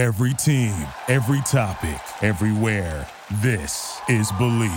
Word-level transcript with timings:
Every 0.00 0.32
team, 0.32 0.72
every 1.08 1.42
topic, 1.42 2.00
everywhere. 2.22 3.06
This 3.42 4.00
is 4.08 4.32
Bleav. 4.32 4.70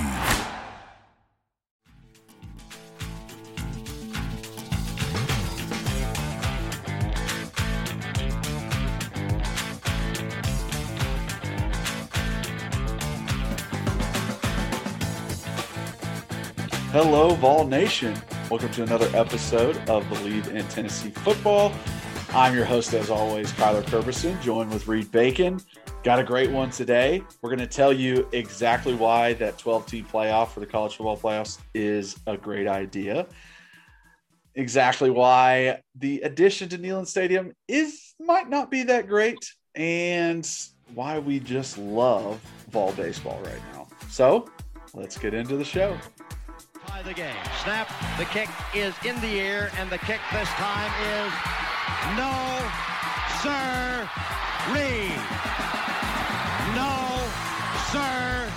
Hello, 16.91 17.33
Vol 17.35 17.67
Nation. 17.67 18.13
Welcome 18.49 18.71
to 18.71 18.83
another 18.83 19.09
episode 19.13 19.77
of 19.87 20.03
Bleav 20.07 20.49
in 20.49 20.67
Tennessee 20.67 21.11
Football. 21.11 21.71
I'm 22.35 22.55
your 22.55 22.65
host, 22.65 22.95
as 22.95 23.11
always, 23.11 23.51
Kyler 23.51 23.83
Kerberson, 23.83 24.41
joined 24.41 24.71
with 24.71 24.87
Reed 24.87 25.11
Bacon. 25.11 25.59
Got 26.01 26.17
a 26.17 26.23
great 26.23 26.49
one 26.49 26.71
today. 26.71 27.21
We're 27.43 27.51
going 27.51 27.59
to 27.59 27.67
tell 27.67 27.93
you 27.93 28.27
exactly 28.31 28.95
why 28.95 29.33
that 29.33 29.59
12 29.59 29.85
team 29.85 30.05
playoff 30.11 30.49
for 30.49 30.59
the 30.59 30.65
college 30.65 30.95
football 30.95 31.15
playoffs 31.15 31.59
is 31.75 32.17
a 32.25 32.35
great 32.35 32.67
idea. 32.67 33.27
Exactly 34.55 35.11
why 35.11 35.81
the 35.99 36.21
addition 36.21 36.69
to 36.69 36.79
Neyland 36.79 37.05
Stadium 37.05 37.53
is 37.67 38.15
might 38.19 38.49
not 38.49 38.71
be 38.71 38.81
that 38.81 39.07
great, 39.07 39.37
and 39.75 40.49
why 40.95 41.19
we 41.19 41.39
just 41.39 41.77
love 41.77 42.41
Vol 42.71 42.93
baseball 42.93 43.39
right 43.45 43.61
now. 43.73 43.87
So 44.09 44.49
let's 44.95 45.19
get 45.19 45.35
into 45.35 45.55
the 45.55 45.65
show 45.65 45.95
the 47.05 47.13
game. 47.13 47.35
Snap, 47.63 47.91
the 48.17 48.23
kick 48.25 48.49
is 48.73 48.93
in 49.03 49.19
the 49.19 49.39
air, 49.39 49.71
and 49.77 49.89
the 49.89 49.97
kick 49.97 50.21
this 50.31 50.47
time 50.49 50.91
is 51.03 51.62
no, 52.17 52.35
sir, 53.41 54.09
Reed. 54.73 55.19
No, 56.75 57.19
sir, 57.91 58.49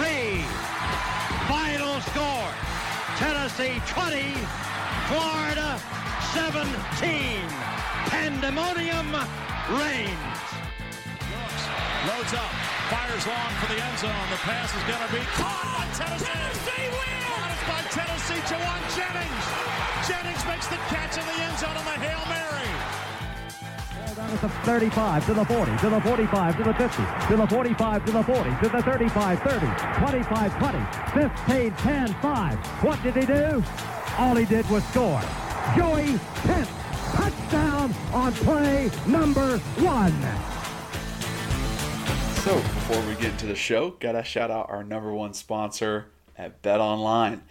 Reed. 0.00 0.46
Final 1.48 2.00
score, 2.00 2.50
Tennessee 3.18 3.80
20, 3.88 4.34
Florida 5.08 5.78
17. 6.32 7.42
Pandemonium 8.08 9.12
reigns. 9.70 10.38
Loads 12.08 12.34
up, 12.34 12.52
fires 12.90 13.26
long 13.26 13.52
for 13.60 13.68
the 13.72 13.78
end 13.78 13.98
zone. 13.98 14.26
The 14.30 14.40
pass 14.42 14.74
is 14.74 14.82
going 14.90 15.06
to 15.06 15.12
be 15.12 15.22
caught. 15.38 15.86
Tennessee, 15.94 16.26
Tennessee 16.26 16.88
wins 16.90 17.62
by 17.68 17.80
Tennessee 17.94 18.42
Jauan 18.50 18.82
Jennings. 18.96 19.46
Jennings 20.08 20.44
makes 20.46 20.66
the 20.66 20.76
catch 20.90 21.16
in 21.16 21.24
the 21.24 21.38
end 21.44 21.58
zone 21.58 21.76
on 21.76 21.84
the 21.84 21.98
Hail 22.02 22.24
Mary. 22.28 22.61
The 24.30 24.48
35 24.48 25.26
to 25.26 25.34
the 25.34 25.44
40 25.44 25.76
to 25.78 25.90
the 25.90 26.00
45 26.00 26.56
to 26.56 26.64
the 26.64 26.74
50 26.74 27.02
to 27.28 27.36
the 27.36 27.46
45 27.46 28.04
to 28.06 28.12
the 28.12 28.22
40 28.22 28.50
to 28.62 28.68
the 28.68 28.82
35 28.82 29.42
30 29.42 29.66
25 29.98 30.58
20 30.58 31.28
15 31.28 31.72
10 31.72 32.14
5 32.14 32.58
what 32.82 33.02
did 33.02 33.14
he 33.14 33.26
do? 33.26 33.62
All 34.18 34.34
he 34.34 34.44
did 34.44 34.68
was 34.70 34.84
score. 34.88 35.20
Joey 35.76 36.18
Pence 36.44 36.68
touchdown 37.12 37.94
on 38.12 38.32
play 38.32 38.90
number 39.06 39.58
one. 39.58 40.12
So 42.42 42.56
before 42.56 43.02
we 43.06 43.14
get 43.16 43.32
into 43.32 43.46
the 43.46 43.54
show 43.54 43.90
gotta 43.90 44.24
shout 44.24 44.50
out 44.50 44.70
our 44.70 44.82
number 44.82 45.12
one 45.12 45.34
sponsor 45.34 46.06
at 46.36 46.62
Bet 46.62 46.80
Online. 46.80 47.42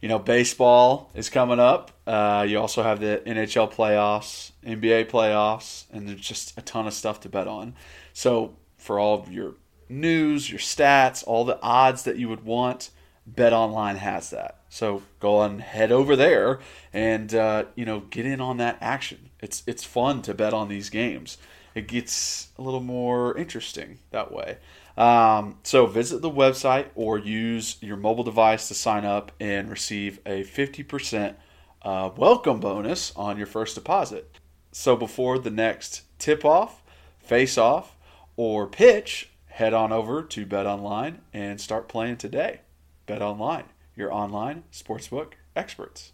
You 0.00 0.08
know, 0.08 0.18
baseball 0.18 1.10
is 1.14 1.28
coming 1.28 1.58
up. 1.58 1.90
Uh, 2.06 2.46
you 2.48 2.58
also 2.58 2.82
have 2.82 3.00
the 3.00 3.22
NHL 3.26 3.72
playoffs, 3.72 4.52
NBA 4.64 5.10
playoffs, 5.10 5.84
and 5.92 6.08
there's 6.08 6.20
just 6.20 6.56
a 6.56 6.62
ton 6.62 6.86
of 6.86 6.94
stuff 6.94 7.20
to 7.20 7.28
bet 7.28 7.48
on. 7.48 7.74
So, 8.12 8.54
for 8.76 8.98
all 8.98 9.18
of 9.18 9.32
your 9.32 9.54
news, 9.88 10.50
your 10.50 10.60
stats, 10.60 11.24
all 11.26 11.44
the 11.44 11.60
odds 11.60 12.04
that 12.04 12.16
you 12.16 12.28
would 12.28 12.44
want, 12.44 12.90
Bet 13.26 13.52
Online 13.52 13.96
has 13.96 14.30
that. 14.30 14.58
So 14.70 15.02
go 15.20 15.36
on, 15.38 15.60
head 15.60 15.92
over 15.92 16.16
there, 16.16 16.60
and 16.92 17.34
uh, 17.34 17.64
you 17.74 17.84
know 17.84 18.00
get 18.00 18.26
in 18.26 18.40
on 18.40 18.58
that 18.58 18.78
action. 18.80 19.30
It's 19.40 19.62
it's 19.66 19.84
fun 19.84 20.22
to 20.22 20.34
bet 20.34 20.52
on 20.52 20.68
these 20.68 20.90
games. 20.90 21.38
It 21.74 21.88
gets 21.88 22.48
a 22.58 22.62
little 22.62 22.80
more 22.80 23.36
interesting 23.36 23.98
that 24.10 24.32
way. 24.32 24.58
Um, 24.98 25.58
so 25.62 25.86
visit 25.86 26.22
the 26.22 26.30
website 26.30 26.86
or 26.96 27.18
use 27.18 27.76
your 27.80 27.96
mobile 27.96 28.24
device 28.24 28.66
to 28.66 28.74
sign 28.74 29.04
up 29.04 29.30
and 29.38 29.70
receive 29.70 30.18
a 30.26 30.42
50% 30.42 31.36
uh, 31.82 32.10
welcome 32.16 32.58
bonus 32.58 33.12
on 33.14 33.38
your 33.38 33.46
first 33.46 33.76
deposit. 33.76 34.40
So 34.72 34.96
before 34.96 35.38
the 35.38 35.52
next 35.52 36.02
tip 36.18 36.44
off, 36.44 36.82
face 37.20 37.56
off, 37.56 37.96
or 38.36 38.66
pitch, 38.66 39.30
head 39.46 39.72
on 39.72 39.92
over 39.92 40.20
to 40.24 40.44
Bet 40.44 40.66
Online 40.66 41.20
and 41.32 41.60
start 41.60 41.88
playing 41.88 42.16
today. 42.16 42.62
Bet 43.06 43.22
Online, 43.22 43.64
your 43.94 44.12
online 44.12 44.64
sportsbook 44.72 45.34
experts. 45.54 46.12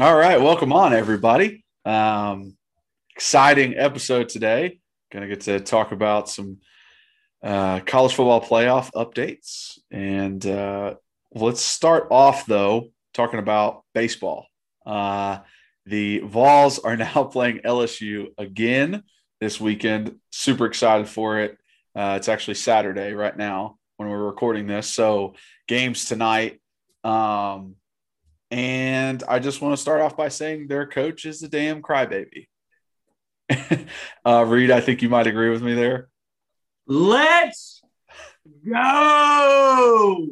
All 0.00 0.16
right, 0.16 0.40
welcome 0.40 0.72
on 0.72 0.92
everybody. 0.92 1.64
Um, 1.84 2.56
exciting 3.14 3.76
episode 3.76 4.28
today. 4.28 4.80
Going 5.12 5.22
to 5.22 5.28
get 5.28 5.42
to 5.42 5.60
talk 5.60 5.92
about 5.92 6.28
some 6.28 6.58
uh, 7.42 7.80
college 7.80 8.14
football 8.14 8.40
playoff 8.40 8.90
updates. 8.92 9.78
And 9.90 10.44
uh, 10.46 10.94
let's 11.34 11.60
start 11.60 12.08
off, 12.10 12.46
though, 12.46 12.88
talking 13.14 13.38
about 13.38 13.84
baseball. 13.94 14.46
Uh, 14.84 15.38
the 15.86 16.20
Vols 16.20 16.78
are 16.78 16.96
now 16.96 17.24
playing 17.24 17.60
LSU 17.64 18.28
again 18.38 19.02
this 19.40 19.60
weekend. 19.60 20.16
Super 20.30 20.66
excited 20.66 21.08
for 21.08 21.40
it. 21.40 21.58
Uh, 21.94 22.14
it's 22.16 22.28
actually 22.28 22.54
Saturday 22.54 23.12
right 23.12 23.36
now 23.36 23.78
when 23.96 24.08
we're 24.08 24.18
recording 24.18 24.66
this. 24.66 24.88
So, 24.88 25.34
games 25.66 26.04
tonight. 26.04 26.60
Um, 27.04 27.76
and 28.50 29.22
I 29.28 29.38
just 29.38 29.60
want 29.60 29.74
to 29.74 29.80
start 29.80 30.00
off 30.00 30.16
by 30.16 30.28
saying 30.28 30.68
their 30.68 30.86
coach 30.86 31.24
is 31.26 31.42
a 31.42 31.48
damn 31.48 31.82
crybaby. 31.82 32.46
uh, 34.24 34.44
Reed, 34.46 34.70
I 34.70 34.80
think 34.80 35.02
you 35.02 35.08
might 35.08 35.26
agree 35.26 35.50
with 35.50 35.62
me 35.62 35.74
there. 35.74 36.08
Let's 36.90 37.82
go. 38.66 40.26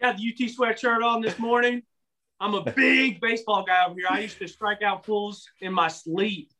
Got 0.00 0.16
the 0.18 0.32
UT 0.32 0.38
sweatshirt 0.38 1.04
on 1.04 1.20
this 1.20 1.36
morning. 1.40 1.82
I'm 2.38 2.54
a 2.54 2.62
big 2.62 3.20
baseball 3.20 3.64
guy 3.66 3.86
over 3.86 3.96
here. 3.96 4.06
I 4.08 4.20
used 4.20 4.38
to 4.38 4.46
strike 4.46 4.82
out 4.82 5.04
fools 5.04 5.48
in 5.60 5.72
my 5.72 5.88
sleep. 5.88 6.52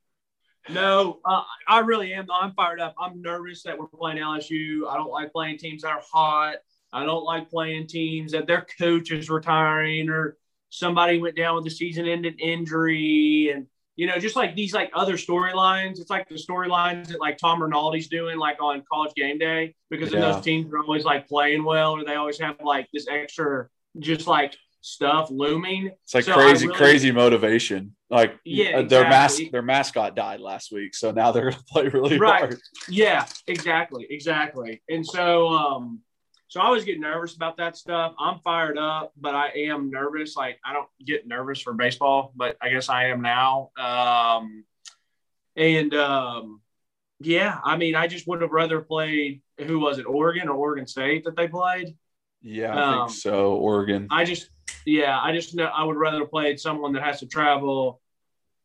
No, 0.68 1.20
uh, 1.24 1.44
I 1.68 1.78
really 1.80 2.12
am. 2.12 2.26
I'm 2.28 2.54
fired 2.54 2.80
up. 2.80 2.96
I'm 2.98 3.22
nervous 3.22 3.62
that 3.62 3.78
we're 3.78 3.86
playing 3.86 4.18
LSU. 4.18 4.88
I 4.88 4.96
don't 4.96 5.12
like 5.12 5.30
playing 5.30 5.58
teams 5.58 5.82
that 5.82 5.92
are 5.92 6.02
hot. 6.12 6.56
I 6.92 7.04
don't 7.04 7.22
like 7.22 7.48
playing 7.48 7.86
teams 7.86 8.32
that 8.32 8.48
their 8.48 8.66
coach 8.80 9.12
is 9.12 9.30
retiring 9.30 10.08
or 10.08 10.38
somebody 10.70 11.20
went 11.20 11.36
down 11.36 11.54
with 11.54 11.66
a 11.66 11.70
season-ending 11.70 12.40
injury 12.40 13.52
and 13.54 13.68
you 13.96 14.06
know, 14.06 14.18
just 14.18 14.36
like 14.36 14.54
these 14.54 14.74
like 14.74 14.90
other 14.94 15.14
storylines. 15.14 15.98
It's 15.98 16.10
like 16.10 16.28
the 16.28 16.34
storylines 16.34 17.08
that 17.08 17.20
like 17.20 17.38
Tom 17.38 17.60
Rinaldi's 17.60 18.08
doing 18.08 18.38
like 18.38 18.60
on 18.60 18.82
college 18.90 19.14
game 19.14 19.38
day 19.38 19.74
because 19.90 20.12
yeah. 20.12 20.20
those 20.20 20.44
teams 20.44 20.72
are 20.72 20.78
always 20.78 21.04
like 21.04 21.26
playing 21.26 21.64
well 21.64 21.92
or 21.92 22.04
they 22.04 22.14
always 22.14 22.38
have 22.38 22.56
like 22.62 22.86
this 22.92 23.06
extra 23.08 23.68
just 23.98 24.26
like 24.26 24.54
stuff 24.82 25.30
looming. 25.30 25.90
It's 26.04 26.14
like 26.14 26.24
so 26.24 26.34
crazy, 26.34 26.66
really, 26.66 26.78
crazy 26.78 27.10
motivation. 27.10 27.96
Like 28.10 28.38
yeah, 28.44 28.66
exactly. 28.66 28.88
their 28.88 29.08
mask 29.08 29.42
their 29.50 29.62
mascot 29.62 30.14
died 30.14 30.40
last 30.40 30.70
week, 30.70 30.94
so 30.94 31.10
now 31.10 31.32
they're 31.32 31.50
gonna 31.50 31.62
play 31.68 31.88
really 31.88 32.18
right. 32.18 32.40
hard. 32.40 32.60
Yeah, 32.88 33.26
exactly, 33.48 34.06
exactly. 34.10 34.82
And 34.88 35.04
so 35.04 35.48
um 35.48 36.00
so 36.48 36.60
I 36.60 36.66
always 36.66 36.84
get 36.84 37.00
nervous 37.00 37.34
about 37.34 37.56
that 37.56 37.76
stuff. 37.76 38.14
I'm 38.18 38.38
fired 38.40 38.78
up, 38.78 39.12
but 39.16 39.34
I 39.34 39.48
am 39.68 39.90
nervous. 39.90 40.36
Like 40.36 40.58
I 40.64 40.72
don't 40.72 40.88
get 41.04 41.26
nervous 41.26 41.60
for 41.60 41.72
baseball, 41.72 42.32
but 42.36 42.56
I 42.60 42.70
guess 42.70 42.88
I 42.88 43.06
am 43.06 43.20
now. 43.20 43.70
Um, 43.76 44.64
and 45.56 45.94
um, 45.94 46.60
yeah, 47.20 47.58
I 47.64 47.76
mean, 47.76 47.94
I 47.94 48.06
just 48.06 48.28
would 48.28 48.42
have 48.42 48.52
rather 48.52 48.80
played. 48.80 49.42
Who 49.66 49.80
was 49.80 49.98
it? 49.98 50.06
Oregon 50.06 50.48
or 50.48 50.56
Oregon 50.56 50.86
State 50.86 51.24
that 51.24 51.34
they 51.34 51.48
played? 51.48 51.96
Yeah, 52.42 52.76
I 52.76 52.82
um, 52.82 53.08
think 53.08 53.18
so. 53.18 53.54
Oregon. 53.54 54.06
I 54.10 54.24
just, 54.24 54.50
yeah, 54.84 55.18
I 55.18 55.32
just 55.32 55.54
know 55.54 55.64
I 55.64 55.82
would 55.82 55.96
rather 55.96 56.26
played 56.26 56.60
someone 56.60 56.92
that 56.92 57.02
has 57.02 57.20
to 57.20 57.26
travel 57.26 58.00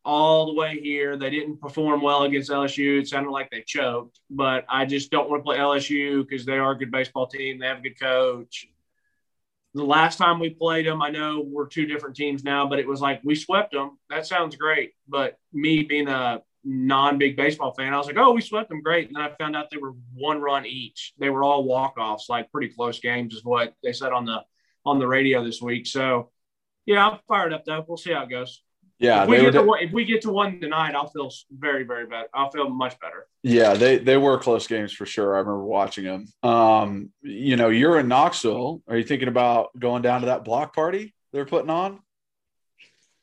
all 0.04 0.48
the 0.48 0.54
way 0.54 0.80
here. 0.80 1.18
They 1.18 1.30
didn't 1.30 1.62
perform 1.62 2.02
well 2.02 2.24
against 2.24 2.50
LSU. 2.50 3.00
It 3.00 3.08
sounded 3.08 3.32
like 3.32 3.50
they 3.50 3.64
choked, 3.66 4.20
but 4.30 4.66
I 4.70 4.86
just 4.86 5.12
don't 5.12 5.30
want 5.30 5.42
to 5.42 5.44
play 5.44 5.58
LSU 5.58 6.28
because 6.28 6.46
they 6.46 6.58
are 6.58 6.72
a 6.72 6.78
good 6.78 6.92
baseball 6.92 7.28
team. 7.28 7.60
They 7.60 7.68
have 7.68 7.80
a 7.80 7.82
good 7.82 8.00
coach. 8.00 8.68
The 9.74 9.84
last 9.84 10.18
time 10.18 10.40
we 10.40 10.50
played 10.50 10.86
them, 10.86 11.02
I 11.02 11.12
know 11.12 11.46
we're 11.48 11.68
two 11.68 11.86
different 11.86 12.16
teams 12.16 12.44
now, 12.44 12.68
but 12.68 12.80
it 12.80 12.88
was 12.88 13.00
like 13.00 13.22
we 13.24 13.36
swept 13.36 13.72
them. 13.72 13.98
That 14.10 14.26
sounds 14.26 14.56
great. 14.56 14.92
But 15.08 15.40
me 15.54 15.84
being 15.84 16.10
a 16.10 16.42
non 16.66 17.18
big 17.18 17.38
baseball 17.38 17.74
fan, 17.74 17.94
I 17.94 17.98
was 17.98 18.08
like, 18.08 18.18
oh, 18.18 18.32
we 18.32 18.42
swept 18.42 18.68
them 18.68 18.82
great. 18.82 19.08
And 19.08 19.16
then 19.16 19.24
I 19.24 19.34
found 19.36 19.56
out 19.56 19.70
they 19.72 19.78
were 19.78 19.94
one 20.14 20.42
run 20.42 20.66
each. 20.66 21.14
They 21.20 21.30
were 21.30 21.44
all 21.44 21.64
walk 21.64 21.98
offs, 21.98 22.28
like 22.28 22.52
pretty 22.52 22.74
close 22.74 23.00
games, 23.00 23.34
is 23.34 23.46
what 23.46 23.74
they 23.82 23.94
said 23.94 24.12
on 24.12 24.26
the 24.26 24.44
on 24.86 25.00
the 25.00 25.08
radio 25.08 25.44
this 25.44 25.62
week. 25.62 25.88
So 25.88 26.32
yeah, 26.86 27.08
I'm 27.08 27.20
fired 27.28 27.54
up 27.54 27.64
though. 27.64 27.86
We'll 27.88 27.98
see 27.98 28.12
how 28.12 28.24
it 28.24 28.30
goes. 28.30 28.62
Yeah, 29.02 29.24
if 29.24 29.30
we 29.30 29.38
get 29.40 29.54
to 29.54 29.64
one, 29.64 29.80
if 29.82 29.92
we 29.92 30.06
get 30.06 30.22
to 30.22 30.32
one 30.32 30.62
tonight, 30.62 30.94
I'll 30.94 31.08
feel 31.10 31.32
very 31.52 31.84
very 31.84 32.06
bad. 32.06 32.28
I'll 32.36 32.52
feel 32.52 32.70
much 32.70 33.00
better. 33.00 33.26
Yeah, 33.42 33.74
they 33.74 33.98
they 33.98 34.16
were 34.16 34.38
close 34.38 34.68
games 34.68 34.94
for 34.94 35.08
sure. 35.08 35.36
I 35.36 35.40
remember 35.40 35.64
watching 35.64 36.04
them. 36.04 36.28
Um, 36.44 37.10
you 37.24 37.56
know, 37.56 37.70
you're 37.70 38.00
in 38.00 38.08
Knoxville. 38.08 38.84
Are 38.88 38.96
you 38.96 39.04
thinking 39.04 39.28
about 39.28 39.72
going 39.78 40.04
down 40.04 40.22
to 40.22 40.28
that 40.28 40.46
block 40.46 40.76
party 40.76 41.16
they're 41.34 41.48
putting 41.48 41.72
on? 41.72 42.00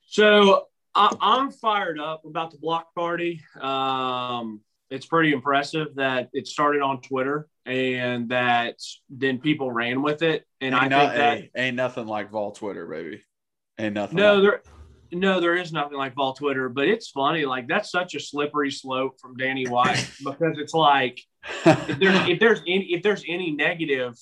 So 0.09 0.67
I, 0.97 1.15
I'm 1.21 1.53
fired 1.53 2.01
up 2.01 2.25
about 2.25 2.51
the 2.51 2.59
block 2.59 2.93
party. 2.93 3.45
Um, 3.61 4.61
it's 4.91 5.07
pretty 5.07 5.33
impressive 5.33 5.95
that 5.95 6.29
it 6.33 6.49
started 6.49 6.83
on 6.83 7.03
Twitter 7.03 7.47
and 7.67 8.31
that 8.31 8.77
then 9.11 9.39
people 9.39 9.71
ran 9.71 10.03
with 10.03 10.23
it. 10.23 10.45
And 10.61 10.75
ain't 10.75 10.85
I 10.85 10.89
no- 10.89 10.99
think 10.99 11.13
that 11.13 11.39
hey, 11.39 11.51
ain't 11.55 11.77
nothing 11.77 12.07
like 12.07 12.31
Vol 12.31 12.51
Twitter, 12.51 12.87
baby. 12.87 13.23
Ain't 13.79 13.95
nothing. 13.95 14.17
no, 14.17 14.35
like- 14.35 14.43
there 14.43 14.63
no, 15.13 15.41
there 15.41 15.57
is 15.57 15.73
nothing 15.73 15.97
like 15.97 16.15
Vol 16.15 16.35
Twitter, 16.35 16.69
but 16.69 16.89
it's 16.89 17.11
funny. 17.11 17.45
Like 17.45 17.69
that's 17.69 17.91
such 17.91 18.15
a 18.15 18.21
slippery 18.21 18.71
slope 18.71 19.19
from 19.21 19.37
Danny 19.37 19.67
White 19.67 20.11
because 20.25 20.59
it's 20.59 20.75
like 20.75 21.21
if 21.65 21.99
there's 21.99 22.29
if 22.29 22.41
there's 22.41 22.61
any 22.61 22.93
if 22.93 23.03
there's 23.03 23.25
any 23.27 23.51
negative, 23.51 24.15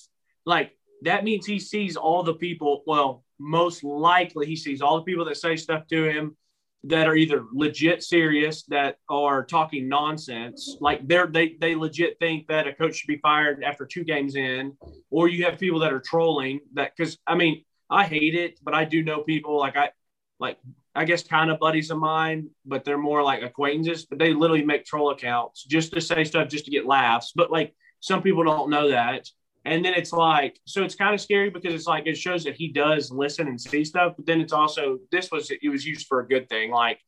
like 0.45 0.71
that 1.03 1.23
means 1.23 1.45
he 1.45 1.59
sees 1.59 1.95
all 1.95 2.23
the 2.23 2.33
people. 2.33 2.83
Well, 2.85 3.23
most 3.39 3.83
likely 3.83 4.45
he 4.45 4.55
sees 4.55 4.81
all 4.81 4.97
the 4.97 5.03
people 5.03 5.25
that 5.25 5.37
say 5.37 5.55
stuff 5.55 5.87
to 5.87 6.05
him 6.05 6.35
that 6.83 7.07
are 7.07 7.15
either 7.15 7.45
legit 7.53 8.03
serious 8.03 8.63
that 8.63 8.97
are 9.09 9.43
talking 9.43 9.89
nonsense. 9.89 10.77
Like 10.79 11.07
they're 11.07 11.27
they 11.27 11.57
they 11.59 11.75
legit 11.75 12.17
think 12.19 12.47
that 12.47 12.67
a 12.67 12.73
coach 12.73 12.95
should 12.95 13.07
be 13.07 13.17
fired 13.17 13.63
after 13.63 13.85
two 13.85 14.03
games 14.03 14.35
in, 14.35 14.73
or 15.09 15.27
you 15.27 15.43
have 15.45 15.59
people 15.59 15.79
that 15.79 15.93
are 15.93 15.99
trolling 15.99 16.59
that 16.73 16.93
because 16.95 17.17
I 17.27 17.35
mean 17.35 17.63
I 17.89 18.05
hate 18.05 18.35
it, 18.35 18.59
but 18.63 18.73
I 18.73 18.85
do 18.85 19.03
know 19.03 19.21
people 19.23 19.57
like 19.57 19.75
I 19.75 19.91
like 20.39 20.57
I 20.95 21.05
guess 21.05 21.23
kind 21.23 21.51
of 21.51 21.59
buddies 21.59 21.91
of 21.91 21.99
mine, 21.99 22.49
but 22.65 22.83
they're 22.83 22.97
more 22.97 23.23
like 23.23 23.43
acquaintances. 23.43 24.05
But 24.05 24.19
they 24.19 24.33
literally 24.33 24.65
make 24.65 24.85
troll 24.85 25.11
accounts 25.11 25.63
just 25.63 25.93
to 25.93 26.01
say 26.01 26.23
stuff 26.23 26.49
just 26.49 26.65
to 26.65 26.71
get 26.71 26.85
laughs. 26.85 27.33
But 27.35 27.51
like 27.51 27.75
some 27.99 28.21
people 28.21 28.43
don't 28.43 28.69
know 28.69 28.89
that. 28.89 29.27
And 29.65 29.83
then 29.83 29.93
it's 29.93 30.13
like, 30.13 30.57
so 30.65 30.83
it's 30.83 30.95
kind 30.95 31.13
of 31.13 31.19
scary 31.19 31.49
because 31.49 31.73
it's 31.73 31.87
like 31.87 32.07
it 32.07 32.17
shows 32.17 32.45
that 32.45 32.55
he 32.55 32.69
does 32.69 33.11
listen 33.11 33.47
and 33.47 33.59
see 33.59 33.83
stuff. 33.83 34.13
But 34.15 34.25
then 34.25 34.39
it's 34.39 34.53
also 34.53 34.99
this 35.11 35.29
was 35.31 35.51
it 35.51 35.69
was 35.69 35.85
used 35.85 36.07
for 36.07 36.21
a 36.21 36.27
good 36.27 36.47
thing. 36.49 36.71
Like 36.71 36.99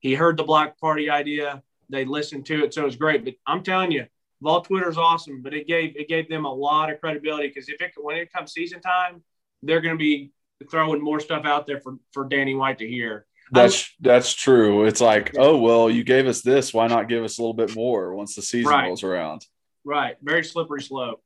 he 0.00 0.14
heard 0.14 0.36
the 0.36 0.44
block 0.44 0.78
party 0.78 1.10
idea, 1.10 1.62
they 1.88 2.04
listened 2.04 2.46
to 2.46 2.64
it, 2.64 2.74
so 2.74 2.82
it 2.82 2.86
was 2.86 2.96
great. 2.96 3.24
But 3.24 3.34
I'm 3.46 3.62
telling 3.62 3.92
you, 3.92 4.06
Vol 4.42 4.62
Twitter 4.62 4.88
is 4.88 4.98
awesome, 4.98 5.42
but 5.42 5.54
it 5.54 5.66
gave 5.66 5.96
it 5.96 6.08
gave 6.08 6.28
them 6.28 6.44
a 6.44 6.52
lot 6.52 6.90
of 6.90 7.00
credibility 7.00 7.48
because 7.48 7.68
if 7.68 7.80
it 7.80 7.92
when 7.96 8.16
it 8.16 8.32
comes 8.32 8.52
season 8.52 8.80
time, 8.80 9.22
they're 9.62 9.80
going 9.80 9.94
to 9.94 9.98
be 9.98 10.32
throwing 10.70 11.02
more 11.02 11.20
stuff 11.20 11.44
out 11.44 11.66
there 11.66 11.80
for 11.80 11.96
for 12.12 12.24
Danny 12.28 12.54
White 12.54 12.78
to 12.78 12.88
hear. 12.88 13.26
That's 13.50 13.90
that's 14.00 14.34
true. 14.34 14.84
It's 14.84 15.00
like, 15.00 15.34
oh 15.38 15.56
well, 15.56 15.88
you 15.88 16.04
gave 16.04 16.26
us 16.26 16.42
this. 16.42 16.74
Why 16.74 16.86
not 16.86 17.08
give 17.08 17.24
us 17.24 17.38
a 17.38 17.42
little 17.42 17.54
bit 17.54 17.74
more 17.74 18.14
once 18.14 18.34
the 18.34 18.42
season 18.42 18.70
Right. 18.70 18.86
rolls 18.86 19.02
around? 19.02 19.46
Right, 19.84 20.16
very 20.22 20.44
slippery 20.44 20.82
slope. 20.82 21.22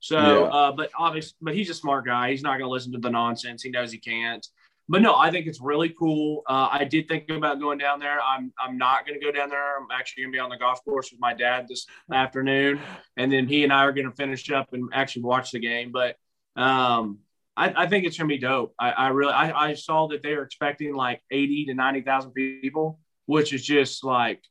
So, 0.00 0.18
Yeah. 0.18 0.48
uh, 0.48 0.72
but 0.72 0.90
obviously, 0.98 1.36
but 1.40 1.54
he's 1.54 1.70
a 1.70 1.74
smart 1.74 2.04
guy. 2.06 2.30
He's 2.30 2.42
not 2.42 2.58
going 2.58 2.68
to 2.68 2.72
listen 2.72 2.92
to 2.92 2.98
the 2.98 3.10
nonsense. 3.10 3.62
He 3.62 3.70
knows 3.70 3.92
he 3.92 3.98
can't. 3.98 4.44
But 4.86 5.00
no, 5.00 5.14
I 5.16 5.30
think 5.30 5.46
it's 5.46 5.62
really 5.62 5.94
cool. 5.98 6.42
Uh, 6.46 6.68
I 6.70 6.84
did 6.84 7.08
think 7.08 7.30
about 7.30 7.58
going 7.58 7.78
down 7.78 8.00
there. 8.00 8.18
I'm 8.20 8.52
I'm 8.58 8.76
not 8.76 9.06
going 9.06 9.18
to 9.18 9.24
go 9.24 9.32
down 9.32 9.48
there. 9.48 9.78
I'm 9.78 9.86
actually 9.92 10.24
going 10.24 10.32
to 10.32 10.36
be 10.36 10.40
on 10.40 10.50
the 10.50 10.58
golf 10.58 10.84
course 10.84 11.10
with 11.10 11.20
my 11.20 11.32
dad 11.32 11.66
this 11.68 11.86
afternoon, 12.12 12.80
and 13.16 13.32
then 13.32 13.46
he 13.48 13.64
and 13.64 13.72
I 13.72 13.84
are 13.84 13.92
going 13.92 14.10
to 14.10 14.14
finish 14.16 14.50
up 14.50 14.72
and 14.74 14.90
actually 14.92 15.22
watch 15.22 15.52
the 15.52 15.58
game. 15.60 15.90
But 15.92 16.16
um, 16.56 17.20
I, 17.56 17.84
I 17.84 17.86
think 17.86 18.04
it's 18.04 18.16
to 18.16 18.26
be 18.26 18.38
dope. 18.38 18.74
I, 18.78 18.90
I 18.90 19.08
really 19.08 19.32
I, 19.32 19.70
I 19.70 19.74
saw 19.74 20.08
that 20.08 20.22
they 20.22 20.34
were 20.34 20.42
expecting 20.42 20.94
like 20.94 21.22
eighty 21.30 21.64
to 21.66 21.74
ninety 21.74 22.02
thousand 22.02 22.32
people, 22.32 22.98
which 23.26 23.52
is 23.52 23.64
just 23.64 24.04
like, 24.04 24.42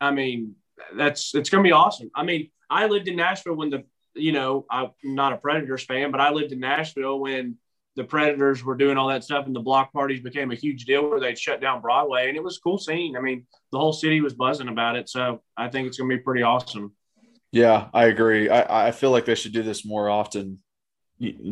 I 0.00 0.10
mean, 0.12 0.54
that's 0.94 1.34
it's 1.34 1.50
to 1.50 1.62
be 1.62 1.72
awesome. 1.72 2.10
I 2.14 2.22
mean, 2.24 2.50
I 2.70 2.86
lived 2.86 3.08
in 3.08 3.16
Nashville 3.16 3.56
when 3.56 3.70
the 3.70 3.84
you 4.14 4.32
know 4.32 4.66
I'm 4.70 4.90
not 5.02 5.32
a 5.32 5.38
Predators 5.38 5.84
fan, 5.84 6.10
but 6.10 6.20
I 6.20 6.30
lived 6.30 6.52
in 6.52 6.60
Nashville 6.60 7.18
when 7.18 7.56
the 7.96 8.04
Predators 8.04 8.64
were 8.64 8.76
doing 8.76 8.96
all 8.96 9.08
that 9.08 9.24
stuff, 9.24 9.46
and 9.46 9.54
the 9.54 9.60
block 9.60 9.92
parties 9.92 10.20
became 10.20 10.50
a 10.50 10.54
huge 10.54 10.84
deal 10.84 11.08
where 11.08 11.20
they'd 11.20 11.38
shut 11.38 11.60
down 11.60 11.82
Broadway, 11.82 12.28
and 12.28 12.36
it 12.36 12.42
was 12.42 12.56
a 12.56 12.60
cool 12.60 12.78
scene. 12.78 13.16
I 13.16 13.20
mean, 13.20 13.46
the 13.70 13.78
whole 13.78 13.92
city 13.92 14.20
was 14.20 14.34
buzzing 14.34 14.68
about 14.68 14.96
it, 14.96 15.08
so 15.08 15.42
I 15.56 15.68
think 15.68 15.88
it's 15.88 15.98
to 15.98 16.08
be 16.08 16.18
pretty 16.18 16.42
awesome. 16.42 16.94
Yeah, 17.50 17.88
I 17.92 18.06
agree. 18.06 18.48
I, 18.48 18.88
I 18.88 18.90
feel 18.92 19.10
like 19.10 19.26
they 19.26 19.34
should 19.34 19.52
do 19.52 19.62
this 19.62 19.84
more 19.84 20.08
often, 20.08 20.60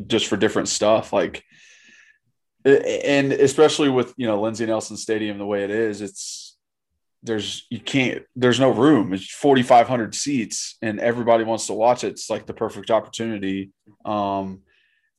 just 0.07 0.27
for 0.27 0.37
different 0.37 0.69
stuff. 0.69 1.13
Like, 1.13 1.45
and 2.65 3.33
especially 3.33 3.89
with 3.89 4.13
you 4.17 4.27
know 4.27 4.41
Lindsey 4.41 4.67
Nelson 4.67 4.97
Stadium 4.97 5.39
the 5.39 5.47
way 5.47 5.65
it 5.65 5.71
is, 5.71 6.01
it's 6.01 6.57
there's 7.23 7.67
you 7.71 7.81
can't 7.81 8.23
there's 8.37 8.61
no 8.61 8.71
room. 8.71 9.13
It's 9.13 9.31
4,500 9.31 10.15
seats, 10.15 10.77
and 10.83 11.01
everybody 11.01 11.45
wants 11.45 11.67
to 11.67 11.75
watch 11.75 12.05
it. 12.05 12.09
It's 12.09 12.31
like 12.31 12.47
the 12.47 12.55
perfect 12.55 12.91
opportunity. 12.91 13.71
Um, 14.05 14.63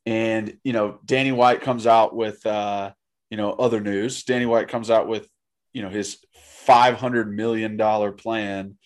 and 0.06 0.58
you 0.64 0.74
know, 0.74 1.00
Danny 1.06 1.32
White 1.32 1.62
comes 1.62 1.86
out 1.86 2.16
with 2.16 2.46
uh, 2.46 2.92
you 3.30 3.38
know 3.38 3.52
other 3.52 3.80
news. 3.80 4.24
Danny 4.24 4.46
White 4.46 4.68
comes 4.68 4.90
out 4.90 5.08
with 5.08 5.28
you 5.74 5.82
know 5.82 5.90
his 5.90 6.18
500 6.66 7.32
million 7.32 7.78
dollar 7.78 8.12
plan 8.12 8.78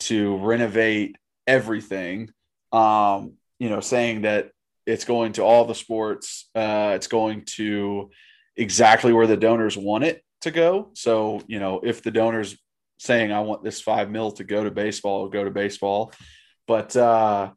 to 0.00 0.36
renovate 0.38 1.16
everything. 1.46 2.30
Um, 2.72 3.34
you 3.58 3.68
know, 3.68 3.80
saying 3.80 4.22
that 4.22 4.50
it's 4.86 5.04
going 5.04 5.32
to 5.34 5.42
all 5.42 5.64
the 5.64 5.74
sports. 5.74 6.48
Uh, 6.54 6.92
it's 6.94 7.06
going 7.06 7.44
to 7.56 8.10
exactly 8.56 9.12
where 9.12 9.26
the 9.26 9.36
donors 9.36 9.76
want 9.76 10.04
it 10.04 10.22
to 10.42 10.50
go. 10.50 10.90
So, 10.94 11.42
you 11.46 11.58
know, 11.58 11.80
if 11.82 12.02
the 12.02 12.10
donors 12.10 12.56
saying 12.98 13.32
I 13.32 13.40
want 13.40 13.64
this 13.64 13.80
five 13.80 14.10
mil 14.10 14.32
to 14.32 14.44
go 14.44 14.64
to 14.64 14.70
baseball, 14.70 15.18
it'll 15.18 15.30
go 15.30 15.44
to 15.44 15.50
baseball. 15.50 16.12
But 16.66 16.96
uh, 16.96 17.50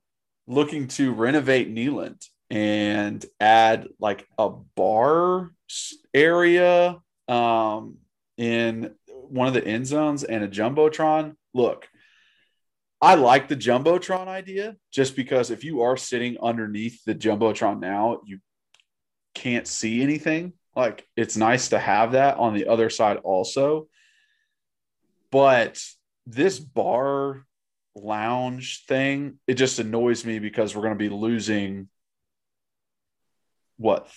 looking 0.48 0.88
to 0.90 1.14
renovate 1.14 1.74
Neyland 1.74 2.26
and 2.50 3.26
add 3.40 3.88
like 4.00 4.26
a 4.38 4.50
bar 4.50 5.52
area 6.14 6.98
um, 7.28 7.98
in 8.38 8.92
one 9.08 9.48
of 9.48 9.54
the 9.54 9.66
end 9.66 9.86
zones 9.86 10.24
and 10.24 10.44
a 10.44 10.48
jumbotron. 10.48 11.36
Look, 11.54 11.88
I 13.00 13.16
like 13.16 13.48
the 13.48 13.56
jumbotron 13.56 14.28
idea 14.28 14.76
just 14.92 15.16
because 15.16 15.52
if 15.52 15.64
you 15.64 15.82
are 15.82 15.98
sitting 15.98 16.38
underneath 16.42 17.04
the 17.06 17.14
jumbotron 17.14 17.80
now, 17.80 18.22
you 18.26 18.40
can't 19.36 19.68
see 19.68 20.02
anything. 20.02 20.54
Like 20.76 21.08
it's 21.16 21.38
nice 21.38 21.70
to 21.70 21.80
have 21.80 22.14
that 22.14 22.38
on 22.38 22.54
the 22.54 22.68
other 22.68 22.90
side 22.90 23.18
also. 23.18 23.88
But 25.32 25.80
this 26.26 26.60
bar 26.60 27.46
lounge 27.96 28.86
thing, 28.86 29.40
it 29.48 29.56
just 29.56 29.80
annoys 29.80 30.26
me 30.26 30.40
because 30.40 30.76
we're 30.76 30.84
going 30.84 30.94
to 30.94 30.98
be 30.98 31.10
losing 31.10 31.90
what 33.78 34.10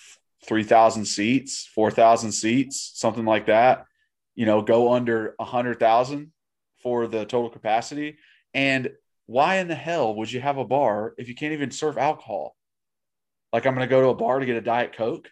3,000 0.45 1.05
seats, 1.05 1.69
4,000 1.75 2.31
seats, 2.31 2.91
something 2.95 3.25
like 3.25 3.45
that. 3.45 3.85
You 4.33 4.45
know, 4.45 4.61
go 4.61 4.93
under 4.93 5.35
100,000 5.37 6.31
for 6.81 7.07
the 7.07 7.25
total 7.25 7.49
capacity. 7.49 8.17
And 8.53 8.91
why 9.25 9.57
in 9.57 9.67
the 9.67 9.75
hell 9.75 10.15
would 10.15 10.31
you 10.31 10.41
have 10.41 10.57
a 10.57 10.65
bar 10.65 11.13
if 11.17 11.29
you 11.29 11.35
can't 11.35 11.53
even 11.53 11.71
serve 11.71 11.97
alcohol? 11.97 12.55
Like 13.53 13.65
I'm 13.65 13.75
going 13.75 13.87
to 13.87 13.93
go 13.93 14.01
to 14.01 14.07
a 14.09 14.15
bar 14.15 14.39
to 14.39 14.45
get 14.45 14.55
a 14.55 14.61
diet 14.61 14.95
coke. 14.95 15.29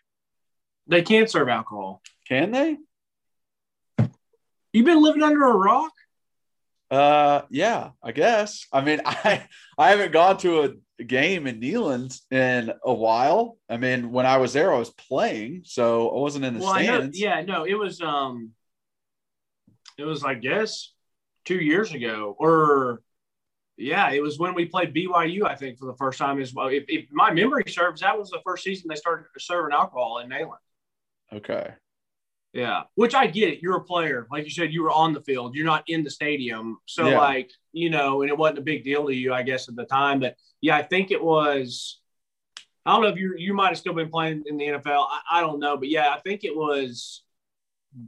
They 0.87 1.01
can't 1.01 1.29
serve 1.29 1.49
alcohol. 1.49 2.01
Can 2.27 2.51
they? 2.51 2.77
You've 4.73 4.85
been 4.85 5.01
living 5.01 5.23
under 5.23 5.43
a 5.45 5.53
rock. 5.55 5.91
Uh, 6.91 7.41
yeah, 7.49 7.91
I 8.03 8.11
guess. 8.11 8.65
I 8.73 8.81
mean, 8.81 9.01
I 9.05 9.45
I 9.77 9.89
haven't 9.91 10.11
gone 10.11 10.37
to 10.39 10.77
a 10.99 11.03
game 11.03 11.47
in 11.47 11.59
Neyland 11.59 12.19
in 12.31 12.71
a 12.83 12.93
while. 12.93 13.57
I 13.69 13.77
mean, 13.77 14.11
when 14.11 14.25
I 14.25 14.37
was 14.37 14.53
there, 14.53 14.73
I 14.73 14.77
was 14.79 14.89
playing, 14.89 15.61
so 15.65 16.09
I 16.09 16.19
wasn't 16.19 16.45
in 16.45 16.55
the 16.55 16.59
Well, 16.61 16.69
I 16.69 16.85
know, 16.85 16.97
stands. 16.99 17.19
yeah, 17.19 17.41
no, 17.41 17.65
it 17.65 17.75
was 17.75 18.01
um, 18.01 18.51
it 19.97 20.03
was 20.03 20.23
I 20.23 20.33
guess 20.35 20.91
two 21.45 21.57
years 21.57 21.93
ago, 21.93 22.35
or 22.39 23.01
yeah, 23.79 24.11
it 24.11 24.21
was 24.21 24.37
when 24.37 24.53
we 24.53 24.65
played 24.65 24.93
BYU. 24.93 25.45
I 25.45 25.55
think 25.55 25.77
for 25.79 25.85
the 25.85 25.95
first 25.95 26.19
time 26.19 26.41
as 26.41 26.53
well. 26.53 26.67
If, 26.67 26.83
if 26.87 27.05
my 27.11 27.31
memory 27.33 27.63
serves, 27.67 28.01
that 28.01 28.17
was 28.17 28.29
the 28.29 28.41
first 28.45 28.63
season 28.63 28.87
they 28.89 28.95
started 28.95 29.25
serving 29.39 29.73
alcohol 29.73 30.19
in 30.19 30.29
Neyland. 30.29 30.57
Okay. 31.33 31.73
Yeah, 32.51 32.83
which 32.95 33.13
I 33.13 33.27
get 33.27 33.49
it. 33.53 33.61
You're 33.61 33.77
a 33.77 33.83
player, 33.83 34.27
like 34.31 34.43
you 34.43 34.49
said, 34.49 34.73
you 34.73 34.81
were 34.81 34.91
on 34.91 35.13
the 35.13 35.21
field. 35.21 35.55
You're 35.55 35.65
not 35.67 35.83
in 35.87 36.03
the 36.03 36.09
stadium, 36.09 36.79
so 36.85 37.07
Yeah. 37.07 37.19
like 37.19 37.51
you 37.71 37.91
know, 37.91 38.21
and 38.23 38.29
it 38.29 38.37
wasn't 38.37 38.57
a 38.59 38.63
big 38.63 38.83
deal 38.83 39.05
to 39.05 39.13
you, 39.15 39.31
I 39.33 39.43
guess, 39.43 39.69
at 39.69 39.75
the 39.75 39.85
time. 39.85 40.19
But 40.19 40.35
yeah, 40.59 40.75
I 40.75 40.81
think 40.81 41.11
it 41.11 41.23
was. 41.23 41.99
I 42.85 42.93
don't 42.93 43.03
know 43.03 43.09
if 43.09 43.17
you 43.19 43.35
you 43.37 43.53
might 43.53 43.67
have 43.67 43.77
still 43.77 43.93
been 43.93 44.09
playing 44.09 44.43
in 44.47 44.57
the 44.57 44.65
NFL. 44.65 45.05
I, 45.09 45.19
I 45.37 45.41
don't 45.41 45.59
know, 45.59 45.77
but 45.77 45.89
yeah, 45.89 46.09
I 46.11 46.19
think 46.21 46.43
it 46.43 46.55
was 46.55 47.23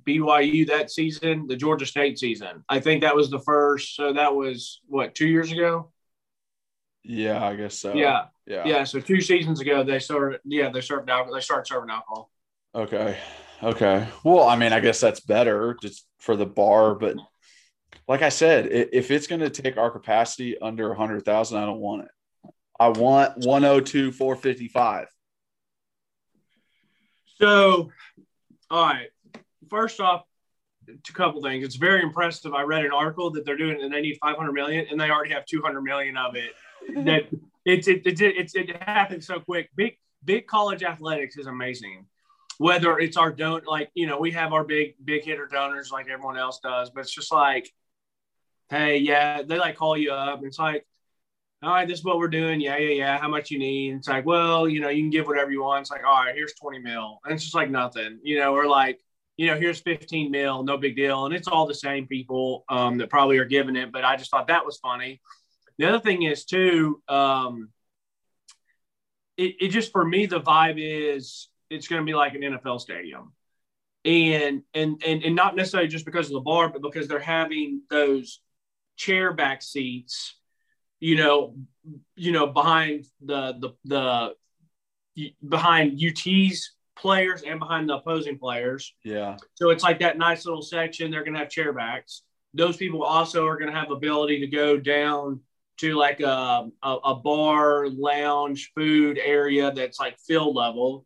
BYU 0.05 0.67
that 0.67 0.91
season, 0.91 1.47
the 1.47 1.55
Georgia 1.55 1.85
State 1.85 2.19
season. 2.19 2.63
I 2.69 2.79
think 2.79 3.01
that 3.01 3.15
was 3.15 3.29
the 3.29 3.39
first. 3.39 3.95
So 3.95 4.13
that 4.13 4.35
was 4.35 4.81
what 4.87 5.15
two 5.15 5.27
years 5.27 5.51
ago. 5.51 5.91
Yeah, 7.03 7.43
I 7.43 7.55
guess 7.55 7.79
so. 7.79 7.95
yeah, 7.95 8.25
Yeah. 8.45 8.63
yeah. 8.65 8.83
So 8.83 8.99
two 8.99 9.21
seasons 9.21 9.59
ago, 9.59 9.83
they 9.83 9.99
started. 9.99 10.39
Yeah, 10.45 10.69
they 10.69 10.81
served 10.81 11.09
alcohol. 11.09 11.33
They 11.33 11.41
started 11.41 11.67
serving 11.67 11.89
alcohol. 11.89 12.29
Okay. 12.75 13.17
Okay. 13.63 14.07
Well, 14.23 14.47
I 14.47 14.55
mean, 14.55 14.73
I 14.73 14.79
guess 14.79 14.99
that's 14.99 15.19
better 15.19 15.75
just 15.81 16.05
for 16.19 16.35
the 16.35 16.45
bar, 16.45 16.95
but 16.95 17.15
like 18.07 18.21
I 18.21 18.29
said, 18.29 18.67
if 18.71 19.11
it's 19.11 19.27
going 19.27 19.41
to 19.41 19.49
take 19.49 19.77
our 19.77 19.91
capacity 19.91 20.59
under 20.59 20.87
a 20.87 20.89
100,000, 20.89 21.57
I 21.57 21.65
don't 21.65 21.79
want 21.79 22.03
it. 22.03 22.51
I 22.79 22.89
want 22.89 23.37
102 23.37 24.11
455. 24.11 25.07
So, 27.39 27.89
all 28.69 28.85
right. 28.85 29.09
First 29.71 30.01
off, 30.01 30.25
a 30.87 31.13
couple 31.13 31.41
things. 31.41 31.65
It's 31.65 31.77
very 31.77 32.03
impressive. 32.03 32.53
I 32.53 32.63
read 32.63 32.83
an 32.83 32.91
article 32.91 33.31
that 33.31 33.45
they're 33.45 33.57
doing 33.57 33.81
and 33.81 33.91
they 33.91 34.01
need 34.01 34.17
500 34.21 34.51
million 34.51 34.85
and 34.91 34.99
they 34.99 35.09
already 35.09 35.33
have 35.33 35.45
200 35.45 35.81
million 35.81 36.17
of 36.17 36.35
it. 36.35 36.51
That 37.05 37.29
it's 37.63 37.87
it, 37.87 38.01
it, 38.07 38.19
it, 38.19 38.51
it, 38.55 38.83
happens 38.83 39.27
so 39.27 39.39
quick. 39.39 39.69
Big 39.75 39.97
big 40.25 40.47
college 40.47 40.81
athletics 40.81 41.37
is 41.37 41.45
amazing 41.45 42.07
whether 42.57 42.99
it's 42.99 43.17
our 43.17 43.31
don't 43.31 43.65
like 43.65 43.89
you 43.93 44.07
know 44.07 44.19
we 44.19 44.31
have 44.31 44.53
our 44.53 44.63
big 44.63 44.93
big 45.03 45.23
hitter 45.23 45.47
donors 45.47 45.91
like 45.91 46.07
everyone 46.09 46.37
else 46.37 46.59
does 46.59 46.89
but 46.89 47.01
it's 47.01 47.13
just 47.13 47.31
like 47.31 47.71
hey 48.69 48.97
yeah 48.97 49.41
they 49.41 49.57
like 49.57 49.75
call 49.75 49.97
you 49.97 50.11
up 50.11 50.41
it's 50.43 50.59
like 50.59 50.85
all 51.63 51.71
right 51.71 51.87
this 51.87 51.99
is 51.99 52.05
what 52.05 52.17
we're 52.17 52.27
doing 52.27 52.61
yeah 52.61 52.77
yeah 52.77 52.93
yeah 52.93 53.17
how 53.17 53.27
much 53.27 53.51
you 53.51 53.59
need 53.59 53.95
it's 53.95 54.07
like 54.07 54.25
well 54.25 54.67
you 54.67 54.79
know 54.79 54.89
you 54.89 55.01
can 55.01 55.09
give 55.09 55.25
whatever 55.27 55.51
you 55.51 55.61
want 55.61 55.81
it's 55.81 55.91
like 55.91 56.03
all 56.03 56.23
right 56.23 56.35
here's 56.35 56.53
20 56.53 56.79
mil 56.79 57.19
and 57.25 57.33
it's 57.33 57.43
just 57.43 57.55
like 57.55 57.69
nothing 57.69 58.19
you 58.23 58.39
know 58.39 58.53
we're 58.53 58.67
like 58.67 58.99
you 59.41 59.47
know 59.47 59.57
here's 59.57 59.79
15 59.81 60.29
mil 60.29 60.63
no 60.63 60.77
big 60.77 60.95
deal 60.95 61.25
and 61.25 61.33
it's 61.33 61.47
all 61.47 61.65
the 61.65 61.73
same 61.73 62.07
people 62.07 62.63
um, 62.69 62.97
that 62.97 63.09
probably 63.09 63.37
are 63.37 63.45
giving 63.45 63.75
it 63.75 63.91
but 63.91 64.03
i 64.03 64.15
just 64.15 64.29
thought 64.31 64.47
that 64.47 64.65
was 64.65 64.77
funny 64.77 65.21
the 65.77 65.85
other 65.85 65.99
thing 65.99 66.23
is 66.23 66.45
too 66.45 67.01
um, 67.07 67.69
it, 69.37 69.55
it 69.59 69.67
just 69.69 69.91
for 69.91 70.05
me 70.05 70.25
the 70.25 70.41
vibe 70.41 70.77
is 70.77 71.49
it's 71.71 71.87
going 71.87 72.01
to 72.01 72.05
be 72.05 72.13
like 72.13 72.35
an 72.35 72.41
NFL 72.41 72.81
stadium. 72.81 73.33
And, 74.03 74.63
and 74.73 75.01
and 75.05 75.23
and 75.23 75.35
not 75.35 75.55
necessarily 75.55 75.87
just 75.87 76.05
because 76.05 76.25
of 76.27 76.33
the 76.33 76.39
bar, 76.39 76.69
but 76.69 76.81
because 76.81 77.07
they're 77.07 77.19
having 77.19 77.83
those 77.89 78.41
chair 78.97 79.31
back 79.31 79.61
seats, 79.61 80.35
you 80.99 81.15
know, 81.15 81.55
you 82.15 82.31
know, 82.31 82.47
behind 82.47 83.05
the 83.23 83.53
the 83.59 83.69
the 83.85 85.25
behind 85.47 86.01
UT's 86.03 86.73
players 87.01 87.41
and 87.41 87.59
behind 87.59 87.89
the 87.89 87.95
opposing 87.95 88.37
players. 88.37 88.93
Yeah. 89.03 89.37
So 89.55 89.71
it's 89.71 89.83
like 89.83 89.99
that 89.99 90.17
nice 90.17 90.45
little 90.45 90.61
section. 90.61 91.09
They're 91.09 91.23
going 91.23 91.33
to 91.33 91.39
have 91.39 91.49
chair 91.49 91.73
backs. 91.73 92.21
Those 92.53 92.77
people 92.77 93.03
also 93.03 93.47
are 93.47 93.57
going 93.57 93.71
to 93.71 93.77
have 93.77 93.89
ability 93.89 94.39
to 94.41 94.47
go 94.47 94.77
down 94.77 95.39
to 95.77 95.95
like 95.95 96.19
a, 96.19 96.69
a, 96.83 96.89
a 96.89 97.15
bar, 97.15 97.87
lounge, 97.89 98.71
food 98.75 99.17
area 99.17 99.71
that's 99.71 99.99
like 99.99 100.19
field 100.19 100.55
level. 100.55 101.05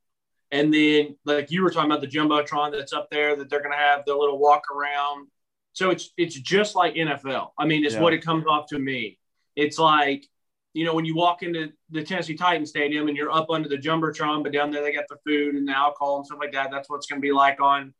And 0.51 0.73
then, 0.73 1.15
like 1.25 1.49
you 1.49 1.63
were 1.63 1.69
talking 1.69 1.89
about 1.89 2.01
the 2.01 2.07
jumbotron 2.07 2.71
that's 2.71 2.93
up 2.93 3.09
there, 3.09 3.35
that 3.37 3.49
they're 3.49 3.61
going 3.61 3.71
to 3.71 3.77
have 3.77 4.03
the 4.05 4.13
little 4.13 4.37
walk 4.37 4.63
around. 4.71 5.27
So 5.73 5.89
it's 5.89 6.11
it's 6.17 6.35
just 6.35 6.75
like 6.75 6.95
NFL. 6.95 7.49
I 7.57 7.65
mean, 7.65 7.85
it's 7.85 7.95
yeah. 7.95 8.01
what 8.01 8.13
it 8.13 8.23
comes 8.23 8.45
off 8.47 8.67
to 8.67 8.79
me. 8.79 9.17
It's 9.55 9.79
like 9.79 10.27
you 10.75 10.83
know 10.83 10.93
when 10.93 11.05
you 11.05 11.15
walk 11.15 11.41
into 11.41 11.71
the 11.89 12.03
Tennessee 12.03 12.35
Titan 12.35 12.65
Stadium 12.65 13.07
and 13.07 13.15
you're 13.15 13.31
up 13.31 13.49
under 13.49 13.69
the 13.69 13.77
jumbotron, 13.77 14.43
but 14.43 14.51
down 14.51 14.71
there 14.71 14.83
they 14.83 14.91
got 14.91 15.05
the 15.07 15.15
food 15.25 15.55
and 15.55 15.65
the 15.65 15.71
alcohol 15.71 16.17
and 16.17 16.25
stuff 16.25 16.39
like 16.41 16.51
that. 16.51 16.69
That's 16.69 16.89
what 16.89 16.97
it's 16.97 17.05
going 17.05 17.21
to 17.21 17.25
be 17.25 17.31
like 17.31 17.61
on 17.61 17.93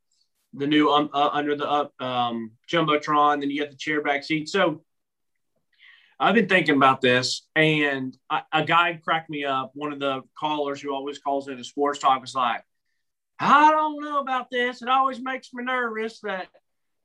the 0.54 0.68
new 0.68 0.92
um, 0.92 1.10
uh, 1.14 1.30
under 1.32 1.56
the 1.56 1.66
uh, 1.66 1.88
um, 2.04 2.52
jumbotron. 2.70 3.40
Then 3.40 3.50
you 3.50 3.62
get 3.62 3.72
the 3.72 3.78
chair 3.78 4.02
back 4.02 4.26
seat. 4.26 4.50
So 4.50 4.84
I've 6.20 6.36
been 6.36 6.50
thinking 6.50 6.76
about 6.76 7.00
this, 7.00 7.48
and 7.56 8.16
I, 8.30 8.42
a 8.52 8.66
guy 8.66 9.00
cracked 9.02 9.30
me 9.30 9.46
up. 9.46 9.72
One 9.74 9.94
of 9.94 10.00
the 10.00 10.24
callers 10.38 10.82
who 10.82 10.94
always 10.94 11.18
calls 11.18 11.48
into 11.48 11.64
sports 11.64 12.00
talk 12.00 12.20
was 12.20 12.36
like, 12.36 12.62
"I 13.40 13.72
don't 13.72 14.04
know 14.04 14.20
about 14.20 14.52
this. 14.52 14.82
It 14.82 14.90
always 14.90 15.22
makes 15.22 15.54
me 15.54 15.64
nervous 15.64 16.20
that." 16.24 16.50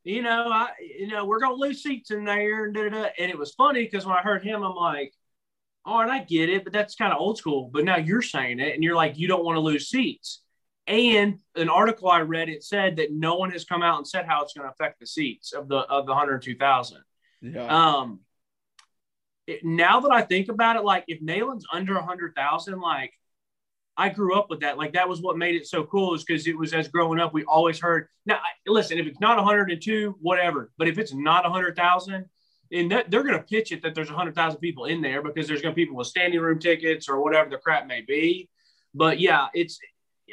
You 0.02 0.22
know, 0.22 0.48
I 0.50 0.70
you 0.80 1.06
know 1.06 1.26
we're 1.26 1.38
gonna 1.38 1.54
lose 1.54 1.80
seats 1.80 2.10
in 2.10 2.24
there, 2.24 2.64
and, 2.64 2.76
and 2.76 3.30
it 3.30 3.38
was 3.38 3.54
funny 3.54 3.84
because 3.84 4.04
when 4.04 4.16
I 4.16 4.22
heard 4.22 4.42
him, 4.42 4.64
I'm 4.64 4.74
like, 4.74 5.12
"All 5.84 6.00
right, 6.00 6.10
I 6.10 6.24
get 6.24 6.48
it, 6.48 6.64
but 6.64 6.72
that's 6.72 6.94
kind 6.94 7.12
of 7.12 7.20
old 7.20 7.38
school." 7.38 7.70
But 7.72 7.84
now 7.84 7.96
you're 7.96 8.22
saying 8.22 8.60
it, 8.60 8.74
and 8.74 8.82
you're 8.84 8.96
like, 8.96 9.18
"You 9.18 9.28
don't 9.28 9.44
want 9.44 9.56
to 9.56 9.60
lose 9.60 9.88
seats." 9.88 10.42
And 10.86 11.38
an 11.54 11.68
article 11.68 12.10
I 12.10 12.20
read 12.20 12.48
it 12.48 12.64
said 12.64 12.96
that 12.96 13.12
no 13.12 13.36
one 13.36 13.50
has 13.52 13.64
come 13.64 13.82
out 13.82 13.98
and 13.98 14.06
said 14.06 14.26
how 14.26 14.42
it's 14.42 14.54
going 14.54 14.66
to 14.66 14.72
affect 14.72 14.98
the 14.98 15.06
seats 15.06 15.52
of 15.52 15.68
the 15.68 15.78
of 15.78 16.06
the 16.06 16.12
102,000. 16.12 16.98
Yeah. 17.42 17.66
Um, 17.66 18.20
it, 19.46 19.64
now 19.64 20.00
that 20.00 20.12
I 20.12 20.22
think 20.22 20.48
about 20.48 20.76
it, 20.76 20.84
like 20.84 21.04
if 21.06 21.20
Neyland's 21.20 21.66
under 21.72 21.96
a 21.96 22.04
hundred 22.04 22.34
thousand, 22.34 22.80
like 22.80 23.12
I 23.96 24.08
grew 24.08 24.34
up 24.34 24.48
with 24.48 24.60
that. 24.60 24.78
Like 24.78 24.94
that 24.94 25.08
was 25.08 25.20
what 25.20 25.36
made 25.36 25.56
it 25.56 25.66
so 25.66 25.84
cool 25.84 26.14
is 26.14 26.24
because 26.24 26.46
it 26.46 26.56
was 26.56 26.72
as 26.72 26.88
growing 26.88 27.20
up, 27.20 27.34
we 27.34 27.44
always 27.44 27.78
heard. 27.78 28.08
Now, 28.24 28.38
listen, 28.66 28.98
if 28.98 29.06
it's 29.06 29.20
not 29.20 29.36
102, 29.36 30.16
whatever. 30.20 30.72
But 30.78 30.88
if 30.88 30.98
it's 30.98 31.12
not 31.12 31.44
100,000, 31.44 32.24
and 32.72 32.90
that, 32.92 33.10
they're 33.10 33.22
going 33.22 33.38
to 33.38 33.42
pitch 33.42 33.72
it 33.72 33.82
that 33.82 33.94
there's 33.94 34.08
100,000 34.08 34.60
people 34.60 34.84
in 34.84 35.00
there 35.00 35.22
because 35.22 35.48
there's 35.48 35.62
going 35.62 35.72
to 35.72 35.76
be 35.76 35.84
people 35.84 35.96
with 35.96 36.06
standing 36.06 36.40
room 36.40 36.58
tickets 36.58 37.08
or 37.08 37.20
whatever 37.20 37.50
the 37.50 37.58
crap 37.58 37.86
may 37.86 38.00
be. 38.00 38.48
But 38.94 39.20
yeah, 39.20 39.48
it's 39.54 39.78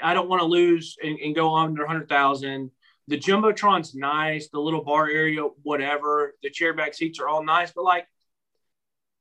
I 0.01 0.13
don't 0.13 0.29
want 0.29 0.41
to 0.41 0.46
lose 0.46 0.98
and, 1.03 1.17
and 1.20 1.36
go 1.36 1.56
under 1.56 1.84
100,000. 1.84 2.72
The 3.08 3.17
jumbotron's 3.17 3.96
nice, 3.96 4.50
the 4.50 4.60
little 4.60 4.84
bar 4.84 5.10
area, 5.10 5.44
whatever. 5.63 6.36
The 6.44 6.50
chairback 6.50 6.94
seats 6.94 7.20
are 7.20 7.27
all 7.27 7.44
nice, 7.44 7.72
but 7.72 7.84
like 7.84 8.08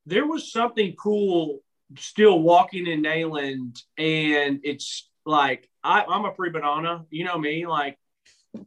there 0.07 0.27
was 0.27 0.53
something 0.53 0.95
cool 0.95 1.61
still 1.99 2.41
walking 2.41 2.87
in 2.87 3.03
Neyland, 3.03 3.81
and 3.97 4.61
it's 4.65 5.09
like 5.25 5.69
I, 5.85 6.05
am 6.09 6.25
a 6.25 6.33
pre-banana, 6.33 7.05
you 7.11 7.25
know 7.25 7.39
me, 7.39 7.67
like 7.67 7.99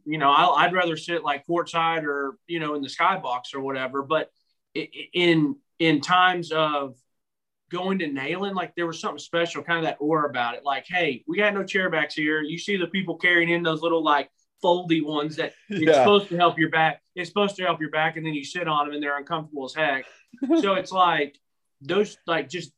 you 0.04 0.18
know 0.18 0.30
I, 0.30 0.66
would 0.66 0.74
rather 0.74 0.96
sit 0.96 1.22
like 1.22 1.46
courtside 1.46 2.04
or 2.04 2.36
you 2.46 2.60
know 2.60 2.74
in 2.74 2.82
the 2.82 2.88
skybox 2.88 3.54
or 3.54 3.60
whatever. 3.60 4.02
But 4.02 4.30
in 4.74 5.56
in 5.78 6.00
times 6.00 6.52
of 6.52 6.96
going 7.70 7.98
to 8.00 8.06
Neyland, 8.06 8.54
like 8.54 8.74
there 8.74 8.86
was 8.86 9.00
something 9.00 9.18
special, 9.18 9.62
kind 9.62 9.78
of 9.78 9.84
that 9.84 9.96
aura 10.00 10.28
about 10.28 10.54
it. 10.54 10.64
Like, 10.64 10.86
hey, 10.86 11.24
we 11.26 11.36
got 11.36 11.54
no 11.54 11.62
chairbacks 11.62 12.12
here. 12.12 12.42
You 12.42 12.58
see 12.58 12.76
the 12.76 12.86
people 12.88 13.16
carrying 13.16 13.48
in 13.48 13.62
those 13.62 13.80
little 13.80 14.02
like 14.02 14.30
foldy 14.62 15.04
ones 15.04 15.36
that 15.36 15.54
it's 15.68 15.82
yeah. 15.82 15.94
supposed 15.94 16.28
to 16.28 16.36
help 16.36 16.58
your 16.58 16.70
back. 16.70 17.00
It's 17.14 17.28
supposed 17.28 17.56
to 17.56 17.62
help 17.62 17.80
your 17.80 17.90
back, 17.90 18.16
and 18.16 18.26
then 18.26 18.34
you 18.34 18.44
sit 18.44 18.68
on 18.68 18.86
them 18.86 18.94
and 18.94 19.02
they're 19.02 19.16
uncomfortable 19.16 19.64
as 19.64 19.74
heck. 19.74 20.04
so 20.60 20.74
it's 20.74 20.92
like 20.92 21.38
those, 21.80 22.16
like 22.26 22.48
just 22.48 22.72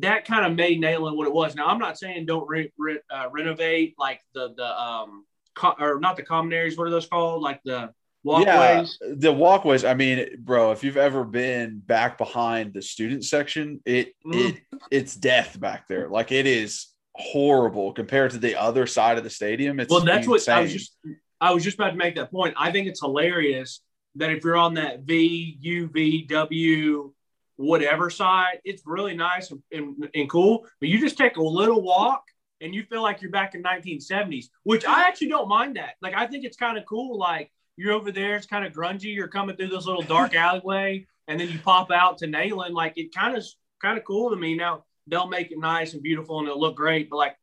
that 0.00 0.24
kind 0.24 0.46
of 0.46 0.54
made 0.54 0.80
Neyland 0.80 1.16
what 1.16 1.26
it 1.26 1.32
was. 1.34 1.54
Now 1.54 1.66
I'm 1.66 1.78
not 1.78 1.98
saying 1.98 2.26
don't 2.26 2.48
re- 2.48 2.72
re- 2.78 3.00
uh, 3.10 3.28
renovate 3.30 3.94
like 3.98 4.20
the 4.34 4.54
the 4.56 4.80
um 4.80 5.26
co- 5.54 5.74
or 5.78 6.00
not 6.00 6.16
the 6.16 6.22
common 6.22 6.52
areas. 6.52 6.76
What 6.76 6.86
are 6.86 6.90
those 6.90 7.06
called? 7.06 7.42
Like 7.42 7.60
the 7.64 7.92
walkways. 8.24 8.98
Yeah, 9.00 9.14
the 9.16 9.32
walkways. 9.32 9.84
I 9.84 9.94
mean, 9.94 10.36
bro, 10.38 10.72
if 10.72 10.84
you've 10.84 10.96
ever 10.96 11.24
been 11.24 11.78
back 11.78 12.18
behind 12.18 12.74
the 12.74 12.82
student 12.82 13.24
section, 13.24 13.80
it 13.84 14.14
mm. 14.26 14.34
it 14.50 14.60
it's 14.90 15.14
death 15.14 15.58
back 15.58 15.88
there. 15.88 16.08
Like 16.08 16.32
it 16.32 16.46
is 16.46 16.88
horrible 17.14 17.92
compared 17.92 18.30
to 18.32 18.38
the 18.38 18.60
other 18.60 18.86
side 18.86 19.18
of 19.18 19.24
the 19.24 19.30
stadium. 19.30 19.80
It's 19.80 19.90
well, 19.90 20.00
that's 20.00 20.26
insane. 20.26 20.30
what 20.30 20.48
I 20.48 20.60
was 20.62 20.72
just 20.72 20.96
I 21.40 21.52
was 21.52 21.64
just 21.64 21.76
about 21.76 21.90
to 21.90 21.96
make 21.96 22.16
that 22.16 22.30
point. 22.30 22.54
I 22.58 22.70
think 22.70 22.86
it's 22.86 23.00
hilarious 23.00 23.80
that 24.16 24.30
if 24.30 24.44
you're 24.44 24.56
on 24.56 24.74
that 24.74 25.00
V 25.00 25.56
U 25.60 25.88
V 25.88 26.26
W 26.26 27.12
whatever 27.56 28.10
side, 28.10 28.60
it's 28.64 28.82
really 28.86 29.14
nice 29.14 29.50
and, 29.50 29.62
and, 29.70 30.10
and 30.14 30.30
cool. 30.30 30.66
But 30.80 30.88
you 30.88 30.98
just 30.98 31.18
take 31.18 31.36
a 31.36 31.42
little 31.42 31.82
walk 31.82 32.24
and 32.60 32.74
you 32.74 32.84
feel 32.84 33.02
like 33.02 33.22
you're 33.22 33.30
back 33.30 33.54
in 33.54 33.62
1970s, 33.62 34.46
which 34.62 34.84
I 34.84 35.06
actually 35.06 35.28
don't 35.28 35.48
mind 35.48 35.76
that. 35.76 35.94
Like 36.00 36.14
I 36.14 36.26
think 36.26 36.44
it's 36.44 36.56
kind 36.56 36.78
of 36.78 36.84
cool. 36.86 37.18
Like 37.18 37.52
you're 37.76 37.92
over 37.92 38.12
there, 38.12 38.36
it's 38.36 38.46
kind 38.46 38.64
of 38.64 38.72
grungy. 38.72 39.14
You're 39.14 39.28
coming 39.28 39.56
through 39.56 39.68
this 39.68 39.86
little 39.86 40.02
dark 40.02 40.34
alleyway, 40.34 41.06
and 41.28 41.40
then 41.40 41.48
you 41.48 41.58
pop 41.58 41.90
out 41.90 42.18
to 42.18 42.26
Neyland. 42.26 42.72
Like 42.72 42.94
it 42.96 43.14
kind 43.14 43.36
of 43.36 43.44
kind 43.80 43.98
of 43.98 44.04
cool 44.04 44.30
to 44.30 44.36
me. 44.36 44.54
Now 44.54 44.84
they'll 45.06 45.28
make 45.28 45.50
it 45.50 45.58
nice 45.58 45.94
and 45.94 46.02
beautiful 46.02 46.38
and 46.38 46.48
it'll 46.48 46.60
look 46.60 46.76
great, 46.76 47.10
but 47.10 47.16
like 47.16 47.36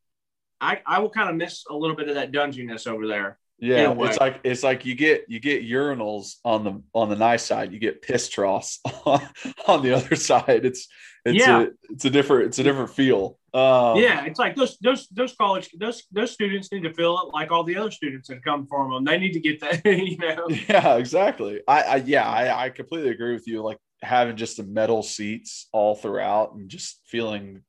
I, 0.60 0.80
I 0.86 0.98
will 1.00 1.10
kind 1.10 1.30
of 1.30 1.36
miss 1.36 1.64
a 1.68 1.74
little 1.74 1.96
bit 1.96 2.08
of 2.08 2.14
that 2.14 2.32
dunginess 2.32 2.86
over 2.86 3.06
there. 3.06 3.38
Yeah, 3.60 3.94
it's 3.98 4.18
like 4.18 4.40
it's 4.42 4.62
like 4.62 4.86
you 4.86 4.94
get 4.94 5.26
you 5.28 5.38
get 5.38 5.68
urinals 5.68 6.36
on 6.44 6.64
the 6.64 6.82
on 6.94 7.08
the 7.10 7.16
nice 7.16 7.44
side, 7.44 7.72
you 7.72 7.78
get 7.78 8.00
piss 8.02 8.28
troughs 8.28 8.80
on, 9.04 9.20
on 9.66 9.82
the 9.82 9.92
other 9.92 10.16
side. 10.16 10.64
It's 10.64 10.88
it's 11.24 11.38
yeah. 11.38 11.62
a 11.62 11.66
it's 11.90 12.04
a 12.04 12.10
different 12.10 12.46
it's 12.46 12.58
a 12.58 12.62
different 12.62 12.90
feel. 12.90 13.38
Um, 13.52 13.96
yeah, 13.96 14.24
it's 14.24 14.38
like 14.38 14.56
those 14.56 14.78
those 14.78 15.08
those 15.08 15.34
college 15.34 15.68
those 15.78 16.04
those 16.10 16.30
students 16.30 16.70
need 16.72 16.84
to 16.84 16.94
feel 16.94 17.18
it 17.18 17.34
like 17.34 17.50
all 17.50 17.64
the 17.64 17.76
other 17.76 17.90
students 17.90 18.28
that 18.28 18.42
come 18.44 18.66
from 18.66 18.92
them. 18.92 19.04
They 19.04 19.18
need 19.18 19.32
to 19.32 19.40
get 19.40 19.60
that, 19.60 19.84
you 19.84 20.16
know. 20.16 20.48
Yeah, 20.68 20.96
exactly. 20.96 21.60
I, 21.68 21.82
I 21.82 21.96
yeah, 21.96 22.28
I, 22.28 22.64
I 22.64 22.70
completely 22.70 23.10
agree 23.10 23.34
with 23.34 23.46
you. 23.46 23.62
Like 23.62 23.78
having 24.02 24.36
just 24.36 24.56
the 24.56 24.62
metal 24.62 25.02
seats 25.02 25.68
all 25.72 25.94
throughout 25.94 26.54
and 26.54 26.70
just 26.70 27.00
feeling 27.06 27.62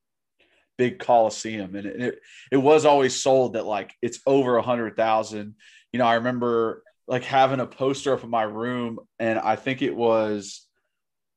big 0.78 0.98
coliseum 0.98 1.76
and 1.76 1.86
it, 1.86 2.02
it, 2.02 2.20
it 2.54 2.58
was 2.58 2.86
always 2.86 3.22
sold 3.22 3.54
that 3.54 3.66
like 3.68 3.94
it's 4.02 4.20
over 4.26 4.56
a 4.56 4.64
hundred 4.64 4.96
thousand 4.96 5.54
you 5.92 6.00
know, 6.00 6.06
I 6.06 6.16
remember 6.16 6.84
like 7.08 7.24
having 7.24 7.60
a 7.60 7.66
poster 7.66 8.14
up 8.14 8.24
in 8.24 8.30
my 8.30 8.44
room, 8.44 9.00
and 9.20 9.38
I 9.38 9.56
think 9.56 9.82
it 9.82 9.96
was, 9.96 10.66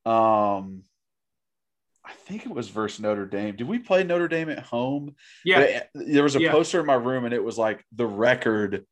um, 0.06 0.82
I 2.04 2.12
think 2.26 2.44
it 2.44 2.52
was 2.52 2.68
versus 2.68 3.00
Notre 3.00 3.26
Dame. 3.26 3.56
Did 3.56 3.66
we 3.66 3.78
play 3.78 4.04
Notre 4.04 4.28
Dame 4.28 4.50
at 4.50 4.60
home? 4.60 5.14
Yeah. 5.44 5.84
there 5.94 6.22
was 6.22 6.36
a 6.36 6.40
yeah. 6.40 6.52
poster 6.52 6.80
in 6.80 6.86
my 6.86 6.94
room, 6.94 7.24
and 7.24 7.34
it 7.34 7.42
was 7.42 7.58
like 7.58 7.84
the 7.92 8.06
record 8.06 8.84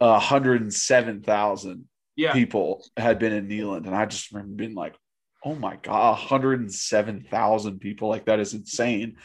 hundred 0.00 0.62
and 0.62 0.72
seven 0.72 1.20
thousand 1.22 1.86
Yeah. 2.16 2.32
people 2.32 2.84
had 2.96 3.18
been 3.18 3.32
in 3.32 3.48
Neyland, 3.48 3.86
and 3.86 3.94
I 3.94 4.06
just 4.06 4.32
remember 4.32 4.54
being 4.54 4.74
like, 4.74 4.94
"Oh 5.44 5.54
my 5.54 5.76
god, 5.82 6.14
hundred 6.14 6.60
and 6.60 6.72
seven 6.72 7.26
thousand 7.30 7.80
people! 7.80 8.08
Like 8.08 8.26
that 8.26 8.40
is 8.40 8.54
insane." 8.54 9.16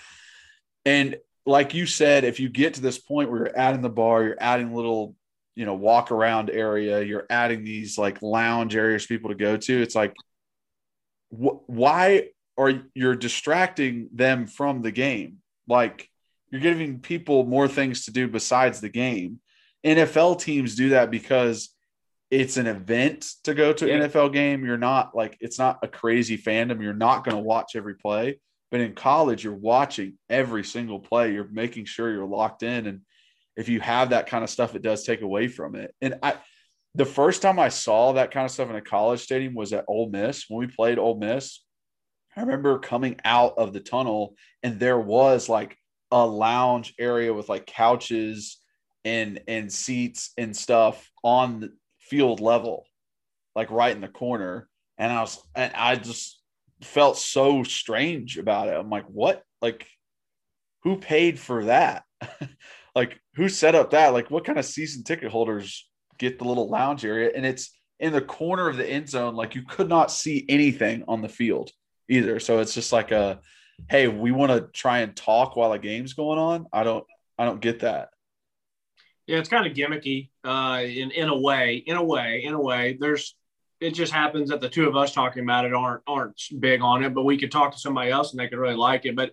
And 0.85 1.17
like 1.45 1.73
you 1.73 1.85
said, 1.85 2.23
if 2.23 2.39
you 2.39 2.49
get 2.49 2.73
to 2.73 2.81
this 2.81 2.97
point 2.97 3.29
where 3.29 3.45
you're 3.45 3.57
adding 3.57 3.81
the 3.81 3.89
bar, 3.89 4.23
you're 4.23 4.37
adding 4.39 4.73
little, 4.73 5.15
you 5.55 5.65
know, 5.65 5.73
walk 5.73 6.11
around 6.11 6.49
area, 6.49 7.01
you're 7.01 7.25
adding 7.29 7.63
these 7.63 7.97
like 7.97 8.21
lounge 8.21 8.75
areas 8.75 9.03
for 9.03 9.09
people 9.09 9.29
to 9.29 9.35
go 9.35 9.57
to. 9.57 9.81
It's 9.81 9.95
like, 9.95 10.13
wh- 11.29 11.67
why 11.67 12.29
are 12.57 12.83
you're 12.93 13.15
distracting 13.15 14.09
them 14.13 14.47
from 14.47 14.81
the 14.81 14.91
game? 14.91 15.37
Like 15.67 16.09
you're 16.51 16.61
giving 16.61 16.99
people 16.99 17.45
more 17.45 17.67
things 17.67 18.05
to 18.05 18.11
do 18.11 18.27
besides 18.27 18.81
the 18.81 18.89
game. 18.89 19.39
NFL 19.85 20.39
teams 20.39 20.75
do 20.75 20.89
that 20.89 21.11
because 21.11 21.69
it's 22.31 22.57
an 22.57 22.67
event 22.67 23.25
to 23.43 23.53
go 23.53 23.71
to 23.71 23.91
an. 23.91 24.09
NFL 24.09 24.33
game. 24.33 24.65
You're 24.65 24.77
not 24.77 25.15
like 25.15 25.37
it's 25.39 25.59
not 25.59 25.79
a 25.83 25.87
crazy 25.87 26.37
fandom. 26.37 26.81
You're 26.81 26.93
not 26.93 27.23
going 27.23 27.37
to 27.37 27.43
watch 27.43 27.75
every 27.75 27.95
play. 27.95 28.39
But 28.71 28.81
in 28.81 28.93
college, 28.93 29.43
you're 29.43 29.53
watching 29.53 30.17
every 30.29 30.63
single 30.63 30.99
play. 30.99 31.33
You're 31.33 31.47
making 31.47 31.85
sure 31.85 32.11
you're 32.11 32.25
locked 32.25 32.63
in. 32.63 32.87
And 32.87 33.01
if 33.55 33.69
you 33.69 33.79
have 33.79 34.09
that 34.09 34.27
kind 34.27 34.43
of 34.43 34.49
stuff, 34.49 34.75
it 34.75 34.81
does 34.81 35.03
take 35.03 35.21
away 35.21 35.47
from 35.47 35.75
it. 35.75 35.93
And 36.01 36.15
I, 36.21 36.35
the 36.93 37.05
first 37.05 37.41
time 37.41 37.59
I 37.59 37.69
saw 37.69 38.13
that 38.13 38.31
kind 38.31 38.45
of 38.45 38.51
stuff 38.51 38.69
in 38.69 38.75
a 38.75 38.81
college 38.81 39.21
stadium 39.21 39.53
was 39.53 39.73
at 39.73 39.85
Ole 39.87 40.09
Miss 40.09 40.45
when 40.47 40.59
we 40.59 40.73
played 40.73 40.97
Ole 40.97 41.17
Miss. 41.17 41.61
I 42.35 42.41
remember 42.41 42.79
coming 42.79 43.17
out 43.23 43.53
of 43.57 43.73
the 43.73 43.79
tunnel 43.79 44.35
and 44.63 44.79
there 44.79 44.99
was 44.99 45.47
like 45.47 45.77
a 46.11 46.25
lounge 46.25 46.93
area 46.99 47.33
with 47.33 47.49
like 47.49 47.65
couches 47.65 48.57
and 49.03 49.41
and 49.47 49.71
seats 49.71 50.31
and 50.37 50.55
stuff 50.55 51.09
on 51.23 51.59
the 51.59 51.73
field 51.99 52.39
level, 52.39 52.85
like 53.55 53.71
right 53.71 53.95
in 53.95 54.01
the 54.01 54.07
corner. 54.07 54.67
And 54.97 55.11
I 55.11 55.21
was 55.21 55.41
and 55.55 55.73
I 55.75 55.95
just 55.95 56.41
felt 56.81 57.17
so 57.17 57.63
strange 57.63 58.37
about 58.37 58.67
it. 58.67 58.75
I'm 58.75 58.89
like, 58.89 59.05
what? 59.05 59.43
Like, 59.61 59.87
who 60.83 60.97
paid 60.97 61.39
for 61.39 61.65
that? 61.65 62.03
like, 62.95 63.19
who 63.35 63.49
set 63.49 63.75
up 63.75 63.91
that? 63.91 64.13
Like, 64.13 64.31
what 64.31 64.45
kind 64.45 64.57
of 64.57 64.65
season 64.65 65.03
ticket 65.03 65.31
holders 65.31 65.87
get 66.17 66.39
the 66.39 66.45
little 66.45 66.69
lounge 66.69 67.05
area? 67.05 67.31
And 67.35 67.45
it's 67.45 67.77
in 67.99 68.13
the 68.13 68.21
corner 68.21 68.69
of 68.69 68.77
the 68.77 68.89
end 68.89 69.09
zone. 69.09 69.35
Like, 69.35 69.55
you 69.55 69.63
could 69.63 69.89
not 69.89 70.11
see 70.11 70.45
anything 70.47 71.03
on 71.07 71.21
the 71.21 71.29
field 71.29 71.71
either. 72.09 72.39
So 72.39 72.59
it's 72.59 72.73
just 72.73 72.93
like 72.93 73.11
a, 73.11 73.41
hey, 73.89 74.07
we 74.07 74.31
want 74.31 74.51
to 74.51 74.69
try 74.73 74.99
and 74.99 75.15
talk 75.15 75.55
while 75.55 75.73
a 75.73 75.79
game's 75.79 76.13
going 76.13 76.39
on. 76.39 76.67
I 76.71 76.83
don't, 76.83 77.05
I 77.37 77.45
don't 77.45 77.59
get 77.59 77.81
that. 77.81 78.09
Yeah, 79.27 79.39
it's 79.39 79.49
kind 79.49 79.65
of 79.65 79.73
gimmicky 79.73 80.29
uh, 80.43 80.81
in 80.83 81.09
in 81.11 81.29
a 81.29 81.37
way. 81.37 81.77
In 81.77 81.95
a 81.97 82.03
way, 82.03 82.43
in 82.43 82.53
a 82.53 82.61
way, 82.61 82.95
there's 82.99 83.35
it 83.81 83.91
just 83.91 84.13
happens 84.13 84.49
that 84.49 84.61
the 84.61 84.69
two 84.69 84.87
of 84.87 84.95
us 84.95 85.13
talking 85.13 85.43
about 85.43 85.65
it 85.65 85.73
aren't 85.73 86.03
aren't 86.05 86.39
big 86.59 86.81
on 86.81 87.03
it, 87.03 87.13
but 87.13 87.23
we 87.23 87.37
could 87.37 87.51
talk 87.51 87.71
to 87.73 87.79
somebody 87.79 88.11
else 88.11 88.31
and 88.31 88.39
they 88.39 88.47
could 88.47 88.59
really 88.59 88.75
like 88.75 89.05
it. 89.05 89.15
But 89.15 89.31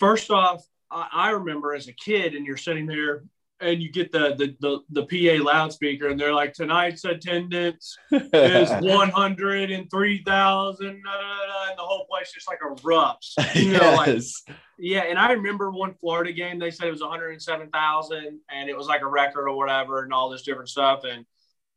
first 0.00 0.30
off, 0.30 0.64
I, 0.92 1.08
I 1.12 1.30
remember 1.30 1.74
as 1.74 1.88
a 1.88 1.92
kid, 1.92 2.34
and 2.34 2.46
you're 2.46 2.56
sitting 2.56 2.86
there 2.86 3.22
and 3.62 3.82
you 3.82 3.90
get 3.90 4.12
the 4.12 4.34
the 4.36 4.56
the, 4.60 5.02
the 5.02 5.06
PA 5.38 5.42
loudspeaker, 5.44 6.08
and 6.08 6.20
they're 6.20 6.34
like, 6.34 6.52
tonight's 6.52 7.04
attendance 7.04 7.96
is 8.10 8.70
one 8.80 9.08
hundred 9.08 9.70
and 9.70 9.90
three 9.90 10.22
thousand, 10.24 10.88
and 10.88 11.02
the 11.04 11.82
whole 11.82 12.06
place 12.10 12.32
just 12.32 12.48
like 12.48 12.58
erupts. 12.60 13.34
You 13.54 13.72
know, 13.72 13.94
like 13.94 14.08
yes. 14.08 14.42
yeah, 14.78 15.04
and 15.04 15.18
I 15.18 15.32
remember 15.32 15.70
one 15.70 15.94
Florida 15.94 16.32
game. 16.32 16.58
They 16.58 16.70
said 16.70 16.88
it 16.88 16.92
was 16.92 17.00
107,000, 17.00 18.40
and 18.50 18.68
it 18.68 18.76
was 18.76 18.86
like 18.86 19.02
a 19.02 19.06
record 19.06 19.48
or 19.48 19.56
whatever, 19.56 20.02
and 20.02 20.12
all 20.12 20.28
this 20.28 20.42
different 20.42 20.68
stuff. 20.68 21.04
And 21.04 21.24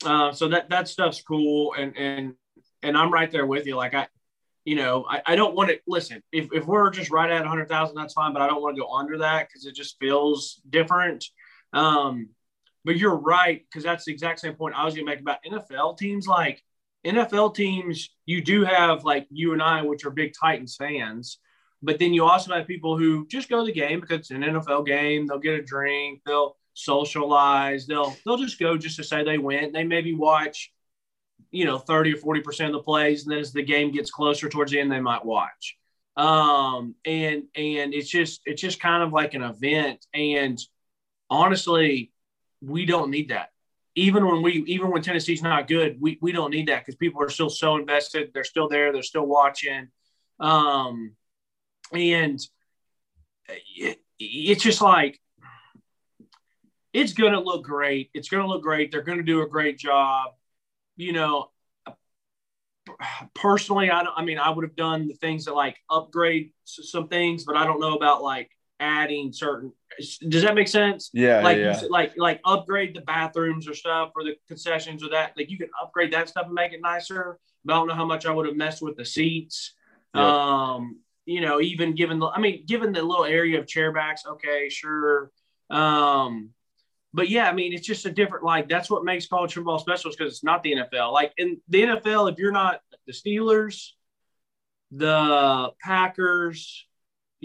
uh, 0.04 0.32
so 0.32 0.50
that 0.50 0.70
that 0.70 0.88
stuff's 0.88 1.22
cool. 1.22 1.76
And 1.78 1.96
and 1.98 2.34
and 2.82 2.98
I'm 2.98 3.14
right 3.14 3.32
there 3.32 3.46
with 3.46 3.68
you. 3.68 3.76
Like 3.76 3.94
I, 3.94 4.08
you 4.66 4.76
know, 4.76 5.06
I, 5.08 5.22
I 5.26 5.36
don't 5.36 5.56
want 5.56 5.70
to 5.70 5.80
listen. 5.88 6.22
If 6.32 6.50
if 6.52 6.66
we're 6.66 6.90
just 6.90 7.12
right 7.12 7.30
at 7.30 7.42
100,000, 7.42 7.96
that's 7.96 8.14
fine. 8.14 8.34
But 8.34 8.42
I 8.42 8.48
don't 8.48 8.62
want 8.62 8.76
to 8.76 8.82
go 8.82 8.92
under 8.92 9.20
that 9.20 9.48
because 9.48 9.66
it 9.66 9.76
just 9.76 9.98
feels 10.00 10.60
different. 10.70 11.24
Um, 11.72 12.30
but 12.84 12.98
you're 12.98 13.16
right 13.16 13.64
because 13.66 13.84
that's 13.84 14.06
the 14.06 14.12
exact 14.12 14.40
same 14.40 14.54
point 14.54 14.76
I 14.76 14.84
was 14.84 14.96
going 14.96 15.06
to 15.06 15.12
make 15.12 15.22
about 15.22 15.44
NFL 15.44 15.98
teams. 15.98 16.28
Like 16.28 16.64
NFL 17.06 17.56
teams, 17.56 18.10
you 18.26 18.44
do 18.44 18.64
have 18.66 19.04
like 19.04 19.28
you 19.30 19.54
and 19.54 19.62
I, 19.62 19.84
which 19.84 20.06
are 20.06 20.12
big 20.12 20.34
Titans 20.40 20.76
fans. 20.76 21.38
But 21.84 22.00
then 22.00 22.14
you 22.14 22.26
also 22.26 22.54
have 22.54 22.66
people 22.66 22.98
who 22.98 23.28
just 23.28 23.50
go 23.50 23.60
to 23.60 23.66
the 23.66 23.72
game 23.72 24.00
because 24.00 24.20
it's 24.20 24.32
an 24.32 24.42
NFL 24.42 24.88
game. 24.88 25.28
They'll 25.28 25.38
get 25.38 25.60
a 25.60 25.62
drink. 25.62 26.22
They'll 26.26 26.58
socialize. 26.74 27.86
They'll 27.86 28.16
they'll 28.26 28.38
just 28.38 28.60
go 28.60 28.78
just 28.78 28.98
to 28.98 29.04
say 29.04 29.24
they 29.24 29.38
went. 29.38 29.74
They 29.74 29.84
maybe 29.84 30.16
watch, 30.16 30.72
you 31.56 31.66
know, 31.66 31.78
thirty 31.78 32.14
or 32.14 32.18
forty 32.18 32.42
percent 32.42 32.68
of 32.68 32.74
the 32.74 32.84
plays, 32.84 33.24
and 33.24 33.32
then 33.32 33.40
as 33.40 33.54
the 33.54 33.64
game 33.64 33.92
gets 33.92 34.12
closer 34.12 34.50
towards 34.50 34.72
the 34.72 34.80
end, 34.80 34.92
they 34.92 35.00
might 35.00 35.24
watch. 35.24 35.78
Um, 36.18 36.96
and 37.06 37.44
and 37.56 37.94
it's 37.94 38.10
just 38.10 38.42
it's 38.46 38.62
just 38.62 38.80
kind 38.80 39.04
of 39.04 39.14
like 39.14 39.34
an 39.34 39.44
event. 39.44 40.06
And 40.14 40.60
honestly, 41.30 42.12
we 42.62 42.86
don't 42.86 43.10
need 43.10 43.30
that. 43.30 43.52
Even 43.96 44.26
when 44.26 44.42
we 44.42 44.64
even 44.68 44.92
when 44.92 45.02
Tennessee's 45.02 45.42
not 45.42 45.68
good, 45.68 45.98
we 46.02 46.18
we 46.22 46.34
don't 46.34 46.52
need 46.52 46.68
that 46.68 46.82
because 46.82 46.96
people 46.96 47.22
are 47.24 47.30
still 47.30 47.50
so 47.50 47.78
invested. 47.78 48.32
They're 48.34 48.44
still 48.44 48.68
there. 48.68 48.92
They're 48.92 49.02
still 49.02 49.26
watching. 49.26 49.88
Um, 50.40 51.16
and 51.94 52.40
it, 53.78 54.00
it's 54.20 54.64
just 54.64 54.82
like 54.82 55.22
it's 56.92 57.14
going 57.14 57.34
to 57.34 57.40
look 57.40 57.64
great. 57.64 58.10
It's 58.14 58.30
going 58.30 58.44
to 58.44 58.50
look 58.50 58.64
great. 58.64 58.92
They're 58.92 59.02
going 59.02 59.18
to 59.18 59.24
do 59.24 59.42
a 59.42 59.48
great 59.48 59.78
job. 59.78 60.32
You 60.98 61.12
know, 61.14 61.50
personally, 63.34 63.90
I 63.90 64.04
don't. 64.04 64.14
I 64.16 64.24
mean, 64.24 64.38
I 64.38 64.50
would 64.50 64.64
have 64.64 64.76
done 64.76 65.08
the 65.08 65.16
things 65.16 65.46
that 65.46 65.54
like 65.54 65.78
upgrade 65.90 66.52
some 66.66 67.08
things, 67.08 67.44
but 67.44 67.56
I 67.58 67.66
don't 67.66 67.80
know 67.80 67.96
about 67.96 68.24
like 68.24 68.50
adding 68.80 69.32
certain. 69.34 69.72
Does 70.30 70.44
that 70.44 70.56
make 70.56 70.68
sense? 70.68 71.10
Yeah. 71.14 71.42
like 71.42 71.58
yeah. 71.58 71.82
like 71.90 72.14
like 72.18 72.42
upgrade 72.44 72.96
the 72.96 73.02
bathrooms 73.02 73.68
or 73.68 73.74
stuff 73.74 74.12
or 74.16 74.24
the 74.24 74.36
concessions 74.48 75.04
or 75.04 75.10
that 75.10 75.32
like 75.38 75.50
you 75.50 75.58
can 75.58 75.70
upgrade 75.82 76.12
that 76.14 76.28
stuff 76.30 76.46
and 76.46 76.54
make 76.54 76.74
it 76.74 76.82
nicer 76.82 77.40
but 77.64 77.74
i 77.74 77.78
don't 77.78 77.88
know 77.88 77.94
how 77.94 78.04
much 78.06 78.26
i 78.26 78.32
would 78.32 78.46
have 78.46 78.58
messed 78.58 78.82
with 78.82 78.98
the 78.98 79.06
seats 79.06 79.74
Yeah. 80.14 80.74
um 80.76 81.00
you 81.26 81.40
know 81.40 81.62
even 81.62 81.96
given 81.96 82.20
the 82.20 82.28
i 82.28 82.40
mean 82.42 82.66
given 82.66 82.92
the 82.92 83.02
little 83.02 83.24
area 83.24 83.58
of 83.58 83.66
chairbacks 83.66 84.26
okay 84.28 84.68
sure 84.68 85.32
um 85.70 86.50
but 87.16 87.30
yeah 87.30 87.50
i 87.50 87.54
mean 87.54 87.74
it's 87.74 87.88
just 87.88 88.06
a 88.06 88.12
different 88.12 88.44
like 88.44 88.68
that's 88.70 88.90
what 88.90 89.04
makes 89.04 89.26
college 89.28 89.54
football 89.54 89.80
special 89.80 90.10
is 90.10 90.16
because 90.16 90.34
it's 90.34 90.44
not 90.44 90.62
the 90.64 90.74
nfl 90.74 91.12
like 91.12 91.32
in 91.38 91.60
the 91.70 91.82
nfl 91.82 92.32
if 92.32 92.38
you're 92.38 92.52
not 92.52 92.82
the 93.08 93.14
steelers 93.14 93.92
the 94.92 95.72
packers 95.82 96.86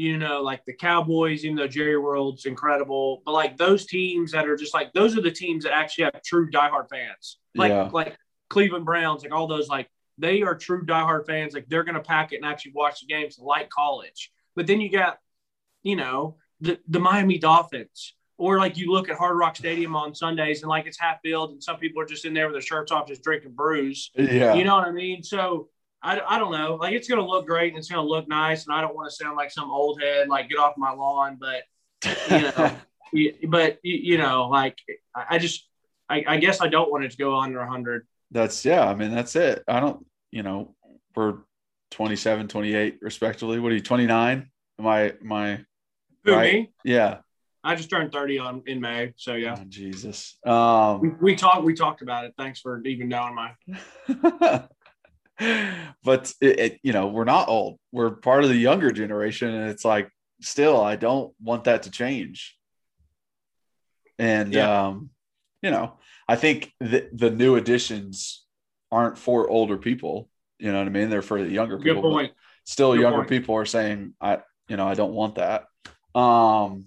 you 0.00 0.16
know, 0.16 0.40
like 0.40 0.64
the 0.64 0.72
Cowboys, 0.72 1.44
even 1.44 1.56
though 1.56 1.66
Jerry 1.66 1.98
World's 1.98 2.46
incredible, 2.46 3.22
but 3.26 3.32
like 3.32 3.58
those 3.58 3.84
teams 3.84 4.32
that 4.32 4.48
are 4.48 4.56
just 4.56 4.72
like 4.72 4.90
those 4.94 5.14
are 5.14 5.20
the 5.20 5.30
teams 5.30 5.64
that 5.64 5.74
actually 5.74 6.04
have 6.04 6.22
true 6.22 6.50
diehard 6.50 6.88
fans. 6.88 7.38
Like 7.54 7.68
Yeah. 7.68 7.90
like 7.92 8.16
Cleveland 8.48 8.86
Browns, 8.86 9.22
like 9.22 9.32
all 9.32 9.46
those, 9.46 9.68
like 9.68 9.90
they 10.16 10.40
are 10.40 10.54
true 10.54 10.86
diehard 10.86 11.26
fans. 11.26 11.52
Like 11.52 11.68
they're 11.68 11.84
gonna 11.84 12.00
pack 12.00 12.32
it 12.32 12.36
and 12.36 12.46
actually 12.46 12.72
watch 12.74 13.00
the 13.00 13.08
games 13.08 13.38
like 13.38 13.68
college. 13.68 14.32
But 14.56 14.66
then 14.66 14.80
you 14.80 14.90
got, 14.90 15.18
you 15.82 15.96
know, 15.96 16.36
the 16.62 16.78
the 16.88 16.98
Miami 16.98 17.36
Dolphins. 17.36 18.14
Or 18.40 18.58
like 18.58 18.76
you 18.78 18.90
look 18.90 19.08
at 19.10 19.16
Hard 19.16 19.36
Rock 19.36 19.54
Stadium 19.56 19.94
on 19.94 20.14
Sundays 20.14 20.62
and 20.62 20.68
like 20.70 20.86
it's 20.86 20.98
half 20.98 21.18
filled 21.22 21.50
and 21.50 21.62
some 21.62 21.76
people 21.76 22.00
are 22.02 22.06
just 22.06 22.24
in 22.24 22.32
there 22.34 22.46
with 22.46 22.54
their 22.54 22.62
shirts 22.62 22.90
off 22.90 23.06
just 23.06 23.22
drinking 23.22 23.52
brews. 23.52 24.10
yeah. 24.16 24.54
You 24.54 24.64
know 24.64 24.74
what 24.76 24.88
I 24.88 24.92
mean? 24.92 25.22
So 25.22 25.68
I, 26.02 26.18
I 26.26 26.38
don't 26.38 26.50
know. 26.52 26.76
Like 26.76 26.94
it's 26.94 27.06
going 27.06 27.20
to 27.20 27.26
look 27.26 27.46
great 27.46 27.68
and 27.72 27.78
it's 27.78 27.90
going 27.90 28.02
to 28.02 28.08
look 28.08 28.26
nice. 28.28 28.66
And 28.66 28.74
I 28.74 28.80
don't 28.80 28.94
want 28.94 29.10
to 29.10 29.14
sound 29.14 29.36
like 29.36 29.50
some 29.50 29.70
old 29.70 30.00
head, 30.00 30.28
like 30.28 30.48
get 30.48 30.58
off 30.58 30.74
my 30.78 30.90
lawn. 30.92 31.38
But 31.38 31.64
you 32.30 32.40
know, 32.40 32.76
you- 33.12 33.34
but 33.48 33.78
you, 33.82 34.12
you 34.12 34.18
know, 34.18 34.48
like 34.48 34.78
I 35.14 35.24
I 35.34 35.38
just, 35.38 35.68
I, 36.08 36.24
I 36.26 36.36
guess 36.38 36.60
I 36.62 36.68
don't 36.68 36.90
want 36.90 37.04
it 37.04 37.10
to 37.10 37.16
go 37.18 37.38
under 37.38 37.64
hundred. 37.66 38.06
that's 38.30 38.64
yeah. 38.64 38.88
I 38.88 38.94
mean, 38.94 39.14
that's 39.14 39.36
it. 39.36 39.62
I 39.68 39.80
don't. 39.80 40.04
You 40.32 40.42
know, 40.42 40.74
we're 41.14 41.38
27, 41.90 42.48
28 42.48 42.98
respectively. 43.02 43.58
What 43.60 43.72
are 43.72 43.74
you? 43.74 43.80
29? 43.82 44.48
Am 44.78 44.86
I? 44.86 45.00
Am 45.20 45.32
I? 45.32 45.64
Who 46.24 46.32
Right. 46.34 46.54
me? 46.54 46.72
Yeah. 46.84 47.18
I 47.62 47.74
just 47.74 47.90
turned 47.90 48.12
thirty 48.12 48.38
on 48.38 48.62
in 48.66 48.80
May. 48.80 49.12
So 49.16 49.34
yeah, 49.34 49.56
Oh, 49.58 49.64
Jesus. 49.68 50.38
we, 50.44 50.50
Um. 50.50 51.18
we 51.20 51.36
talked. 51.36 51.64
We 51.64 51.74
talked 51.74 52.02
about 52.02 52.24
it. 52.24 52.34
Thanks 52.38 52.60
for 52.60 52.82
even 52.84 53.08
knowing 53.08 53.34
my. 53.34 53.52
but 56.04 56.32
it, 56.40 56.58
it, 56.60 56.80
you 56.82 56.92
know, 56.92 57.06
we're 57.08 57.24
not 57.24 57.48
old. 57.48 57.78
We're 57.92 58.10
part 58.10 58.44
of 58.44 58.50
the 58.50 58.56
younger 58.56 58.92
generation, 58.92 59.50
and 59.54 59.70
it's 59.70 59.84
like 59.84 60.10
still, 60.40 60.80
I 60.80 60.96
don't 60.96 61.34
want 61.42 61.64
that 61.64 61.84
to 61.84 61.90
change. 61.90 62.56
And 64.18 64.52
Yeah. 64.52 64.88
um, 64.88 65.10
you 65.62 65.70
know, 65.70 65.98
I 66.28 66.36
think 66.36 66.72
the 66.80 67.08
the 67.12 67.30
new 67.30 67.56
additions 67.56 68.44
aren't 68.90 69.18
for 69.18 69.48
older 69.48 69.76
people. 69.76 70.28
You 70.58 70.72
know 70.72 70.78
what 70.78 70.86
I 70.86 70.90
mean? 70.90 71.08
They're 71.10 71.22
for 71.22 71.42
the 71.42 71.50
younger 71.50 71.78
people. 71.78 72.28
Still, 72.64 72.92
Good 72.94 73.00
younger 73.00 73.18
point. 73.20 73.28
people 73.30 73.54
are 73.56 73.64
saying, 73.66 74.14
"I, 74.20 74.38
you 74.68 74.76
know, 74.76 74.86
I 74.86 74.94
don't 74.94 75.12
want 75.12 75.36
that." 75.36 75.64
Um, 76.14 76.86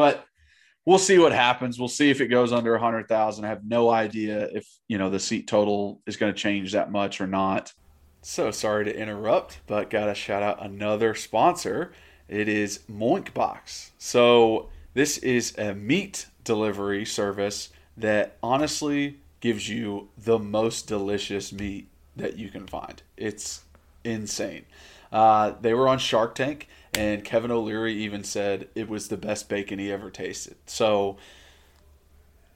but 0.00 0.24
we'll 0.86 0.98
see 0.98 1.18
what 1.18 1.32
happens. 1.32 1.78
We'll 1.78 1.88
see 1.88 2.08
if 2.08 2.22
it 2.22 2.28
goes 2.28 2.54
under 2.54 2.74
a 2.74 2.80
hundred 2.80 3.06
thousand. 3.06 3.44
I 3.44 3.48
have 3.48 3.66
no 3.66 3.90
idea 3.90 4.48
if 4.54 4.66
you 4.88 4.96
know 4.96 5.10
the 5.10 5.20
seat 5.20 5.46
total 5.46 6.00
is 6.06 6.16
going 6.16 6.32
to 6.32 6.38
change 6.38 6.72
that 6.72 6.90
much 6.90 7.20
or 7.20 7.26
not. 7.26 7.74
So 8.22 8.50
sorry 8.50 8.86
to 8.86 8.96
interrupt, 8.96 9.60
but 9.66 9.90
gotta 9.90 10.14
shout 10.14 10.42
out 10.42 10.64
another 10.64 11.14
sponsor. 11.14 11.92
It 12.28 12.48
is 12.48 12.78
Moinkbox. 12.90 13.90
So 13.98 14.70
this 14.94 15.18
is 15.18 15.54
a 15.58 15.74
meat 15.74 16.26
delivery 16.44 17.04
service 17.04 17.68
that 17.98 18.38
honestly 18.42 19.18
gives 19.40 19.68
you 19.68 20.08
the 20.16 20.38
most 20.38 20.86
delicious 20.86 21.52
meat 21.52 21.88
that 22.16 22.38
you 22.38 22.48
can 22.48 22.66
find. 22.66 23.02
It's 23.18 23.64
insane. 24.02 24.64
Uh, 25.12 25.52
they 25.60 25.74
were 25.74 25.88
on 25.88 25.98
Shark 25.98 26.34
Tank, 26.34 26.68
and 26.94 27.24
Kevin 27.24 27.50
O'Leary 27.50 27.94
even 27.94 28.24
said 28.24 28.68
it 28.74 28.88
was 28.88 29.08
the 29.08 29.16
best 29.16 29.48
bacon 29.48 29.78
he 29.78 29.92
ever 29.92 30.10
tasted. 30.10 30.56
So 30.66 31.16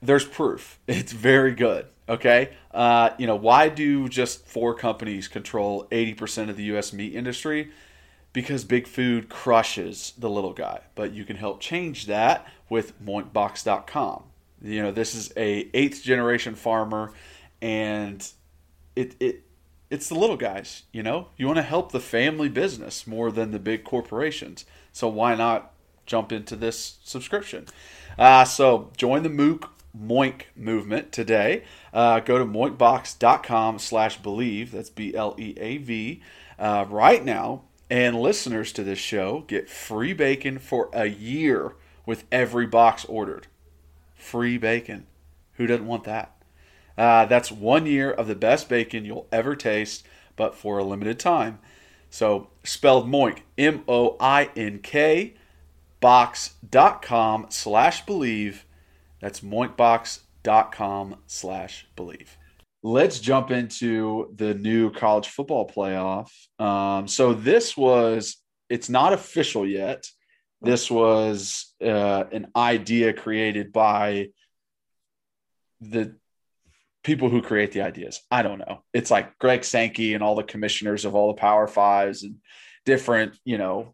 there's 0.01 0.25
proof. 0.25 0.79
It's 0.87 1.11
very 1.11 1.53
good. 1.53 1.87
Okay. 2.07 2.51
Uh, 2.71 3.11
you 3.17 3.25
know, 3.25 3.35
why 3.35 3.69
do 3.69 4.07
just 4.07 4.45
four 4.45 4.75
companies 4.75 5.27
control 5.27 5.87
80% 5.91 6.49
of 6.49 6.57
the 6.57 6.63
U.S. 6.65 6.93
meat 6.93 7.15
industry? 7.15 7.71
Because 8.33 8.63
big 8.63 8.85
food 8.85 9.29
crushes 9.29 10.13
the 10.17 10.29
little 10.29 10.53
guy. 10.53 10.81
But 10.93 11.13
you 11.13 11.25
can 11.25 11.37
help 11.37 11.61
change 11.61 12.05
that 12.07 12.47
with 12.69 13.01
moinkbox.com. 13.03 14.23
You 14.61 14.83
know, 14.83 14.91
this 14.91 15.15
is 15.15 15.31
a 15.37 15.69
eighth 15.73 16.03
generation 16.03 16.55
farmer, 16.55 17.13
and 17.61 18.27
it, 18.95 19.15
it 19.19 19.44
it's 19.89 20.09
the 20.09 20.15
little 20.15 20.37
guys, 20.37 20.83
you 20.91 21.03
know? 21.03 21.27
You 21.37 21.47
want 21.47 21.57
to 21.57 21.63
help 21.63 21.91
the 21.91 21.99
family 21.99 22.49
business 22.49 23.05
more 23.05 23.31
than 23.31 23.51
the 23.51 23.59
big 23.59 23.83
corporations. 23.83 24.65
So 24.91 25.07
why 25.07 25.35
not 25.35 25.71
jump 26.05 26.31
into 26.31 26.55
this 26.55 26.97
subscription? 27.03 27.67
Uh, 28.17 28.45
so 28.45 28.91
join 28.97 29.23
the 29.23 29.29
MOOC 29.29 29.69
Moink 29.97 30.43
movement 30.55 31.11
today. 31.11 31.63
Uh, 31.93 32.19
go 32.19 32.37
to 32.37 32.45
moinkbox.com 32.45 33.79
slash 33.79 34.19
bleav. 34.21 34.71
That's 34.71 34.89
B-L-E-A-V. 34.89 36.21
Uh, 36.57 36.85
right 36.89 37.23
now, 37.23 37.63
and 37.89 38.19
listeners 38.19 38.71
to 38.73 38.83
this 38.83 38.99
show 38.99 39.43
get 39.47 39.69
free 39.69 40.13
bacon 40.13 40.57
for 40.57 40.89
a 40.93 41.05
year 41.05 41.75
with 42.05 42.25
every 42.31 42.65
box 42.65 43.05
ordered. 43.05 43.47
Free 44.15 44.57
bacon. 44.57 45.05
Who 45.53 45.67
doesn't 45.67 45.87
want 45.87 46.05
that? 46.05 46.34
Uh, 46.97 47.25
that's 47.25 47.51
one 47.51 47.85
year 47.85 48.11
of 48.11 48.27
the 48.27 48.35
best 48.35 48.69
bacon 48.69 49.05
you'll 49.05 49.27
ever 49.31 49.55
taste, 49.55 50.05
but 50.35 50.55
for 50.55 50.77
a 50.77 50.83
limited 50.83 51.19
time. 51.19 51.59
So, 52.09 52.47
spelled 52.63 53.07
Moink, 53.09 53.39
M 53.57 53.83
O 53.87 54.15
I 54.19 54.49
N 54.55 54.79
K, 54.79 55.33
box.com 55.99 57.47
slash 57.49 58.05
bleav. 58.05 58.59
That's 59.19 59.41
moinkbox.com 59.41 61.17
slash 61.27 61.87
bleav. 61.97 62.27
Let's 62.83 63.19
jump 63.19 63.51
into 63.51 64.31
the 64.35 64.53
new 64.53 64.91
college 64.91 65.27
football 65.27 65.67
playoff. 65.67 66.29
Um, 66.59 67.07
so, 67.09 67.33
this 67.33 67.75
was, 67.75 68.37
it's 68.69 68.89
not 68.89 69.11
official 69.11 69.67
yet. 69.67 70.05
This 70.61 70.89
was 70.89 71.73
uh, 71.83 72.23
an 72.31 72.47
idea 72.55 73.11
created 73.11 73.73
by 73.73 74.29
the 75.81 76.15
people 77.05 77.29
who 77.29 77.41
create 77.41 77.71
the 77.71 77.83
ideas. 77.83 78.21
I 78.31 78.41
don't 78.41 78.57
know. 78.57 78.83
It's 78.91 79.11
like 79.11 79.37
Greg 79.37 79.63
Sankey 79.63 80.15
and 80.15 80.23
all 80.23 80.33
the 80.33 80.43
commissioners 80.43 81.05
of 81.05 81.13
all 81.13 81.27
the 81.27 81.39
Power 81.39 81.67
Fives 81.67 82.23
and 82.23 82.37
different, 82.83 83.37
you 83.45 83.59
know, 83.59 83.93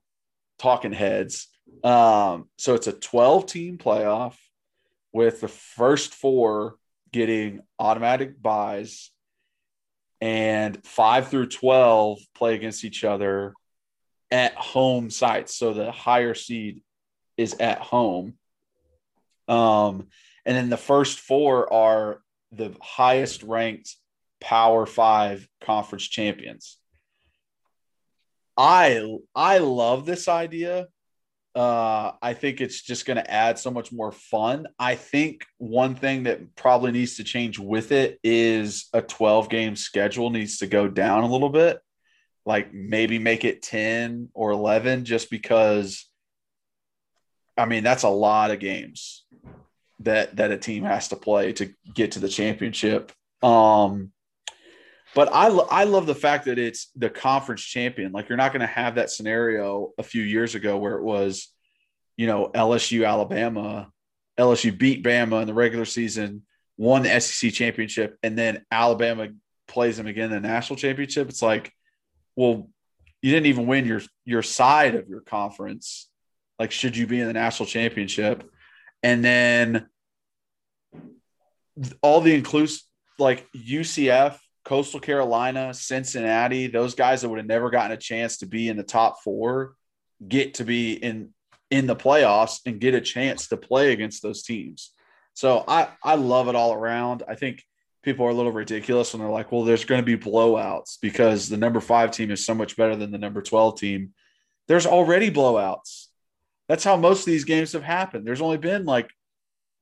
talking 0.58 0.93
heads. 0.93 1.50
Um, 1.84 2.47
so 2.58 2.74
it's 2.74 2.88
a 2.88 2.93
12 2.93 3.45
team 3.47 3.78
playoff 3.78 4.36
with 5.12 5.41
the 5.41 5.50
first 5.50 6.15
four 6.15 6.78
getting 7.12 7.60
automatic 7.78 8.41
byes 8.41 9.12
and 10.21 10.82
five 10.86 11.28
through 11.28 11.47
12 11.47 12.19
play 12.34 12.56
against 12.56 12.86
each 12.86 13.04
other 13.04 13.54
at 14.32 14.54
home 14.54 15.10
sites. 15.10 15.54
So 15.54 15.74
the 15.74 15.91
higher 15.91 16.34
seed 16.34 16.82
is 17.36 17.56
at 17.60 17.80
home. 17.80 18.36
Um, 19.50 20.08
and 20.45 20.56
then 20.56 20.69
the 20.69 20.78
first 20.78 21.19
four 21.19 21.71
are 21.74 22.21
the 22.52 22.76
highest 22.82 23.44
ranked 23.44 23.96
Power 24.40 24.86
Five 24.86 25.48
conference 25.64 26.04
champions. 26.08 26.78
I 28.58 29.18
I 29.36 29.60
love 29.60 30.06
this 30.06 30.28
idea. 30.28 30.88
Uh, 31.54 32.14
I 32.22 32.34
think 32.34 32.62
it's 32.62 32.82
just 32.82 33.06
going 33.06 33.18
to 33.18 33.30
add 33.30 33.60
so 33.60 33.72
much 33.72 33.92
more 33.92 34.14
fun. 34.14 34.68
I 34.80 34.96
think 34.96 35.46
one 35.58 35.96
thing 35.96 36.24
that 36.24 36.56
probably 36.56 36.92
needs 36.92 37.16
to 37.16 37.26
change 37.26 37.60
with 37.60 37.92
it 37.92 38.20
is 38.24 38.88
a 38.94 39.02
12 39.02 39.50
game 39.50 39.76
schedule 39.76 40.30
needs 40.30 40.60
to 40.60 40.68
go 40.68 40.88
down 40.88 41.24
a 41.24 41.28
little 41.28 41.50
bit. 41.50 41.82
Like 42.46 42.74
maybe 42.74 43.20
make 43.20 43.44
it 43.44 43.62
10 43.62 44.30
or 44.34 44.52
11 44.52 45.06
just 45.06 45.30
because 45.30 46.08
I 47.58 47.66
mean 47.66 47.84
that's 47.84 48.04
a 48.04 48.10
lot 48.10 48.52
of 48.52 48.60
games 48.60 49.21
that 50.04 50.36
that 50.38 50.52
a 50.52 50.58
team 50.58 50.84
has 50.84 51.10
to 51.10 51.16
play 51.16 51.54
to 51.54 51.74
get 51.94 52.14
to 52.14 52.20
the 52.20 52.30
championship. 52.30 53.12
Um, 53.42 54.12
but 55.14 55.30
I 55.34 55.48
I 55.48 55.84
love 55.84 56.06
the 56.06 56.16
fact 56.16 56.46
that 56.46 56.58
it's 56.58 56.90
the 56.96 57.10
conference 57.10 57.62
champion. 57.62 58.12
Like 58.12 58.30
you're 58.30 58.38
not 58.38 58.54
going 58.54 58.62
to 58.62 58.68
have 58.68 58.96
that 58.96 59.10
scenario 59.10 59.92
a 59.98 60.04
few 60.04 60.24
years 60.24 60.56
ago 60.56 60.78
where 60.78 60.96
it 60.96 61.04
was, 61.04 61.52
you 62.18 62.28
know, 62.28 62.50
LSU 62.54 63.08
Alabama, 63.08 63.92
LSU 64.40 64.78
beat 64.78 65.04
Bama 65.04 65.42
in 65.42 65.48
the 65.48 65.54
regular 65.54 65.86
season, 65.86 66.44
won 66.78 67.04
the 67.04 67.20
SEC 67.20 67.52
championship, 67.52 68.18
and 68.24 68.38
then 68.38 68.66
Alabama 68.72 69.30
plays 69.68 69.98
them 69.98 70.08
again 70.08 70.32
in 70.32 70.42
the 70.42 70.48
national 70.48 70.78
championship. 70.78 71.30
It's 71.30 71.42
like, 71.42 71.72
well, 72.36 72.70
you 73.22 73.32
didn't 73.32 73.48
even 73.48 73.68
win 73.68 73.86
your 73.86 74.02
your 74.26 74.44
side 74.44 74.96
of 74.96 75.10
your 75.10 75.22
conference. 75.22 76.10
Like, 76.58 76.72
should 76.72 76.96
you 76.96 77.08
be 77.08 77.20
in 77.20 77.28
the 77.28 77.34
national 77.34 77.68
championship? 77.68 78.44
And 79.04 79.24
then 79.24 79.88
all 82.02 82.22
the 82.22 82.36
inclusive 82.36 82.84
like 83.18 83.48
UCF, 83.54 84.38
Coastal 84.66 85.00
Carolina, 85.00 85.74
Cincinnati, 85.74 86.68
those 86.68 86.96
guys 86.96 87.22
that 87.22 87.30
would 87.30 87.40
have 87.40 87.48
never 87.48 87.70
gotten 87.70 87.92
a 87.92 87.98
chance 87.98 88.38
to 88.38 88.46
be 88.46 88.70
in 88.70 88.78
the 88.78 88.84
top 88.84 89.22
four 89.24 89.76
get 90.28 90.56
to 90.56 90.64
be 90.64 90.94
in 90.94 91.30
in 91.70 91.88
the 91.88 91.96
playoffs 91.96 92.60
and 92.66 92.82
get 92.82 92.94
a 92.94 93.02
chance 93.02 93.48
to 93.48 93.58
play 93.58 93.94
against 93.94 94.22
those 94.22 94.44
teams. 94.44 94.92
So 95.34 95.64
I 95.68 95.90
I 96.04 96.16
love 96.16 96.48
it 96.48 96.56
all 96.56 96.74
around. 96.74 97.24
I 97.28 97.36
think 97.36 97.64
people 98.04 98.26
are 98.26 98.30
a 98.30 98.34
little 98.34 98.52
ridiculous 98.52 99.14
when 99.14 99.22
they're 99.22 99.32
like, 99.32 99.52
well, 99.52 99.64
there's 99.64 99.86
going 99.86 100.02
to 100.02 100.06
be 100.06 100.18
blowouts 100.18 100.98
because 101.02 101.48
the 101.48 101.58
number 101.58 101.80
five 101.80 102.12
team 102.12 102.32
is 102.32 102.46
so 102.46 102.54
much 102.54 102.76
better 102.76 102.96
than 102.96 103.12
the 103.12 103.18
number 103.18 103.42
12 103.42 103.80
team. 103.80 104.14
There's 104.68 104.88
already 104.88 105.30
blowouts. 105.30 106.01
That's 106.72 106.86
how 106.86 106.96
most 106.96 107.20
of 107.20 107.26
these 107.26 107.44
games 107.44 107.74
have 107.74 107.84
happened. 107.84 108.26
There's 108.26 108.40
only 108.40 108.58
been 108.58 108.86
like 108.86 109.10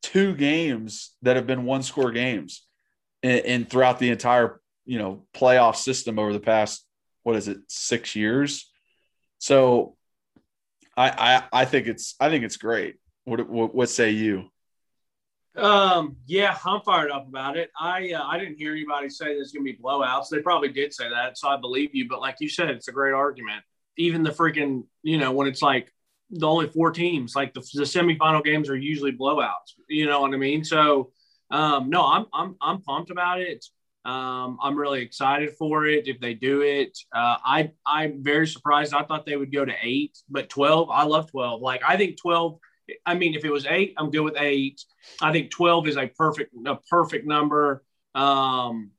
two 0.02 0.34
games 0.34 1.12
that 1.21 1.36
have 1.36 1.45
been 1.45 1.63
one 1.63 1.84
score 1.84 2.10
games 2.10 2.65
in, 3.21 3.38
in 3.45 3.65
throughout 3.65 3.99
the 3.99 4.10
entire 4.10 4.60
you 4.86 4.97
know 4.97 5.21
playoff 5.32 5.75
system 5.75 6.17
over 6.17 6.34
the 6.34 6.39
past 6.39 6.84
what 7.21 7.36
is 7.36 7.47
it 7.47 7.60
six 7.67 8.15
years? 8.15 8.71
So 9.38 9.97
I, 10.97 11.43
I 11.52 11.62
i 11.62 11.65
think 11.65 11.86
it's 11.86 12.15
i 12.19 12.28
think 12.28 12.43
it's 12.43 12.58
great. 12.58 12.95
What 13.23 13.47
what, 13.47 13.75
what 13.75 13.89
say 13.89 14.10
you? 14.10 14.49
Um 15.56 16.15
yeah 16.25 16.58
i'm 16.65 16.82
fired 16.82 17.12
up 17.12 17.28
about 17.28 17.56
it. 17.56 17.69
I 17.80 18.13
uh, 18.13 18.23
i 18.23 18.39
didn't 18.39 18.56
hear 18.56 18.71
anybody 18.71 19.10
say 19.10 19.36
there's 19.36 19.52
gonna 19.52 19.63
be 19.63 19.78
blowouts. 19.78 20.30
They 20.32 20.41
probably 20.41 20.69
did 20.69 20.91
say 20.91 21.08
that 21.08 21.38
so 21.38 21.49
i 21.49 21.56
believe 21.56 21.93
you 21.93 22.10
but 22.10 22.19
like 22.19 22.38
you 22.39 22.49
said 22.49 22.71
it's 22.71 22.88
a 22.88 22.91
great 22.91 23.13
argument. 23.13 23.62
Even 23.95 24.23
the 24.23 24.32
freaking 24.32 24.86
you 25.04 25.19
know 25.19 25.32
when 25.32 25.47
it's 25.47 25.62
like 25.62 25.93
the 26.31 26.47
only 26.47 26.67
four 26.67 26.91
teams. 26.91 27.35
Like 27.35 27.53
the, 27.53 27.61
the 27.73 27.83
semifinal 27.83 28.43
games 28.43 28.69
are 28.69 28.77
usually 28.77 29.11
blowouts. 29.11 29.73
You 29.87 30.05
know 30.05 30.21
what 30.21 30.33
I 30.33 30.37
mean? 30.37 30.63
So 30.63 31.11
um, 31.51 31.89
no, 31.89 32.05
I'm 32.05 32.25
I'm 32.33 32.55
I'm 32.61 32.81
pumped 32.81 33.11
about 33.11 33.41
it. 33.41 33.65
Um, 34.05 34.57
I'm 34.61 34.77
really 34.77 35.01
excited 35.01 35.55
for 35.57 35.85
it 35.85 36.07
if 36.07 36.19
they 36.19 36.33
do 36.33 36.61
it. 36.61 36.97
Uh, 37.13 37.37
I 37.43 37.71
I'm 37.85 38.23
very 38.23 38.47
surprised. 38.47 38.93
I 38.93 39.03
thought 39.03 39.25
they 39.25 39.35
would 39.35 39.51
go 39.51 39.65
to 39.65 39.73
eight, 39.81 40.17
but 40.29 40.49
twelve. 40.49 40.89
I 40.89 41.03
love 41.03 41.29
twelve. 41.31 41.61
Like 41.61 41.81
I 41.87 41.97
think 41.97 42.17
twelve. 42.17 42.59
I 43.05 43.13
mean, 43.13 43.35
if 43.35 43.45
it 43.45 43.51
was 43.51 43.65
eight, 43.67 43.93
I'm 43.97 44.09
good 44.09 44.21
with 44.21 44.35
eight. 44.37 44.81
I 45.21 45.31
think 45.31 45.51
twelve 45.51 45.87
is 45.87 45.97
a 45.97 46.07
perfect 46.07 46.53
a 46.65 46.77
perfect 46.89 47.25
number. 47.25 47.83
Um, 48.15 48.91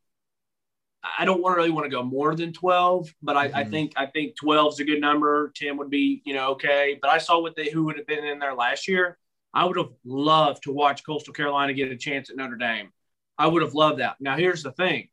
I 1.03 1.25
don't 1.25 1.43
really 1.43 1.71
want 1.71 1.85
to 1.85 1.91
go 1.91 2.03
more 2.03 2.35
than 2.35 2.53
12, 2.53 3.15
but 3.23 3.37
I, 3.37 3.49
mm-hmm. 3.49 3.57
I 3.57 3.65
think 3.65 3.93
I 3.97 4.07
think 4.07 4.37
12 4.37 4.75
is 4.75 4.81
a 4.81 4.85
good 4.85 5.01
number. 5.01 5.53
10 5.57 5.77
would 5.79 5.91
be, 5.91 6.23
you 6.25 6.35
know, 6.35 6.51
okay. 6.51 6.99
But 7.01 7.11
I 7.11 7.19
saw 7.19 7.41
what 7.41 7.57
they 7.57 7.71
who 7.71 7.85
would 7.85 7.97
have 7.97 8.07
been 8.07 8.25
in 8.25 8.39
there 8.39 8.55
last 8.55 8.87
year. 8.87 9.19
I 9.55 9.65
would 9.65 9.79
have 9.79 9.91
loved 10.05 10.65
to 10.65 10.73
watch 10.73 11.05
Coastal 11.05 11.33
Carolina 11.33 11.73
get 11.73 11.91
a 11.91 11.97
chance 11.97 12.31
at 12.31 12.37
Notre 12.37 12.57
Dame. 12.57 12.91
I 13.39 13.47
would 13.47 13.63
have 13.63 13.75
loved 13.75 14.01
that. 14.01 14.17
Now 14.21 14.37
here's 14.37 14.63
the 14.63 14.73
thing. 14.73 15.09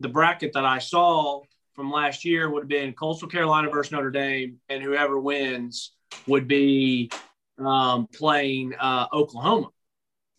The 0.00 0.08
bracket 0.08 0.52
that 0.52 0.64
I 0.64 0.78
saw 0.78 1.42
from 1.74 1.90
last 1.90 2.24
year 2.24 2.50
would 2.50 2.64
have 2.64 2.68
been 2.68 2.92
Coastal 2.92 3.28
Carolina 3.28 3.70
versus 3.70 3.92
Notre 3.92 4.10
Dame, 4.10 4.58
and 4.68 4.82
whoever 4.82 5.18
wins 5.18 5.92
would 6.26 6.46
be 6.46 7.10
um, 7.58 8.06
playing 8.06 8.74
uh, 8.78 9.06
Oklahoma. 9.12 9.68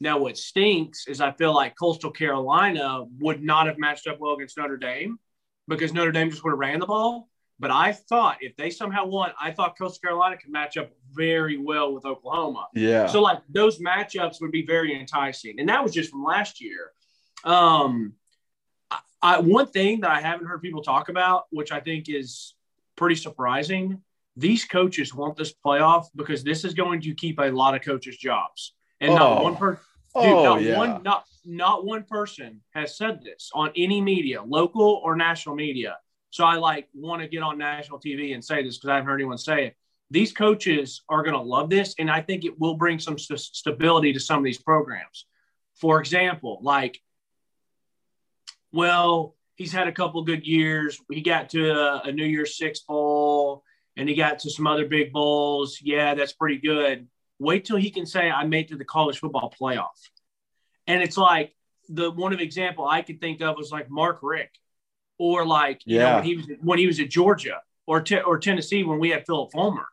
Now, 0.01 0.17
what 0.17 0.35
stinks 0.35 1.07
is 1.07 1.21
I 1.21 1.31
feel 1.31 1.53
like 1.53 1.75
Coastal 1.79 2.09
Carolina 2.09 3.05
would 3.19 3.43
not 3.43 3.67
have 3.67 3.77
matched 3.77 4.07
up 4.07 4.19
well 4.19 4.33
against 4.33 4.57
Notre 4.57 4.75
Dame 4.75 5.19
because 5.67 5.93
Notre 5.93 6.11
Dame 6.11 6.31
just 6.31 6.43
would 6.43 6.49
have 6.49 6.59
ran 6.59 6.79
the 6.79 6.87
ball. 6.87 7.29
But 7.59 7.69
I 7.69 7.91
thought 7.91 8.37
if 8.41 8.55
they 8.55 8.71
somehow 8.71 9.05
won, 9.05 9.31
I 9.39 9.51
thought 9.51 9.77
Coastal 9.77 9.99
Carolina 10.01 10.37
could 10.37 10.51
match 10.51 10.75
up 10.75 10.89
very 11.13 11.57
well 11.57 11.93
with 11.93 12.03
Oklahoma. 12.05 12.67
Yeah. 12.73 13.05
So 13.05 13.21
like 13.21 13.41
those 13.47 13.77
matchups 13.77 14.41
would 14.41 14.51
be 14.51 14.65
very 14.65 14.99
enticing, 14.99 15.59
and 15.59 15.69
that 15.69 15.83
was 15.83 15.93
just 15.93 16.09
from 16.09 16.23
last 16.23 16.59
year. 16.59 16.91
Um, 17.43 18.13
I, 18.89 18.99
I, 19.21 19.39
one 19.39 19.67
thing 19.67 20.01
that 20.01 20.09
I 20.09 20.19
haven't 20.19 20.47
heard 20.47 20.63
people 20.63 20.81
talk 20.81 21.09
about, 21.09 21.43
which 21.51 21.71
I 21.71 21.79
think 21.79 22.09
is 22.09 22.55
pretty 22.95 23.15
surprising, 23.15 24.01
these 24.35 24.65
coaches 24.65 25.13
want 25.13 25.35
this 25.35 25.53
playoff 25.63 26.05
because 26.15 26.43
this 26.43 26.65
is 26.65 26.73
going 26.73 27.01
to 27.01 27.13
keep 27.13 27.39
a 27.39 27.51
lot 27.51 27.75
of 27.75 27.83
coaches' 27.83 28.17
jobs, 28.17 28.73
and 28.99 29.13
not 29.13 29.37
Oh. 29.37 29.43
one 29.43 29.55
person. 29.55 29.83
Oh, 30.15 30.23
Dude, 30.23 30.43
not 30.43 30.61
yeah. 30.61 30.77
one 30.77 31.03
not 31.03 31.25
not 31.45 31.85
one 31.85 32.03
person 32.03 32.61
has 32.73 32.97
said 32.97 33.21
this 33.23 33.51
on 33.53 33.71
any 33.75 34.01
media, 34.01 34.43
local 34.43 35.01
or 35.03 35.15
national 35.15 35.55
media. 35.55 35.97
So 36.29 36.45
I 36.45 36.55
like 36.55 36.87
want 36.93 37.21
to 37.21 37.27
get 37.27 37.43
on 37.43 37.57
national 37.57 37.99
TV 37.99 38.33
and 38.33 38.43
say 38.43 38.63
this 38.63 38.77
because 38.77 38.89
I 38.89 38.95
haven't 38.95 39.07
heard 39.07 39.19
anyone 39.19 39.37
say 39.37 39.67
it. 39.67 39.75
These 40.09 40.33
coaches 40.33 41.03
are 41.09 41.23
going 41.23 41.35
to 41.35 41.41
love 41.41 41.69
this, 41.69 41.95
and 41.97 42.09
I 42.11 42.21
think 42.21 42.43
it 42.43 42.59
will 42.59 42.75
bring 42.75 42.99
some 42.99 43.17
st- 43.17 43.39
stability 43.39 44.13
to 44.13 44.19
some 44.19 44.39
of 44.39 44.43
these 44.43 44.57
programs. 44.57 45.25
For 45.75 45.99
example, 45.99 46.59
like, 46.61 46.99
well, 48.73 49.35
he's 49.55 49.71
had 49.71 49.87
a 49.87 49.91
couple 49.91 50.21
good 50.23 50.45
years. 50.45 50.99
He 51.09 51.21
got 51.21 51.49
to 51.51 51.71
a, 51.71 52.01
a 52.05 52.11
New 52.11 52.25
Year's 52.25 52.57
Six 52.57 52.81
bowl, 52.81 53.63
and 53.95 54.07
he 54.07 54.15
got 54.15 54.39
to 54.39 54.49
some 54.49 54.67
other 54.67 54.85
big 54.85 55.13
bowls. 55.13 55.79
Yeah, 55.81 56.13
that's 56.13 56.33
pretty 56.33 56.57
good. 56.57 57.07
Wait 57.41 57.65
till 57.65 57.77
he 57.77 57.89
can 57.89 58.05
say, 58.05 58.29
"I 58.29 58.45
made 58.45 58.65
it 58.65 58.69
to 58.69 58.75
the 58.77 58.85
college 58.85 59.17
football 59.19 59.51
playoff." 59.59 59.97
And 60.85 61.01
it's 61.01 61.17
like 61.17 61.55
the 61.89 62.11
one 62.11 62.33
of 62.33 62.39
example 62.39 62.87
I 62.87 63.01
could 63.01 63.19
think 63.19 63.41
of 63.41 63.57
was 63.57 63.71
like 63.71 63.89
Mark 63.89 64.19
Richt, 64.21 64.59
or 65.17 65.43
like 65.45 65.81
you 65.85 65.97
know 65.97 66.05
Yeah. 66.05 66.15
when 66.17 66.23
he 66.23 66.35
was 66.35 66.47
when 66.61 66.79
he 66.79 66.85
was 66.87 66.99
at 66.99 67.09
Georgia 67.09 67.61
or 67.87 68.01
te- 68.01 68.21
or 68.21 68.37
Tennessee 68.37 68.83
when 68.83 68.99
we 68.99 69.09
had 69.09 69.25
Phillip 69.25 69.51
Fulmer. 69.51 69.87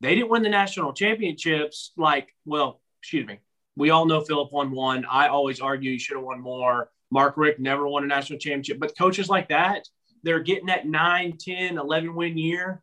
They 0.00 0.14
didn't 0.14 0.30
win 0.30 0.42
the 0.42 0.48
national 0.48 0.92
championships. 0.92 1.90
Like, 1.96 2.32
well, 2.44 2.80
excuse 3.00 3.26
me, 3.26 3.40
we 3.76 3.90
all 3.90 4.06
know 4.06 4.20
Phillip 4.20 4.52
won 4.52 4.70
one. 4.70 5.04
I 5.04 5.26
always 5.28 5.60
argue 5.60 5.90
he 5.90 5.98
should 5.98 6.16
have 6.16 6.24
won 6.24 6.40
more. 6.40 6.90
Mark 7.10 7.36
Richt 7.36 7.58
never 7.58 7.88
won 7.88 8.04
a 8.04 8.06
national 8.06 8.38
championship, 8.38 8.78
but 8.78 8.96
coaches 8.96 9.28
like 9.28 9.48
that, 9.48 9.88
they're 10.22 10.40
getting 10.40 10.66
that 10.66 10.86
9, 10.86 11.36
10, 11.38 11.78
11 11.78 12.14
win 12.14 12.36
year, 12.38 12.82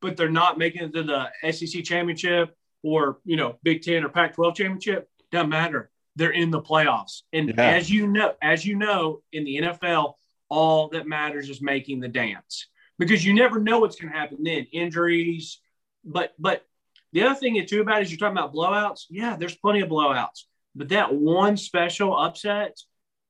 but 0.00 0.16
they're 0.16 0.28
not 0.30 0.58
making 0.58 0.82
it 0.82 0.92
to 0.92 1.02
the 1.04 1.30
SEC 1.52 1.84
championship 1.84 2.56
or, 2.82 3.18
you 3.24 3.36
know, 3.36 3.56
Big 3.62 3.82
10 3.82 4.04
or 4.04 4.08
Pac 4.08 4.34
12 4.34 4.54
championship. 4.56 5.08
Doesn't 5.30 5.48
matter. 5.48 5.90
They're 6.16 6.30
in 6.30 6.50
the 6.50 6.60
playoffs. 6.60 7.22
And 7.32 7.54
Yeah. 7.56 7.70
as 7.70 7.90
you 7.90 8.06
know, 8.06 8.34
as 8.42 8.66
you 8.66 8.76
know, 8.76 9.22
in 9.32 9.44
the 9.44 9.56
NFL, 9.58 10.14
all 10.48 10.88
that 10.88 11.06
matters 11.06 11.48
is 11.48 11.62
making 11.62 12.00
the 12.00 12.08
dance 12.08 12.66
because 12.98 13.24
you 13.24 13.32
never 13.32 13.58
know 13.58 13.80
what's 13.80 13.96
going 13.96 14.12
to 14.12 14.18
happen 14.18 14.38
then. 14.42 14.66
Injuries, 14.72 15.60
but 16.04 16.34
but 16.38 16.66
the 17.12 17.22
other 17.22 17.34
thing 17.34 17.64
too 17.66 17.80
about 17.80 18.02
is 18.02 18.10
you're 18.10 18.18
talking 18.18 18.36
about 18.36 18.52
blowouts. 18.52 19.04
Yeah, 19.08 19.36
there's 19.36 19.56
plenty 19.56 19.80
of 19.80 19.88
blowouts, 19.88 20.44
but 20.74 20.90
that 20.90 21.14
one 21.14 21.56
special 21.56 22.16
upset, 22.16 22.78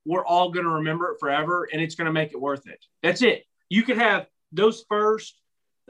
we're 0.04 0.24
all 0.24 0.50
going 0.50 0.64
to 0.64 0.70
remember 0.72 1.12
it 1.12 1.20
forever, 1.20 1.68
and 1.72 1.80
it's 1.80 1.94
going 1.94 2.06
to 2.06 2.12
make 2.12 2.32
it 2.32 2.40
worth 2.40 2.66
it. 2.66 2.84
That's 3.02 3.22
it. 3.22 3.44
You 3.68 3.82
could 3.84 3.98
have 3.98 4.26
those 4.50 4.84
first 4.88 5.38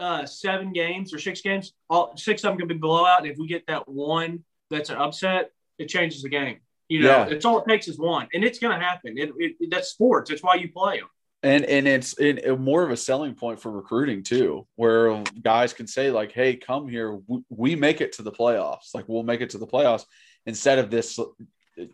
uh, 0.03 0.27
seven 0.27 0.73
games 0.73 1.15
or 1.15 1.19
six 1.19 1.41
games, 1.41 1.73
all 1.89 2.15
six 2.17 2.43
of 2.45 2.51
them 2.51 2.59
can 2.59 2.69
be 2.69 2.75
blowout. 2.75 3.21
And 3.23 3.31
if 3.31 3.39
we 3.39 3.47
get 3.47 3.65
that 3.69 3.89
one 3.89 4.45
that's 4.71 4.91
an 4.91 4.97
upset, 4.97 5.51
it 5.79 5.87
changes 5.89 6.23
the 6.23 6.29
game. 6.29 6.59
You 6.89 7.01
know, 7.03 7.09
Yeah. 7.09 7.27
it's 7.35 7.45
all 7.45 7.59
it 7.61 7.69
takes 7.69 7.87
is 7.89 7.99
one, 7.99 8.27
and 8.35 8.43
it's 8.45 8.59
going 8.59 8.79
to 8.79 8.85
happen. 8.85 9.17
It, 9.17 9.31
it, 9.39 9.71
that's 9.71 9.89
sports. 9.89 10.29
That's 10.31 10.43
why 10.43 10.57
you 10.57 10.69
play 10.71 10.99
them. 11.01 11.09
and 11.43 11.65
and 11.65 11.89
it's 11.89 12.11
it, 12.19 12.45
it- 12.45 12.61
more 12.61 12.83
of 12.85 12.91
a 12.91 12.97
selling 12.97 13.35
point 13.35 13.59
for 13.63 13.71
recruiting 13.73 14.23
too 14.23 14.67
where 14.77 15.23
guys 15.43 15.73
can 15.73 15.87
say 15.89 16.11
like 16.11 16.31
hey 16.33 16.55
come 16.69 16.87
here 16.89 17.09
we, 17.27 17.39
we 17.63 17.71
make 17.77 18.01
it 18.01 18.13
to 18.17 18.23
the 18.23 18.31
playoffs 18.41 18.89
like 18.95 19.07
we'll 19.09 19.25
make 19.33 19.41
it 19.41 19.51
to 19.51 19.59
the 19.59 19.67
playoffs 19.67 20.05
instead 20.47 20.79
of 20.79 20.89
this 20.91 21.19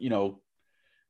you 0.05 0.11
know 0.11 0.40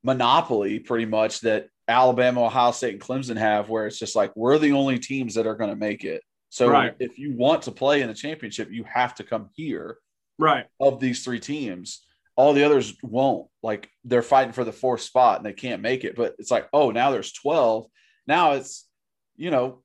monopoly 0.03 0.79
pretty 0.79 1.05
much 1.05 1.41
that 1.41 1.67
alabama 1.87 2.43
ohio 2.45 2.71
state 2.71 2.93
and 2.93 3.01
clemson 3.01 3.37
have 3.37 3.67
where 3.69 3.87
it's 3.87 3.99
just 3.99 4.15
like 4.15 4.31
we're 4.35 4.57
the 4.57 4.71
only 4.71 4.97
teams 4.99 5.33
that 5.35 5.47
are 5.47 5.55
going 5.55 5.69
to 5.69 5.75
make 5.75 6.03
it 6.05 6.21
so 6.49 6.69
Right. 6.69 6.95
if 6.99 7.17
you 7.17 7.33
want 7.35 7.63
to 7.63 7.71
play 7.71 8.01
in 8.01 8.07
the 8.07 8.13
championship 8.13 8.71
you 8.71 8.83
have 8.85 9.15
to 9.15 9.23
come 9.23 9.49
here 9.55 9.97
Right. 10.37 10.65
of 10.79 10.99
these 10.99 11.23
three 11.23 11.39
teams. 11.39 12.05
All 12.35 12.53
the 12.53 12.63
others 12.63 12.95
won't. 13.03 13.49
Like 13.61 13.89
they're 14.05 14.21
fighting 14.21 14.53
for 14.53 14.63
the 14.63 14.71
fourth 14.71 15.01
spot 15.01 15.37
and 15.37 15.45
they 15.45 15.51
can't 15.51 15.81
make 15.81 16.05
it. 16.05 16.15
But 16.15 16.35
it's 16.39 16.49
like, 16.51 16.69
oh, 16.71 16.91
now 16.91 17.11
there's 17.11 17.33
12. 17.33 17.85
Now 18.25 18.53
it's, 18.53 18.87
you 19.35 19.51
know, 19.51 19.83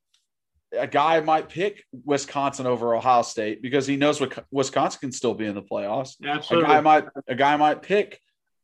a 0.76 0.86
guy 0.86 1.18
might 1.20 1.48
pick 1.48 1.82
Wisconsin 2.04 2.66
over 2.66 2.94
Ohio 2.94 3.22
State 3.22 3.60
because 3.60 3.86
he 3.88 3.96
knows 3.96 4.20
what 4.20 4.44
Wisconsin 4.52 5.00
can 5.00 5.12
still 5.12 5.34
be 5.34 5.46
in 5.46 5.56
the 5.56 5.62
playoffs. 5.62 6.14
Absolutely. 6.24 6.70
A 6.70 6.74
guy 6.74 6.80
might 6.80 7.04
a 7.26 7.34
guy 7.34 7.56
might 7.56 7.82
pick 7.82 8.20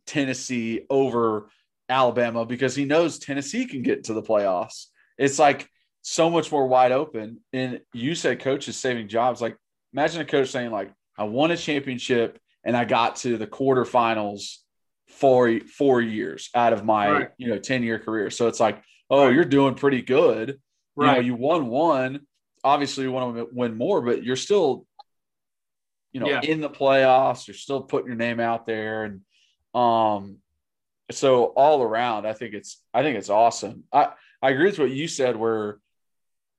Tennessee 0.07 0.87
over 0.89 1.51
Alabama 1.89 2.45
because 2.47 2.77
he 2.77 2.85
knows 2.85 3.19
Tennessee 3.19 3.67
can 3.67 3.83
get 3.83 4.05
to 4.05 4.15
the 4.15 4.23
playoffs. 4.23 4.87
It's 5.19 5.39
like 5.41 5.69
so 6.03 6.31
much 6.31 6.51
more 6.51 6.67
wide 6.67 6.93
open. 6.93 7.41
And 7.53 7.81
you 7.93 8.15
said 8.15 8.41
coaches 8.41 8.77
saving 8.77 9.09
jobs. 9.09 9.41
Like 9.41 9.57
imagine 9.93 10.21
a 10.21 10.25
coach 10.25 10.49
saying 10.51 10.71
like, 10.71 10.93
I 11.19 11.25
won 11.25 11.51
a 11.51 11.57
championship 11.57 12.39
and 12.65 12.77
I 12.77 12.85
got 12.85 13.17
to 13.17 13.37
the 13.37 13.47
quarterfinals 13.47 14.57
for 15.09 15.59
four 15.61 16.01
years 16.01 16.51
out 16.55 16.73
of 16.73 16.85
my 16.85 17.11
Right. 17.11 17.29
you 17.37 17.49
know 17.49 17.59
10 17.59 17.83
year 17.83 17.99
career. 17.99 18.31
So 18.31 18.49
it's 18.49 18.61
like, 18.61 18.83
oh, 19.11 19.29
you're 19.29 19.45
doing 19.45 19.75
pretty 19.75 20.03
good. 20.03 20.59
You 20.97 21.07
know, 21.07 21.13
right. 21.13 21.25
you 21.25 21.35
won 21.35 21.67
one. 21.69 22.21
Obviously, 22.63 23.05
you 23.05 23.13
want 23.13 23.37
to 23.37 23.49
win 23.53 23.77
more, 23.77 24.03
but 24.03 24.23
you're 24.23 24.37
still, 24.37 24.87
you 26.13 26.21
know, 26.21 26.29
Yeah. 26.29 26.41
in 26.43 26.61
the 26.61 26.69
playoffs. 26.71 27.47
You're 27.47 27.55
still 27.55 27.83
putting 27.83 28.07
your 28.09 28.17
name 28.17 28.39
out 28.41 28.67
there, 28.67 29.05
and 29.05 29.21
um, 29.75 30.39
so 31.11 31.45
all 31.47 31.83
around, 31.83 32.27
I 32.27 32.33
think 32.35 32.55
it's 32.55 32.83
I 32.93 33.03
think 33.03 33.17
it's 33.19 33.31
awesome. 33.31 33.85
I 33.93 34.11
I 34.43 34.51
agree 34.51 34.67
with 34.67 34.79
what 34.79 34.91
you 34.91 35.09
said. 35.09 35.37
Where 35.37 35.79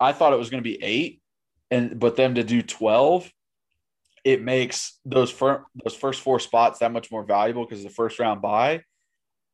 I 0.02 0.12
thought 0.14 0.34
it 0.34 0.40
was 0.40 0.50
going 0.50 0.64
to 0.64 0.70
be 0.70 0.82
eight, 0.84 1.22
and 1.70 2.00
but 2.00 2.16
them 2.16 2.36
to 2.36 2.44
do 2.44 2.62
twelve, 2.62 3.32
it 4.26 4.42
makes 4.42 5.00
those 5.06 5.32
fir- 5.32 5.64
those 5.84 5.96
first 5.96 6.22
four 6.22 6.40
spots 6.40 6.80
that 6.80 6.92
much 6.92 7.12
more 7.12 7.24
valuable 7.24 7.66
because 7.66 7.84
the 7.84 7.90
first 7.90 8.20
round 8.20 8.42
bye. 8.42 8.84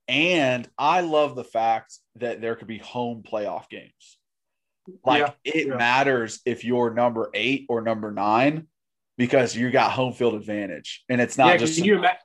And 0.07 0.67
I 0.77 1.01
love 1.01 1.35
the 1.35 1.43
fact 1.43 1.93
that 2.15 2.39
there 2.39 2.55
could 2.55 2.69
be 2.69 2.77
home 2.77 3.23
playoff 3.29 3.67
games. 3.69 4.17
Like 5.05 5.19
Yeah, 5.19 5.31
it 5.43 5.67
yeah. 5.67 5.75
matters 5.75 6.39
if 6.45 6.63
you're 6.63 6.93
number 6.93 7.29
eight 7.33 7.65
or 7.67 7.81
number 7.81 8.09
nine 8.09 8.67
because 9.17 9.53
you 9.53 9.69
got 9.69 9.91
home 9.91 10.13
field 10.13 10.35
advantage, 10.35 11.03
and 11.09 11.19
it's 11.19 11.37
not 11.37 11.47
yeah, 11.47 11.57
just 11.57 11.75
can 11.75 11.83
you 11.83 11.97
ima- 11.97 12.17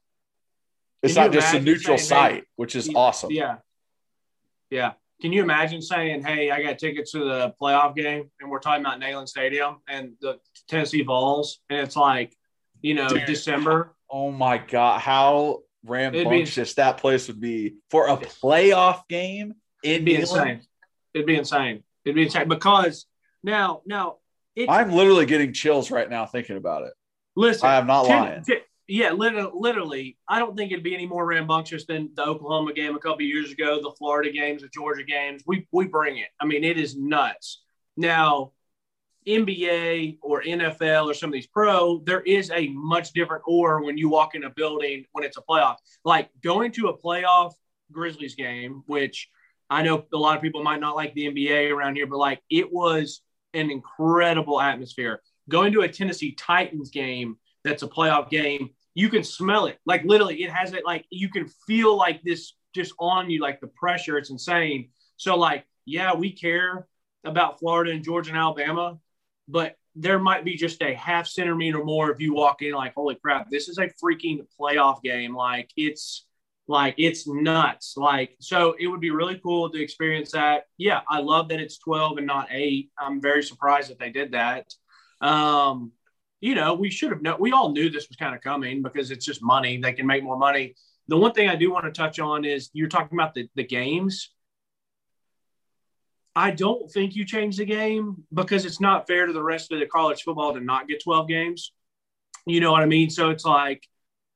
it's 1.03 1.17
not 1.17 1.33
just 1.33 1.53
a 1.53 1.61
neutral 1.61 1.99
site, 1.99 2.45
which 2.55 2.77
is 2.77 2.89
awesome. 2.95 3.33
Yeah. 3.33 3.57
Yeah. 4.71 4.93
Can 5.23 5.33
you 5.33 5.41
imagine 5.41 5.81
saying, 5.81 6.25
hey, 6.25 6.51
I 6.51 6.61
got 6.65 6.79
tickets 6.79 7.13
to 7.13 7.21
the 7.21 7.55
playoff 7.63 7.95
game 7.95 8.29
and 8.41 8.51
we're 8.51 8.59
talking 8.59 8.85
about 8.85 9.01
Neyland 9.01 9.29
Stadium 9.29 9.77
and 9.89 10.15
the 10.21 10.41
Tennessee 10.69 11.03
Vols, 11.03 11.61
and 11.71 11.79
it's 11.79 11.95
like, 11.95 12.37
you 12.81 12.95
know, 12.95 13.07
Dude. 13.09 13.27
December. 13.27 13.95
Oh 14.11 14.33
my 14.33 14.59
god, 14.59 15.01
how 15.01 15.61
rambunctious 15.85 16.75
that 16.75 16.99
place 16.99 17.29
would 17.29 17.41
be 17.41 17.77
for 17.91 18.09
a 18.09 18.17
playoff 18.17 19.07
game 19.09 19.55
It'd 19.85 20.05
be 20.05 20.15
Neyland? 20.15 20.21
insane. 20.21 20.61
It'd 21.15 21.27
be 21.27 21.37
insane. 21.37 21.83
It'd 22.05 22.17
be 22.17 22.25
insane 22.25 22.49
because 22.49 23.07
now, 23.45 23.83
now, 23.87 24.17
it's, 24.57 24.69
I'm 24.71 24.91
literally 24.91 25.27
getting 25.27 25.53
chills 25.53 25.93
right 25.93 26.11
now 26.11 26.27
thinking 26.27 26.57
about 26.57 26.83
it. 26.83 26.93
listen. 27.37 27.69
I 27.69 27.77
am 27.77 27.87
not 27.87 28.07
ten- 28.07 28.23
lying. 28.23 28.45
Yeah, 28.88 29.12
literally, 29.12 30.18
I 30.29 30.38
don't 30.38 30.57
think 30.57 30.73
it'd 30.73 30.85
be 30.85 30.95
any 30.95 31.07
more 31.07 31.25
rambunctious 31.25 31.87
than 31.87 32.11
the 32.14 32.25
Oklahoma 32.25 32.73
game 32.73 32.97
a 32.97 32.99
couple 32.99 33.23
years 33.23 33.53
ago, 33.53 33.81
the 33.81 33.92
Florida 33.97 34.31
games, 34.31 34.62
the 34.62 34.68
Georgia 34.68 35.05
games. 35.05 35.42
We 35.47 35.66
we 35.73 35.87
bring 35.87 36.18
it. 36.18 36.29
I 36.40 36.47
mean, 36.47 36.64
it 36.64 36.79
is 36.79 36.97
nuts. 36.97 37.62
Now, 37.97 38.53
NBA 39.27 40.18
or 40.21 40.42
NFL 40.42 41.07
or 41.07 41.14
some 41.14 41.31
of 41.31 41.35
these 41.35 41.47
pro, 41.47 41.99
there 42.05 42.23
is 42.23 42.51
a 42.51 42.68
much 42.68 43.12
different 43.12 43.45
aura 43.47 43.85
when 43.85 43.97
you 43.97 44.09
walk 44.09 44.35
in 44.35 44.45
a 44.45 44.51
building 44.51 45.05
when 45.12 45.25
it's 45.25 45.37
a 45.37 45.42
playoff. 45.42 45.77
Like 46.05 46.31
going 46.42 46.73
to 46.73 46.88
a 46.88 46.99
playoff 46.99 47.53
Grizzlies 47.92 48.35
game, 48.35 48.83
which 48.87 49.29
I 49.71 49.83
know 49.83 50.05
a 50.12 50.16
lot 50.16 50.37
of 50.37 50.42
people 50.42 50.62
might 50.62 50.81
not 50.81 50.97
like 50.97 51.14
the 51.14 51.29
NBA 51.29 51.71
around 51.73 51.97
here, 51.97 52.07
but 52.07 52.18
like 52.18 52.42
it 52.51 52.73
was 52.73 53.23
an 53.55 53.71
incredible 53.71 54.61
atmosphere. 54.61 55.23
Going 55.49 55.73
to 55.73 55.83
a 55.83 55.88
Tennessee 55.88 56.33
Titans 56.33 56.90
game 56.90 57.37
that's 57.64 57.83
a 57.83 57.88
playoff 57.88 58.31
game, 58.31 58.70
you 58.94 59.09
can 59.09 59.25
smell 59.25 59.66
it. 59.66 59.79
Like 59.87 60.05
literally, 60.05 60.42
it 60.42 60.51
has 60.51 60.72
it 60.72 60.85
like 60.85 61.05
you 61.11 61.29
can 61.29 61.48
feel 61.66 61.96
like 61.96 62.22
this 62.22 62.55
just 62.75 62.94
on 62.98 63.31
you, 63.31 63.40
like 63.40 63.61
the 63.61 63.68
pressure. 63.68 64.18
It's 64.18 64.31
insane. 64.31 64.90
So, 65.16 65.37
like, 65.37 65.64
yeah, 65.85 66.14
we 66.14 66.33
care 66.33 66.88
about 67.25 67.59
Florida 67.59 67.92
and 67.92 68.03
Georgia 68.03 68.31
and 68.31 68.38
Alabama, 68.38 68.98
but 69.48 69.77
there 69.94 70.18
might 70.18 70.44
be 70.44 70.57
just 70.57 70.83
a 70.83 70.94
half 70.94 71.27
centimeter 71.27 71.85
more 71.85 72.11
if 72.11 72.20
you 72.20 72.35
walk 72.35 72.62
in 72.62 72.72
like, 72.72 72.94
holy 72.94 73.14
crap, 73.16 73.51
this 73.51 73.68
is 73.68 73.79
a 73.79 73.88
freaking 74.03 74.46
playoff 74.59 75.03
game. 75.03 75.35
Like 75.35 75.70
it's 75.77 76.27
like 76.66 76.94
it's 76.98 77.27
nuts. 77.29 77.94
Like 77.96 78.37
so, 78.40 78.75
it 78.79 78.87
would 78.87 79.01
be 79.01 79.11
really 79.11 79.38
cool 79.42 79.70
to 79.70 79.83
experience 79.83 80.33
that. 80.33 80.64
Yeah, 80.79 81.01
I 81.09 81.20
love 81.20 81.48
that 81.48 81.61
it's 81.61 81.79
twelve 81.79 82.18
and 82.18 82.27
not 82.27 82.48
eight. 82.51 82.90
I'm 82.98 83.20
very 83.20 83.42
surprised 83.42 83.90
that 83.90 83.98
they 83.98 84.11
did 84.11 84.33
that. 84.33 84.72
Um, 85.20 85.92
you 86.42 86.57
know, 86.57 86.74
we 86.74 86.90
should 86.90 87.12
have 87.12 87.22
known. 87.22 87.37
We 87.38 87.52
all 87.52 87.70
knew 87.70 87.88
this 87.88 88.09
was 88.09 88.16
kind 88.16 88.35
of 88.35 88.42
coming 88.42 88.83
because 88.83 89.12
it's 89.12 89.24
just 89.24 89.42
money. 89.42 89.78
They 89.81 89.92
can 89.92 90.09
make 90.09 90.24
more 90.24 90.37
money. 90.37 90.74
The 91.07 91.16
one 91.16 91.33
thing 91.33 91.48
I 91.48 91.55
do 91.55 91.70
want 91.70 91.85
to 91.85 91.92
touch 91.92 92.18
on 92.18 92.44
is 92.44 92.68
you're 92.72 92.88
talking 92.88 93.16
about 93.16 93.33
the 93.33 93.48
the 93.55 93.64
games. 93.64 94.33
I 96.35 96.50
don't 96.50 96.90
think 96.90 97.14
you 97.14 97.24
change 97.24 97.59
the 97.59 97.64
game 97.64 98.24
because 98.35 98.64
it's 98.64 98.81
not 98.81 99.07
fair 99.07 99.26
to 99.26 99.33
the 99.33 99.42
rest 99.42 99.70
of 99.70 99.78
the 99.78 99.87
college 99.87 100.22
football 100.22 100.52
to 100.55 100.61
not 100.61 100.88
get 100.88 101.02
12 101.02 101.28
games. 101.28 101.72
You 102.46 102.61
know 102.61 102.72
what 102.72 102.83
I 102.83 102.87
mean? 102.87 103.11
So 103.11 103.31
it's 103.31 103.44
like, 103.44 103.87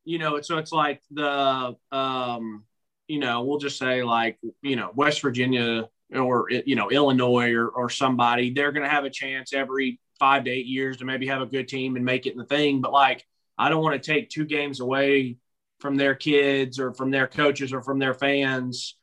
you 0.04 0.18
know, 0.18 0.40
so 0.42 0.58
it's 0.58 0.72
like 0.72 1.00
the, 1.10 1.74
um, 1.90 2.64
you 3.08 3.18
know, 3.18 3.42
we'll 3.44 3.58
just 3.58 3.78
say 3.78 4.02
like, 4.02 4.38
you 4.60 4.76
know, 4.76 4.90
West 4.94 5.22
Virginia 5.22 5.88
or, 6.14 6.50
you 6.50 6.76
know, 6.76 6.90
Illinois 6.90 7.54
or, 7.54 7.68
or 7.68 7.88
somebody, 7.88 8.52
they're 8.52 8.72
going 8.72 8.84
to 8.84 8.90
have 8.90 9.04
a 9.04 9.10
chance 9.10 9.54
every 9.54 9.98
five 10.18 10.44
to 10.44 10.50
eight 10.50 10.66
years 10.66 10.98
to 10.98 11.04
maybe 11.04 11.26
have 11.26 11.42
a 11.42 11.46
good 11.46 11.68
team 11.68 11.96
and 11.96 12.04
make 12.04 12.26
it 12.26 12.32
in 12.32 12.38
the 12.38 12.44
thing. 12.44 12.80
But 12.80 12.92
like, 12.92 13.26
I 13.58 13.68
don't 13.68 13.82
want 13.82 14.00
to 14.00 14.12
take 14.12 14.28
two 14.28 14.44
games 14.44 14.80
away 14.80 15.38
from 15.80 15.96
their 15.96 16.14
kids 16.14 16.78
or 16.78 16.92
from 16.92 17.10
their 17.10 17.26
coaches 17.26 17.72
or 17.72 17.82
from 17.82 17.98
their 17.98 18.14
fans 18.14 18.96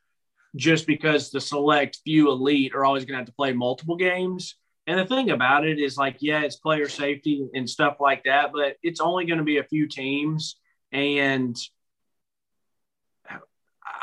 just 0.56 0.86
because 0.86 1.30
the 1.30 1.40
select 1.40 2.00
few 2.04 2.30
elite 2.30 2.74
are 2.74 2.84
always 2.84 3.04
going 3.04 3.14
to 3.14 3.18
have 3.18 3.26
to 3.26 3.32
play 3.32 3.52
multiple 3.52 3.96
games. 3.96 4.56
And 4.86 4.98
the 4.98 5.06
thing 5.06 5.30
about 5.30 5.66
it 5.66 5.78
is 5.78 5.96
like, 5.96 6.16
yeah, 6.20 6.42
it's 6.42 6.56
player 6.56 6.88
safety 6.88 7.48
and 7.54 7.68
stuff 7.68 7.96
like 8.00 8.24
that, 8.24 8.52
but 8.52 8.76
it's 8.82 9.00
only 9.00 9.24
going 9.24 9.38
to 9.38 9.44
be 9.44 9.58
a 9.58 9.64
few 9.64 9.88
teams. 9.88 10.56
And 10.92 11.56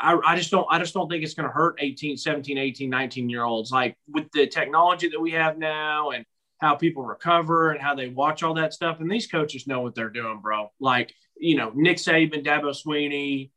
I, 0.00 0.18
I 0.24 0.36
just 0.36 0.50
don't, 0.50 0.66
I 0.68 0.78
just 0.78 0.92
don't 0.92 1.08
think 1.08 1.22
it's 1.22 1.34
going 1.34 1.48
to 1.48 1.54
hurt 1.54 1.76
18, 1.78 2.16
17, 2.16 2.58
18, 2.58 2.90
19 2.90 3.30
year 3.30 3.44
olds. 3.44 3.70
Like 3.70 3.96
with 4.08 4.30
the 4.32 4.46
technology 4.46 5.08
that 5.08 5.20
we 5.20 5.30
have 5.32 5.56
now 5.56 6.10
and 6.10 6.26
how 6.62 6.76
people 6.76 7.02
recover 7.02 7.72
and 7.72 7.82
how 7.82 7.96
they 7.96 8.08
watch 8.08 8.44
all 8.44 8.54
that 8.54 8.72
stuff. 8.72 9.00
And 9.00 9.10
these 9.10 9.26
coaches 9.26 9.66
know 9.66 9.80
what 9.80 9.96
they're 9.96 10.08
doing, 10.08 10.38
bro. 10.40 10.70
Like, 10.78 11.12
you 11.36 11.56
know, 11.56 11.72
Nick 11.74 11.96
Saban, 11.96 12.44
Dabo 12.44 12.72
Swinney, 12.72 13.50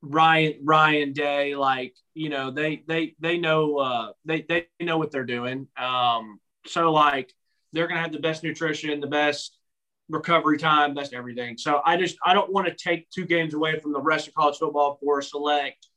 Ryan 0.00 0.60
Ryan 0.62 1.12
Day, 1.12 1.56
like 1.56 1.96
you 2.14 2.28
know, 2.28 2.52
they 2.52 2.84
they 2.86 3.16
they 3.18 3.36
know 3.36 3.78
uh, 3.78 4.12
they 4.24 4.42
they 4.48 4.68
know 4.80 4.96
what 4.96 5.10
they're 5.10 5.24
doing. 5.24 5.66
Um, 5.76 6.38
so 6.66 6.92
like 6.92 7.34
they're 7.72 7.88
gonna 7.88 8.00
have 8.00 8.12
the 8.12 8.20
best 8.20 8.44
nutrition, 8.44 9.00
the 9.00 9.08
best 9.08 9.58
recovery 10.08 10.56
time, 10.56 10.94
best 10.94 11.12
everything. 11.12 11.58
So 11.58 11.80
I 11.84 11.96
just 11.96 12.16
I 12.24 12.32
don't 12.32 12.52
want 12.52 12.68
to 12.68 12.74
take 12.74 13.10
two 13.10 13.24
games 13.24 13.54
away 13.54 13.80
from 13.80 13.92
the 13.92 14.00
rest 14.00 14.28
of 14.28 14.34
college 14.34 14.58
football 14.58 14.98
for 15.02 15.20
select 15.20 15.88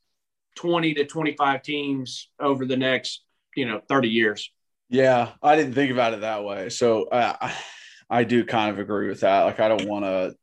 twenty 0.56 0.94
to 0.94 1.04
twenty 1.04 1.36
five 1.36 1.62
teams 1.62 2.28
over 2.40 2.66
the 2.66 2.76
next 2.76 3.22
you 3.54 3.66
know 3.66 3.80
thirty 3.88 4.08
years. 4.08 4.50
Yeah, 4.92 5.30
I 5.42 5.56
didn't 5.56 5.74
think 5.74 5.90
about 5.90 6.14
it 6.14 6.20
that 6.20 6.44
way. 6.44 6.68
So 6.68 7.04
uh, 7.04 7.50
I 8.10 8.24
do 8.24 8.44
kind 8.44 8.70
of 8.70 8.78
agree 8.78 9.08
with 9.08 9.20
that. 9.20 9.42
Like 9.44 9.58
I 9.58 9.68
don't 9.68 9.88
want 9.88 10.04
to 10.04 10.34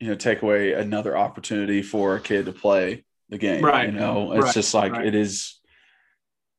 you 0.00 0.08
know 0.08 0.14
take 0.14 0.42
away 0.42 0.72
another 0.72 1.16
opportunity 1.16 1.82
for 1.82 2.16
a 2.16 2.20
kid 2.20 2.46
to 2.46 2.52
play 2.52 3.04
the 3.28 3.38
game 3.38 3.64
right 3.64 3.92
you 3.92 3.98
know 3.98 4.32
it's 4.32 4.44
right. 4.44 4.54
just 4.54 4.74
like 4.74 4.92
right. 4.92 5.06
it 5.06 5.14
is 5.14 5.60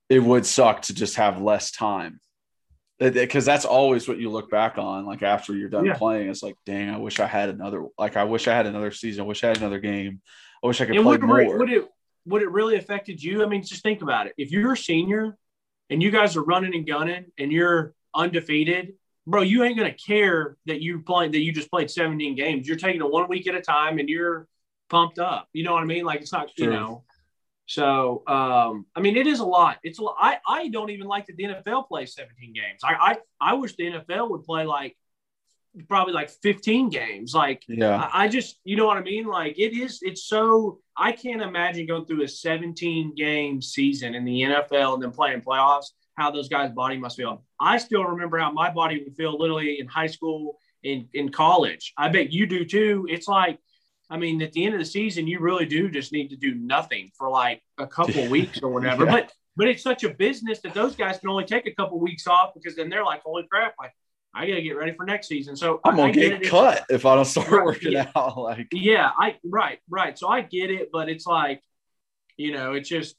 it 0.10 0.20
would 0.20 0.46
suck 0.46 0.84
to 0.84 0.94
just 0.94 1.16
have 1.16 1.42
less 1.42 1.72
time 1.72 2.20
because 3.00 3.46
that's 3.46 3.66
always 3.66 4.08
what 4.08 4.20
you 4.20 4.30
look 4.30 4.50
back 4.52 4.78
on 4.78 5.06
like 5.06 5.24
after 5.24 5.56
you're 5.56 5.70
done 5.70 5.86
yeah. 5.86 5.98
playing 5.98 6.30
it's 6.30 6.44
like 6.44 6.56
dang 6.66 6.90
i 6.90 6.98
wish 6.98 7.20
i 7.20 7.26
had 7.26 7.50
another 7.50 7.88
like 7.98 8.16
i 8.16 8.24
wish 8.24 8.48
i 8.48 8.54
had 8.54 8.68
another 8.68 8.92
season 8.92 9.24
i 9.24 9.26
wish 9.26 9.44
i 9.44 9.48
had 9.48 9.58
another 9.58 9.80
game 9.80 10.22
i 10.64 10.68
wish 10.68 10.80
i 10.80 10.86
could 10.86 10.96
and 10.96 11.04
play 11.04 11.18
would, 11.18 11.24
more 11.24 11.58
would 11.58 11.72
it 11.72 11.90
would 12.26 12.44
it 12.44 12.52
really 12.52 12.76
affected 12.76 13.22
you 13.22 13.44
i 13.44 13.48
mean 13.48 13.64
just 13.64 13.82
think 13.82 14.04
about 14.04 14.28
it 14.28 14.34
if 14.38 14.52
you're 14.52 14.74
a 14.74 14.78
senior 14.78 15.36
and 15.92 16.02
you 16.02 16.10
guys 16.10 16.36
are 16.36 16.44
running 16.44 16.74
and 16.74 16.88
gunning 16.88 17.26
and 17.38 17.52
you're 17.52 17.94
undefeated 18.16 18.94
bro, 19.28 19.42
you 19.42 19.64
ain't 19.64 19.78
gonna 19.78 19.94
care 19.94 20.58
that 20.66 20.82
you 20.82 21.02
played 21.02 21.32
that 21.34 21.40
you 21.40 21.52
just 21.52 21.70
played 21.70 21.90
17 21.90 22.36
games. 22.36 22.68
You're 22.68 22.78
taking 22.78 23.02
it 23.02 23.10
one 23.10 23.28
week 23.30 23.48
at 23.48 23.56
a 23.56 23.62
time 23.62 24.00
and 24.00 24.10
you're 24.10 24.48
pumped 24.90 25.20
up. 25.20 25.48
You 25.54 25.64
know 25.64 25.74
what 25.74 25.84
I 25.84 25.86
mean? 25.86 26.06
Like 26.06 26.22
it's 26.22 26.32
not, 26.32 26.50
sure. 26.56 26.66
you 26.66 26.72
know. 26.72 27.04
So 27.66 28.24
um, 28.28 28.86
I 28.96 29.00
mean, 29.00 29.16
it 29.16 29.28
is 29.28 29.40
a 29.40 29.46
lot. 29.46 29.78
It's 29.84 30.00
a 30.00 30.04
lot. 30.04 30.18
I, 30.20 30.38
I 30.48 30.68
don't 30.68 30.90
even 30.90 31.08
like 31.08 31.28
that 31.28 31.38
the 31.38 31.44
NFL 31.44 31.88
plays 31.88 32.14
17 32.16 32.54
games. 32.54 32.82
I, 32.84 32.94
I 32.94 33.18
I 33.40 33.54
wish 33.54 33.76
the 33.76 33.86
NFL 33.86 34.30
would 34.32 34.44
play 34.44 34.66
like 34.66 34.98
probably 35.88 36.14
like 36.14 36.30
15 36.30 36.90
games. 36.90 37.34
Like 37.34 37.64
yeah, 37.68 38.10
I, 38.12 38.26
I 38.26 38.28
just 38.28 38.60
you 38.64 38.76
know 38.76 38.88
what 38.88 38.98
I 38.98 39.02
mean? 39.02 39.26
Like 39.26 39.58
it 39.58 39.78
is, 39.78 40.00
it's 40.02 40.26
so 40.26 40.80
I 41.02 41.12
can't 41.12 41.42
imagine 41.42 41.88
going 41.88 42.06
through 42.06 42.22
a 42.24 42.28
17 42.28 43.16
game 43.16 43.60
season 43.60 44.14
in 44.14 44.24
the 44.24 44.44
NFL 44.44 44.94
and 44.94 45.04
then 45.04 45.12
playing 45.12 45.42
playoffs 45.42 45.88
how 46.16 46.30
those 46.30 46.48
guys' 46.48 46.72
body 46.72 46.98
must 46.98 47.18
feel. 47.18 47.44
I 47.60 47.78
still 47.80 48.04
remember 48.04 48.38
how 48.38 48.52
my 48.52 48.70
body 48.70 49.04
would 49.04 49.16
feel 49.16 49.38
literally 49.38 49.80
in 49.80 49.88
high 49.88 50.08
school, 50.08 50.60
in, 50.84 51.08
in 51.14 51.30
college. 51.30 51.94
I 51.98 52.10
bet 52.10 52.32
you 52.32 52.46
do 52.46 52.66
too. 52.66 53.08
It's 53.10 53.28
like, 53.28 53.58
I 54.12 54.18
mean, 54.18 54.42
at 54.44 54.52
the 54.54 54.64
end 54.64 54.76
of 54.76 54.80
the 54.80 54.86
season, 54.86 55.26
you 55.26 55.40
really 55.40 55.66
do 55.66 55.90
just 55.90 56.12
need 56.12 56.30
to 56.30 56.36
do 56.36 56.54
nothing 56.54 57.10
for 57.18 57.30
like 57.30 57.64
a 57.80 57.88
couple 57.88 58.28
weeks 58.30 58.60
or 58.62 58.70
whatever. 58.70 59.06
yeah. 59.06 59.12
But 59.12 59.32
but 59.58 59.68
it's 59.68 59.84
such 59.84 60.04
a 60.04 60.10
business 60.10 60.62
that 60.62 60.74
those 60.74 60.96
guys 60.96 61.18
can 61.18 61.30
only 61.30 61.46
take 61.46 61.66
a 61.66 61.74
couple 61.74 62.00
weeks 62.00 62.28
off 62.28 62.52
because 62.54 62.76
then 62.76 62.90
they're 62.90 63.04
like, 63.04 63.22
holy 63.24 63.48
crap, 63.52 63.74
like 63.80 63.92
I 64.34 64.48
got 64.48 64.56
to 64.56 64.62
get 64.62 64.78
ready 64.78 64.94
for 64.94 65.06
next 65.06 65.28
season. 65.28 65.56
So 65.56 65.82
I'm 65.84 65.96
gonna 65.96 66.14
get, 66.14 66.42
get 66.42 66.50
cut 66.50 66.86
if 66.90 67.06
I 67.06 67.16
don't 67.16 67.26
start 67.26 67.50
right, 67.50 67.66
working 67.66 67.92
yeah. 67.92 68.12
out. 68.16 68.38
Like 68.38 68.68
yeah, 68.72 69.12
I 69.18 69.38
right, 69.44 69.80
right. 69.90 70.18
So 70.18 70.30
I 70.30 70.42
get 70.42 70.72
it, 70.72 70.90
but 70.92 71.10
it's 71.10 71.26
like, 71.26 71.62
you 72.38 72.54
know, 72.54 72.74
it's 72.74 72.88
just 72.88 73.16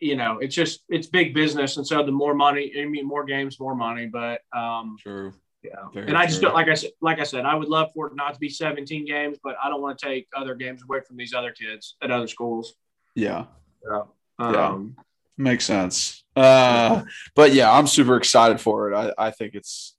you 0.00 0.16
know, 0.16 0.38
it's 0.38 0.54
just 0.54 0.80
it's 0.88 1.06
big 1.06 1.34
business, 1.34 1.76
and 1.76 1.86
so 1.86 2.04
the 2.04 2.12
more 2.12 2.34
money, 2.34 2.72
I 2.78 2.84
mean, 2.84 3.06
more 3.06 3.24
games, 3.24 3.58
more 3.60 3.74
money. 3.74 4.06
But 4.06 4.40
um, 4.56 4.96
true, 5.00 5.32
yeah. 5.62 5.88
Very 5.92 6.08
and 6.08 6.16
I 6.16 6.26
just 6.26 6.40
don't 6.40 6.54
like 6.54 6.68
I 6.68 6.74
said, 6.74 6.90
like 7.00 7.18
I 7.18 7.24
said, 7.24 7.44
I 7.44 7.54
would 7.54 7.68
love 7.68 7.90
for 7.94 8.06
it 8.06 8.14
not 8.14 8.34
to 8.34 8.40
be 8.40 8.48
17 8.48 9.06
games, 9.06 9.38
but 9.42 9.56
I 9.62 9.68
don't 9.68 9.82
want 9.82 9.98
to 9.98 10.06
take 10.06 10.28
other 10.34 10.54
games 10.54 10.82
away 10.82 11.00
from 11.06 11.16
these 11.16 11.34
other 11.34 11.52
kids 11.52 11.96
at 12.02 12.10
other 12.10 12.28
schools. 12.28 12.74
Yeah, 13.14 13.46
yeah, 13.88 14.02
um, 14.38 14.94
yeah. 14.96 15.02
makes 15.36 15.64
sense. 15.64 16.24
Uh, 16.34 17.02
but 17.34 17.52
yeah, 17.52 17.72
I'm 17.72 17.86
super 17.86 18.16
excited 18.16 18.60
for 18.60 18.92
it. 18.92 18.94
I, 18.94 19.26
I 19.26 19.30
think 19.30 19.54
it's, 19.54 19.96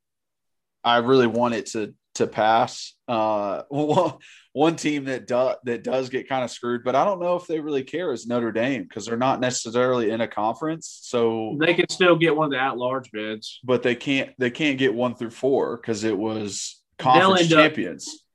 I 0.87 0.97
really 0.97 1.27
want 1.27 1.53
it 1.53 1.65
to 1.67 1.93
to 2.15 2.27
pass. 2.27 2.93
Uh, 3.07 3.63
one 4.53 4.75
team 4.75 5.05
that 5.05 5.27
does 5.27 5.55
that 5.65 5.83
does 5.83 6.09
get 6.09 6.29
kind 6.29 6.43
of 6.43 6.49
screwed, 6.49 6.83
but 6.83 6.95
I 6.95 7.03
don't 7.03 7.19
know 7.19 7.35
if 7.35 7.45
they 7.45 7.59
really 7.59 7.83
care 7.83 8.11
is 8.13 8.25
Notre 8.25 8.51
Dame 8.51 8.83
because 8.83 9.05
they're 9.05 9.17
not 9.17 9.39
necessarily 9.39 10.11
in 10.11 10.21
a 10.21 10.27
conference, 10.27 10.99
so 11.03 11.57
they 11.59 11.73
can 11.73 11.89
still 11.89 12.15
get 12.15 12.35
one 12.35 12.45
of 12.45 12.51
the 12.51 12.59
at-large 12.59 13.11
bids, 13.11 13.59
but 13.63 13.83
they 13.83 13.95
can't 13.95 14.31
they 14.39 14.49
can't 14.49 14.77
get 14.77 14.93
one 14.93 15.13
through 15.13 15.31
four 15.31 15.77
because 15.77 16.03
it 16.03 16.17
was 16.17 16.81
conference 16.97 17.49
champions. 17.49 18.07
Up, 18.07 18.26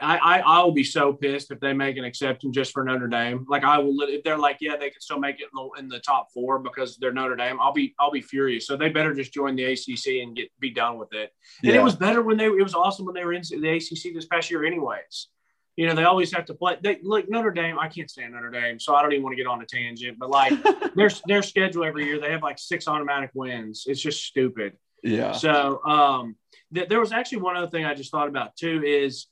I, 0.00 0.18
I 0.18 0.38
I 0.40 0.62
will 0.62 0.72
be 0.72 0.84
so 0.84 1.12
pissed 1.12 1.50
if 1.50 1.60
they 1.60 1.72
make 1.72 1.96
an 1.96 2.04
exception 2.04 2.52
just 2.52 2.72
for 2.72 2.84
Notre 2.84 3.08
Dame. 3.08 3.46
Like 3.48 3.64
I 3.64 3.78
will 3.78 4.00
if 4.02 4.22
they're 4.24 4.38
like, 4.38 4.58
yeah, 4.60 4.76
they 4.76 4.90
can 4.90 5.00
still 5.00 5.18
make 5.18 5.40
it 5.40 5.48
in 5.52 5.54
the, 5.54 5.80
in 5.80 5.88
the 5.88 6.00
top 6.00 6.28
four 6.32 6.58
because 6.58 6.96
they're 6.96 7.12
Notre 7.12 7.36
Dame. 7.36 7.58
I'll 7.60 7.72
be 7.72 7.94
I'll 7.98 8.10
be 8.10 8.20
furious. 8.20 8.66
So 8.66 8.76
they 8.76 8.88
better 8.88 9.14
just 9.14 9.32
join 9.32 9.56
the 9.56 9.64
ACC 9.64 10.22
and 10.22 10.36
get 10.36 10.50
be 10.58 10.70
done 10.70 10.98
with 10.98 11.12
it. 11.12 11.32
And 11.62 11.72
yeah. 11.72 11.80
it 11.80 11.84
was 11.84 11.96
better 11.96 12.22
when 12.22 12.36
they 12.36 12.46
it 12.46 12.62
was 12.62 12.74
awesome 12.74 13.06
when 13.06 13.14
they 13.14 13.24
were 13.24 13.32
in 13.32 13.42
the 13.42 13.68
ACC 13.68 14.14
this 14.14 14.26
past 14.26 14.50
year, 14.50 14.64
anyways. 14.64 15.28
You 15.76 15.86
know, 15.86 15.94
they 15.94 16.02
always 16.02 16.32
have 16.32 16.44
to 16.46 16.54
play. 16.54 16.76
They 16.82 16.98
like 17.04 17.28
Notre 17.28 17.52
Dame. 17.52 17.78
I 17.78 17.86
can't 17.86 18.10
stand 18.10 18.32
Notre 18.32 18.50
Dame, 18.50 18.80
so 18.80 18.96
I 18.96 19.02
don't 19.02 19.12
even 19.12 19.22
want 19.22 19.34
to 19.34 19.36
get 19.36 19.46
on 19.46 19.62
a 19.62 19.66
tangent. 19.66 20.18
But 20.18 20.30
like 20.30 20.52
their 20.96 21.10
their 21.26 21.42
schedule 21.42 21.84
every 21.84 22.04
year, 22.04 22.20
they 22.20 22.32
have 22.32 22.42
like 22.42 22.58
six 22.58 22.88
automatic 22.88 23.30
wins. 23.32 23.84
It's 23.86 24.00
just 24.00 24.24
stupid. 24.24 24.72
Yeah. 25.04 25.32
So 25.32 25.80
um, 25.84 26.36
th- 26.74 26.88
there 26.88 26.98
was 26.98 27.12
actually 27.12 27.42
one 27.42 27.56
other 27.56 27.70
thing 27.70 27.84
I 27.84 27.94
just 27.94 28.10
thought 28.10 28.26
about 28.26 28.56
too 28.56 28.82
is 28.84 29.28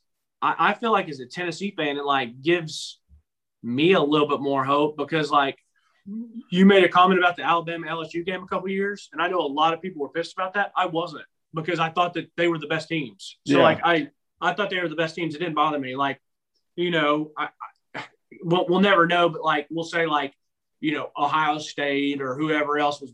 I, 0.47 0.71
I 0.71 0.75
feel 0.75 0.93
like 0.93 1.09
as 1.09 1.19
a 1.19 1.27
Tennessee 1.27 1.75
fan, 1.77 1.97
it 1.97 2.05
like 2.05 2.41
gives 2.41 3.01
me 3.63 3.93
a 3.95 4.01
little 4.01 4.29
bit 4.29 4.41
more 4.41 4.65
hope 4.65 4.97
because 4.97 5.31
like 5.31 5.59
you 6.51 6.64
made 6.64 6.85
a 6.85 6.89
comment 6.89 7.18
about 7.18 7.37
the 7.37 7.43
Alabama 7.43 7.89
LSU 7.89 8.25
game 8.25 8.45
a 8.45 8.47
couple 8.47 8.68
years, 8.68 9.09
and 9.12 9.20
I 9.20 9.27
know 9.27 9.41
a 9.41 9.49
lot 9.49 9.75
of 9.75 9.83
people 9.83 10.03
were 10.03 10.09
pissed 10.11 10.35
about 10.35 10.55
that. 10.55 10.70
I 10.77 10.87
wasn't 10.87 11.25
because 11.53 11.81
I 11.81 11.91
thought 11.91 12.14
that 12.14 12.31
they 12.37 12.47
were 12.47 12.59
the 12.59 12.68
best 12.68 12.89
teams. 12.89 13.39
So 13.47 13.57
yeah. 13.57 13.62
like 13.64 13.81
I 13.83 14.09
I 14.41 14.53
thought 14.53 14.70
they 14.70 14.81
were 14.81 14.89
the 14.89 14.95
best 14.95 15.16
teams. 15.16 15.35
It 15.35 15.39
didn't 15.39 15.55
bother 15.55 15.81
me. 15.81 15.97
Like 15.97 16.20
you 16.77 16.93
know, 16.93 17.33
I, 17.37 17.49
I 17.95 18.05
we'll, 18.43 18.66
we'll 18.68 18.81
never 18.81 19.07
know, 19.09 19.29
but 19.29 19.43
like 19.43 19.66
we'll 19.68 19.85
say 19.85 20.07
like 20.07 20.33
you 20.79 20.93
know 20.93 21.11
Ohio 21.18 21.59
State 21.59 22.23
or 22.23 22.37
whoever 22.37 22.79
else 22.79 23.01
was 23.01 23.12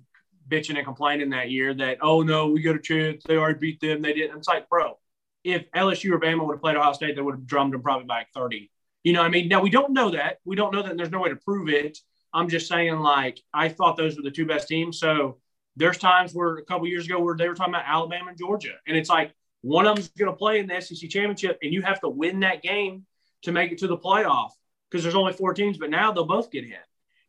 bitching 0.49 0.77
and 0.77 0.85
complaining 0.85 1.31
that 1.31 1.51
year 1.51 1.73
that 1.73 1.97
oh 2.03 2.21
no 2.21 2.49
we 2.49 2.61
got 2.61 2.75
a 2.75 2.81
chance 2.81 3.23
they 3.25 3.37
already 3.37 3.59
beat 3.59 3.81
them 3.81 4.03
they 4.03 4.13
didn't. 4.13 4.37
It's 4.37 4.49
like 4.49 4.69
bro, 4.69 4.99
if 5.45 5.71
LSU 5.73 6.13
or 6.13 6.21
Bama 6.21 6.47
would 6.47 6.55
have 6.55 6.61
played 6.63 6.77
Ohio 6.77 6.93
State, 6.93 7.17
they 7.17 7.23
would 7.23 7.35
have 7.35 7.47
drummed 7.47 7.73
them 7.73 7.83
probably 7.83 8.07
by 8.07 8.19
like 8.19 8.29
30. 8.35 8.71
You 9.05 9.13
know 9.13 9.21
what 9.21 9.27
I 9.27 9.31
mean? 9.31 9.49
Now 9.49 9.61
we 9.61 9.71
don't 9.71 9.93
know 9.93 10.11
that. 10.11 10.39
We 10.45 10.55
don't 10.57 10.73
know 10.73 10.83
that. 10.83 10.97
there's 10.97 11.11
no 11.11 11.21
way 11.21 11.31
to 11.31 11.37
prove 11.37 11.69
it. 11.69 11.99
I'm 12.33 12.49
just 12.49 12.69
saying, 12.69 12.99
like, 13.01 13.41
I 13.53 13.69
thought 13.69 13.97
those 13.97 14.17
were 14.17 14.23
the 14.23 14.31
two 14.31 14.47
best 14.47 14.69
teams. 14.69 14.99
So 14.99 15.39
there's 15.77 15.99
times 15.99 16.33
where 16.33 16.57
a 16.57 16.65
couple 16.65 16.87
years 16.87 17.07
ago 17.07 17.19
where 17.21 17.37
they 17.37 17.49
were 17.49 17.55
talking 17.55 17.75
about 17.75 17.85
Alabama 17.87 18.29
and 18.31 18.39
Georgia, 18.39 18.75
and 18.87 18.97
it's 18.97 19.11
like 19.11 19.35
one 19.63 19.87
of 19.87 19.97
them's 19.97 20.09
going 20.09 20.31
to 20.31 20.37
play 20.37 20.59
in 20.61 20.67
the 20.67 20.81
SEC 20.81 21.09
championship, 21.11 21.59
and 21.63 21.73
you 21.73 21.83
have 21.83 22.01
to 22.01 22.09
win 22.09 22.41
that 22.41 22.63
game 22.63 23.05
to 23.43 23.53
make 23.53 23.73
it 23.73 23.79
to 23.79 23.87
the 23.87 23.97
playoff 23.99 24.51
because 24.91 25.03
there's 25.03 25.15
only 25.15 25.33
four 25.33 25.53
teams. 25.55 25.79
But 25.79 25.91
now 25.91 26.13
they'll 26.13 26.25
both 26.25 26.51
get 26.51 26.65
in. 26.65 26.75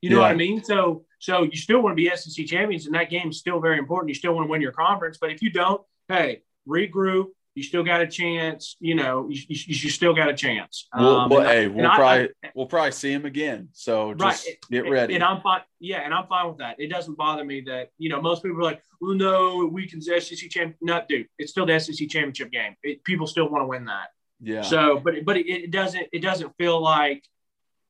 You 0.01 0.09
know 0.11 0.17
Yeah. 0.17 0.21
what 0.23 0.31
I 0.31 0.35
mean? 0.35 0.63
So 0.63 1.05
so 1.19 1.43
you 1.43 1.55
still 1.57 1.81
want 1.81 1.93
to 1.93 1.95
be 1.95 2.09
SEC 2.15 2.45
champions, 2.45 2.85
and 2.85 2.93
that 2.95 3.09
game's 3.09 3.37
still 3.39 3.59
very 3.59 3.77
important. 3.77 4.09
You 4.09 4.15
still 4.15 4.33
want 4.35 4.45
to 4.47 4.51
win 4.51 4.61
your 4.61 4.73
conference, 4.73 5.17
but 5.19 5.31
if 5.31 5.41
you 5.41 5.49
don't, 5.49 5.81
hey, 6.07 6.43
regroup. 6.67 7.27
You 7.55 7.61
still 7.63 7.83
got 7.83 8.01
a 8.01 8.07
chance. 8.07 8.75
You 8.79 8.95
know, 8.95 9.27
you, 9.29 9.41
you, 9.47 9.57
you 9.67 9.89
still 9.89 10.13
got 10.15 10.27
a 10.29 10.33
chance. 10.33 10.87
We'll, 10.97 11.17
Um, 11.19 11.29
well, 11.29 11.39
and 11.41 11.47
I- 11.47 11.53
hey, 11.53 11.65
and 11.65 11.75
we'll 11.75 11.87
I- 11.87 11.95
probably 11.95 12.29
we'll 12.55 12.65
probably 12.65 12.91
see 12.91 13.11
him 13.11 13.25
again. 13.25 13.69
So 13.73 14.13
just 14.15 14.47
Right. 14.47 14.57
get 14.71 14.89
ready. 14.89 15.13
And 15.15 15.23
I'm 15.23 15.41
fine. 15.41 15.61
Yeah, 15.79 15.99
and 15.99 16.13
I'm 16.13 16.25
fine 16.27 16.47
with 16.47 16.57
that. 16.57 16.79
It 16.79 16.87
doesn't 16.89 17.15
bother 17.17 17.43
me 17.43 17.61
that 17.61 17.89
you 17.97 18.09
know 18.09 18.21
most 18.21 18.41
people 18.41 18.57
are 18.59 18.63
like, 18.63 18.81
"Well, 18.99 19.13
no, 19.15 19.63
it 19.65 19.71
weakens 19.71 20.07
the 20.07 20.19
SEC 20.19 20.49
champ." 20.49 20.75
No, 20.81 21.01
dude, 21.07 21.27
it's 21.37 21.51
still 21.51 21.65
the 21.67 21.79
SEC 21.79 22.07
championship 22.09 22.51
game. 22.51 22.75
It, 22.81 23.03
people 23.03 23.27
still 23.27 23.49
want 23.49 23.61
to 23.61 23.67
win 23.67 23.85
that. 23.85 24.07
yeah. 24.41 24.61
So, 24.63 24.99
but 24.99 25.23
but 25.23 25.37
it, 25.37 25.47
it 25.47 25.71
doesn't 25.71 26.07
it 26.11 26.21
doesn't 26.23 26.53
feel 26.57 26.81
like 26.81 27.23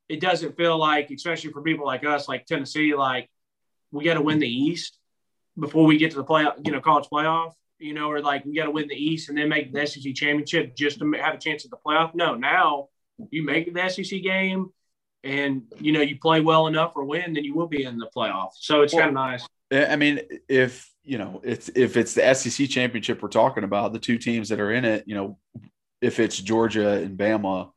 it 0.10 0.20
doesn't 0.20 0.58
feel 0.58 0.78
like, 0.78 1.10
especially 1.12 1.52
for 1.54 1.62
people 1.62 1.86
like 1.86 2.06
us, 2.06 2.28
like 2.28 2.46
Tennessee, 2.46 2.94
like 2.94 3.30
we 3.92 4.04
got 4.04 4.16
to 4.16 4.22
win 4.22 4.40
the 4.40 4.48
East 4.50 5.00
before 5.58 5.86
we 5.86 5.98
get 5.98 6.12
to 6.12 6.18
the 6.18 6.24
play, 6.24 6.46
you 6.66 6.72
know, 6.74 6.82
college 6.82 7.06
playoff. 7.12 7.54
You 7.84 7.94
know, 7.94 8.10
or 8.10 8.22
like 8.22 8.46
we 8.46 8.56
got 8.56 8.66
to 8.66 8.72
win 8.72 8.88
the 8.88 8.96
East 8.96 9.28
and 9.28 9.38
then 9.38 9.50
make 9.50 9.74
the 9.74 9.86
SEC 9.86 10.16
championship 10.16 10.76
just 10.76 11.00
to 11.00 11.12
have 11.22 11.36
a 11.36 11.38
chance 11.38 11.66
at 11.66 11.72
the 11.72 11.78
playoff. 11.86 12.16
No, 12.16 12.34
now 12.36 12.88
you 13.30 13.44
make 13.44 13.74
the 13.74 13.90
SEC 13.90 14.22
game 14.22 14.70
and 15.24 15.64
you 15.80 15.92
know 15.92 16.02
you 16.02 16.18
play 16.18 16.40
well 16.40 16.68
enough 16.68 16.94
or 16.96 17.04
win, 17.04 17.34
then 17.34 17.44
you 17.44 17.54
will 17.54 17.68
be 17.68 17.84
in 17.84 17.98
the 17.98 18.10
playoff. 18.16 18.52
So 18.56 18.82
it's 18.82 18.94
Well- 18.94 19.02
kind 19.04 19.10
of 19.10 19.16
nice. 19.16 19.48
I 19.72 19.86
I 19.94 19.96
mean, 19.98 20.22
if 20.48 20.90
you 21.04 21.18
know, 21.18 21.42
it's 21.44 21.70
if 21.76 21.98
it's 21.98 22.14
the 22.14 22.34
SEC 22.34 22.70
championship 22.70 23.22
we're 23.22 23.28
talking 23.30 23.66
about, 23.66 23.92
the 23.92 24.00
two 24.00 24.18
teams 24.18 24.50
that 24.50 24.62
are 24.62 24.72
in 24.72 24.86
it, 24.86 25.04
you 25.06 25.16
know, 25.16 25.38
if 26.02 26.20
it's 26.20 26.38
Georgia 26.38 26.92
and 26.94 27.18
Bama, 27.18 27.72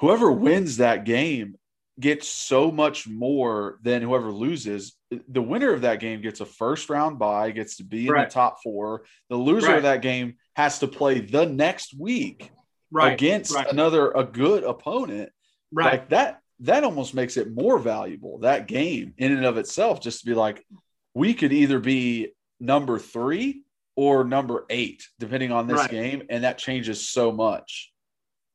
whoever 0.00 0.32
wins 0.32 0.78
that 0.78 1.04
game 1.04 1.56
gets 2.00 2.28
so 2.28 2.70
much 2.70 3.06
more 3.06 3.78
than 3.82 4.00
whoever 4.02 4.30
loses. 4.30 4.94
The 5.10 5.40
winner 5.40 5.72
of 5.72 5.82
that 5.82 6.00
game 6.00 6.20
gets 6.20 6.40
a 6.40 6.46
first 6.46 6.90
round 6.90 7.18
bye, 7.18 7.50
gets 7.50 7.76
to 7.78 7.84
be 7.84 8.06
in 8.06 8.12
Right. 8.12 8.28
the 8.28 8.34
top 8.34 8.62
four. 8.62 9.04
The 9.30 9.36
loser 9.36 9.68
Right. 9.68 9.76
of 9.78 9.82
that 9.84 10.02
game 10.02 10.36
has 10.54 10.78
to 10.80 10.88
play 10.88 11.20
the 11.20 11.46
next 11.46 11.94
week 11.98 12.50
Right 12.90 13.12
against 13.14 13.54
another 13.54 14.10
a 14.12 14.24
good 14.24 14.64
opponent. 14.64 15.30
right. 15.72 15.92
like 15.92 16.08
that 16.10 16.40
that 16.60 16.82
almost 16.82 17.14
makes 17.14 17.36
it 17.36 17.52
more 17.52 17.78
valuable 17.78 18.38
that 18.38 18.66
game 18.66 19.14
in 19.18 19.30
and 19.32 19.44
of 19.44 19.58
itself 19.58 20.00
just 20.00 20.20
to 20.20 20.26
be 20.26 20.34
like 20.34 20.66
we 21.14 21.32
could 21.34 21.52
either 21.52 21.78
be 21.78 22.32
number 22.58 22.98
three 22.98 23.62
or 23.94 24.24
number 24.24 24.64
eight 24.70 25.06
depending 25.20 25.52
on 25.52 25.66
this 25.68 25.86
game 25.86 26.22
and 26.30 26.42
that 26.44 26.58
changes 26.58 27.08
so 27.08 27.30
much 27.30 27.92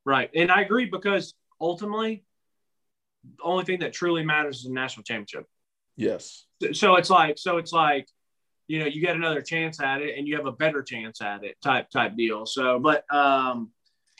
Right. 0.04 0.28
And 0.34 0.50
I 0.52 0.60
agree 0.60 0.84
because 0.84 1.32
ultimately, 1.58 2.24
the 3.38 3.42
only 3.42 3.64
thing 3.64 3.78
that 3.78 3.94
truly 3.94 4.22
matters 4.22 4.58
is 4.58 4.64
the 4.64 4.70
national 4.72 5.04
championship. 5.04 5.46
Yes 5.96 6.46
So 6.72 6.96
it's 6.96 7.10
like, 7.10 7.38
so 7.38 7.58
it's 7.58 7.72
like, 7.72 8.08
you 8.66 8.78
know, 8.80 8.86
you 8.86 9.00
get 9.00 9.16
another 9.16 9.42
chance 9.42 9.80
at 9.80 10.00
it 10.00 10.16
and 10.16 10.26
you 10.26 10.36
have 10.36 10.46
a 10.46 10.52
better 10.52 10.82
chance 10.82 11.20
at 11.20 11.44
it 11.44 11.56
type, 11.62 11.90
type 11.90 12.16
deal. 12.16 12.46
So, 12.46 12.78
but, 12.78 13.04
um, 13.14 13.70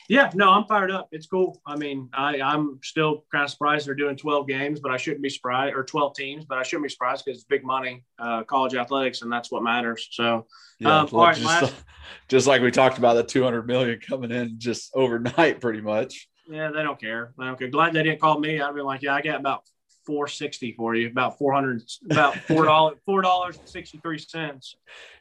yeah, 0.07 0.29
no, 0.35 0.51
I'm 0.51 0.65
fired 0.65 0.91
up. 0.91 1.07
It's 1.11 1.25
cool. 1.25 1.59
I 1.65 1.75
mean, 1.75 2.09
I, 2.13 2.39
I'm 2.39 2.79
still 2.83 3.25
kind 3.31 3.43
of 3.43 3.49
surprised 3.49 3.87
they're 3.87 3.95
doing 3.95 4.15
12 4.15 4.47
games, 4.47 4.79
but 4.79 4.91
I 4.91 4.97
shouldn't 4.97 5.23
be 5.23 5.31
surprised, 5.31 5.75
or 5.75 5.83
12 5.83 6.15
teams, 6.15 6.45
but 6.45 6.59
I 6.59 6.63
shouldn't 6.63 6.83
be 6.83 6.89
surprised 6.89 7.25
because 7.25 7.39
it's 7.39 7.47
big 7.47 7.63
money, 7.65 8.03
uh, 8.19 8.43
college 8.43 8.75
athletics, 8.75 9.23
and 9.23 9.31
that's 9.31 9.49
what 9.51 9.63
matters. 9.63 10.07
So, 10.11 10.45
yeah 10.79 10.99
Um, 10.99 11.09
all 11.11 11.23
right, 11.23 11.35
just, 11.35 11.47
last- 11.47 11.73
just 12.27 12.45
like 12.45 12.61
we 12.61 12.69
talked 12.69 12.99
about 12.99 13.15
the 13.15 13.23
200 13.23 13.65
million 13.65 13.99
coming 13.99 14.29
in 14.29 14.59
just 14.59 14.91
overnight 14.93 15.59
pretty 15.59 15.81
much 15.81 16.27
Yeah, 16.47 16.69
they 16.69 16.83
don't 16.83 16.99
care. 16.99 17.33
They 17.39 17.45
don't 17.45 17.57
care. 17.57 17.69
Glad 17.69 17.93
they 17.93 18.03
didn't 18.03 18.21
call 18.21 18.39
me. 18.39 18.61
I'd 18.61 18.75
be 18.75 18.81
like, 18.81 19.01
yeah, 19.01 19.15
I 19.15 19.21
got 19.23 19.39
about 19.39 19.63
four 20.05 20.27
sixty 20.27 20.73
for 20.73 20.95
you, 20.95 21.07
about 21.07 21.37
four 21.37 21.53
hundred, 21.53 21.83
about 22.09 22.35
four 22.47 22.65
dollars, 22.65 22.97
four 23.05 23.21
dollars 23.21 23.57
and 23.57 23.67
sixty 23.67 23.97
three 23.99 24.17
cents. 24.19 24.75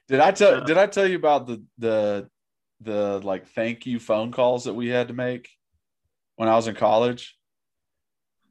did 0.08 0.20
i 0.20 0.30
tell 0.30 0.56
Uh, 0.56 0.60
did 0.60 0.78
i 0.78 0.86
tell 0.86 1.06
you 1.06 1.16
about 1.16 1.46
the 1.46 1.62
the 1.78 2.28
the 2.80 3.20
like 3.24 3.46
thank 3.48 3.86
you 3.86 3.98
phone 3.98 4.30
calls 4.32 4.64
that 4.64 4.74
we 4.74 4.88
had 4.88 5.08
to 5.08 5.14
make 5.14 5.48
when 6.36 6.48
i 6.48 6.54
was 6.56 6.66
in 6.68 6.74
college 6.74 7.36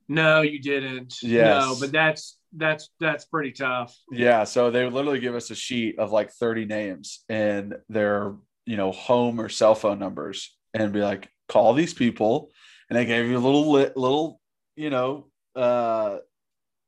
No, 0.08 0.42
you 0.42 0.60
didn't. 0.60 1.16
Yes. 1.22 1.62
No, 1.62 1.76
but 1.80 1.92
that's 1.92 2.38
that's 2.56 2.90
that's 3.00 3.26
pretty 3.26 3.52
tough. 3.52 3.96
Yeah, 4.12 4.44
so 4.44 4.70
they 4.70 4.84
would 4.84 4.94
literally 4.94 5.20
give 5.20 5.34
us 5.36 5.50
a 5.50 5.56
sheet 5.56 5.98
of 5.98 6.12
like 6.12 6.30
30 6.32 6.66
names 6.66 7.24
and 7.30 7.76
their, 7.90 8.36
you 8.66 8.78
know, 8.78 8.92
home 8.92 9.40
or 9.40 9.50
cell 9.50 9.76
phone 9.76 10.00
numbers 10.00 10.56
and 10.74 10.92
be 10.94 11.00
like, 11.02 11.30
call 11.48 11.74
these 11.74 11.94
people. 11.94 12.52
And 12.90 12.98
they 13.00 13.06
gave 13.06 13.28
you 13.28 13.38
a 13.38 13.46
little 13.48 13.72
lit, 13.72 13.96
little, 13.98 14.40
you 14.76 14.90
know, 14.90 15.30
uh 15.56 16.18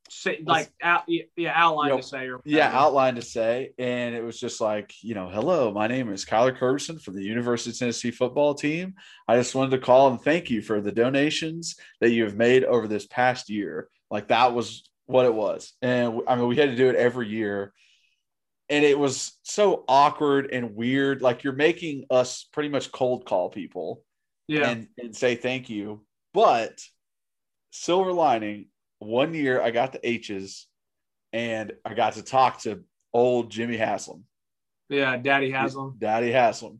Say, 0.07 0.39
like 0.45 0.71
out, 0.83 1.03
yeah, 1.07 1.51
outline 1.55 1.87
You 1.87 1.95
know, 1.95 2.01
to 2.01 2.07
say 2.07 2.29
or 2.29 2.39
yeah, 2.45 2.69
outline 2.71 3.15
to 3.15 3.23
say. 3.23 3.71
And 3.79 4.13
it 4.13 4.23
was 4.23 4.39
just 4.39 4.61
like, 4.61 4.93
you 5.01 5.15
know, 5.15 5.29
hello, 5.29 5.71
my 5.73 5.87
name 5.87 6.11
is 6.11 6.25
Kyler 6.25 6.55
Kerbyson 6.55 7.01
from 7.01 7.15
the 7.15 7.23
University 7.23 7.71
of 7.71 7.79
Tennessee 7.79 8.11
football 8.11 8.53
team. 8.53 8.93
I 9.27 9.35
just 9.35 9.55
wanted 9.55 9.71
to 9.71 9.79
call 9.79 10.09
and 10.09 10.21
thank 10.21 10.51
you 10.51 10.61
for 10.61 10.79
the 10.79 10.91
donations 10.91 11.75
that 12.01 12.11
you 12.11 12.23
have 12.23 12.35
made 12.35 12.63
over 12.63 12.87
this 12.87 13.07
past 13.07 13.49
year. 13.49 13.89
Like 14.11 14.27
that 14.27 14.53
was 14.53 14.87
what 15.07 15.25
it 15.25 15.33
was. 15.33 15.73
And 15.81 16.21
I 16.27 16.35
mean, 16.35 16.47
we 16.47 16.55
had 16.55 16.69
to 16.69 16.75
do 16.75 16.89
it 16.89 16.95
every 16.95 17.27
year. 17.27 17.73
And 18.69 18.85
it 18.85 18.99
was 18.99 19.37
so 19.41 19.85
awkward 19.87 20.49
and 20.51 20.75
weird. 20.75 21.23
Like 21.23 21.43
you're 21.43 21.53
making 21.53 22.05
us 22.11 22.47
pretty 22.53 22.69
much 22.69 22.91
cold 22.91 23.25
call 23.25 23.49
people 23.49 24.03
yeah, 24.47 24.69
and, 24.69 24.87
and 24.99 25.15
say 25.15 25.35
thank 25.35 25.69
you. 25.69 26.05
But 26.31 26.79
silver 27.75 28.13
lining, 28.13 28.67
one 28.99 29.33
year 29.33 29.61
I 29.61 29.71
got 29.71 29.91
the 29.91 30.07
H's 30.07 30.67
and 31.33 31.73
I 31.83 31.93
got 31.93 32.13
to 32.13 32.23
talk 32.23 32.61
to 32.61 32.83
old 33.13 33.51
Jimmy 33.51 33.77
Haslam, 33.77 34.23
yeah. 34.89 35.17
Daddy 35.17 35.51
Haslam. 35.51 35.95
Daddy 35.97 36.31
Haslam, 36.31 36.79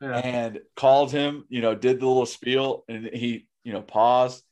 Yeah. 0.00 0.16
and 0.18 0.60
called 0.76 1.10
him, 1.12 1.44
you 1.48 1.60
know, 1.62 1.74
did 1.74 2.00
the 2.00 2.06
little 2.06 2.26
spiel 2.26 2.84
and 2.88 3.06
he, 3.06 3.46
you 3.64 3.72
know, 3.72 3.82
paused. 3.82 4.44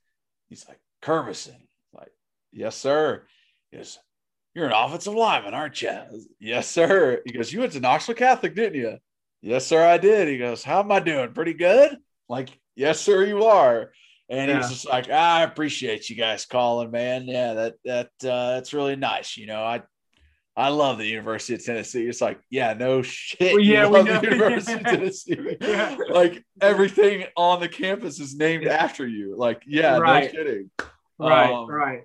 He's 0.49 0.66
like, 0.68 0.80
Kerbyson, 1.03 1.57
like, 1.92 2.12
yes, 2.53 2.76
sir. 2.76 3.26
He 3.70 3.76
goes, 3.78 3.99
You're 4.55 4.66
an 4.66 4.72
offensive 4.72 5.14
lineman, 5.14 5.55
aren't 5.55 5.80
you? 5.82 5.99
Yes, 6.40 6.68
sir. 6.68 7.20
He 7.24 7.32
goes, 7.32 7.53
You 7.53 7.61
went 7.61 7.72
to 7.72 7.80
Knoxville 7.80 8.14
Catholic, 8.16 8.55
didn't 8.55 8.80
you? 8.80 8.99
Yes, 9.42 9.66
sir, 9.66 9.84
I 9.86 9.99
did. 9.99 10.28
He 10.28 10.38
goes, 10.38 10.62
How 10.64 10.80
am 10.80 10.90
I 10.92 11.01
doing? 11.01 11.32
Pretty 11.32 11.55
good? 11.55 11.97
Like, 12.28 12.49
yes, 12.74 13.01
sir, 13.01 13.24
you 13.24 13.45
are. 13.45 13.92
And 14.31 14.49
Yeah. 14.51 14.59
he's 14.59 14.70
just 14.70 14.89
like, 14.89 15.07
"Ah, 15.12 15.37
I 15.39 15.43
appreciate 15.43 16.09
you 16.09 16.16
guys 16.16 16.47
calling, 16.47 16.91
man. 16.91 17.27
Yeah, 17.27 17.53
that 17.55 17.75
that 17.85 18.07
uh, 18.25 18.55
that's 18.55 18.72
really 18.72 18.97
nice. 18.97 19.37
You 19.37 19.47
know, 19.47 19.62
I 19.62 19.83
I 20.57 20.68
love 20.68 20.99
the 20.99 21.07
University 21.07 21.55
of 21.55 21.64
Tennessee. 21.64 22.07
It's 22.07 22.20
like, 22.20 22.41
yeah, 22.49 22.72
no 22.75 23.03
shit. 23.03 23.53
Well, 23.55 23.61
yeah, 23.61 23.87
we 23.87 23.93
love 23.99 24.07
know. 24.07 24.20
the 24.20 24.31
University 24.31 24.72
of 24.75 24.85
Tennessee. 24.85 25.57
Yeah. 25.61 25.97
Like 26.09 26.45
everything 26.61 27.27
on 27.37 27.61
the 27.61 27.68
campus 27.68 28.20
is 28.20 28.37
named 28.37 28.66
after 28.66 29.07
you. 29.07 29.35
Like, 29.37 29.62
yeah, 29.66 29.99
Right. 29.99 30.33
no 30.33 30.39
kidding. 30.45 30.70
Right, 31.18 31.51
Um, 31.53 31.68
right. 31.68 32.03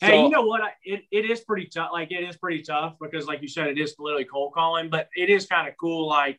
Hey, 0.00 0.10
so- 0.10 0.22
you 0.24 0.28
know 0.28 0.42
what? 0.42 0.60
It, 0.84 1.02
it 1.10 1.28
is 1.30 1.40
pretty 1.40 1.66
tough. 1.66 1.90
Like 1.92 2.12
it 2.12 2.22
is 2.28 2.36
pretty 2.36 2.62
tough 2.62 2.94
because, 3.00 3.26
like 3.26 3.42
you 3.42 3.48
said, 3.48 3.66
it 3.68 3.78
is 3.78 3.94
literally 3.98 4.26
cold 4.26 4.52
calling, 4.54 4.90
but 4.90 5.08
it 5.16 5.28
is 5.30 5.46
kind 5.46 5.66
of 5.66 5.74
cool. 5.80 6.06
Like 6.06 6.38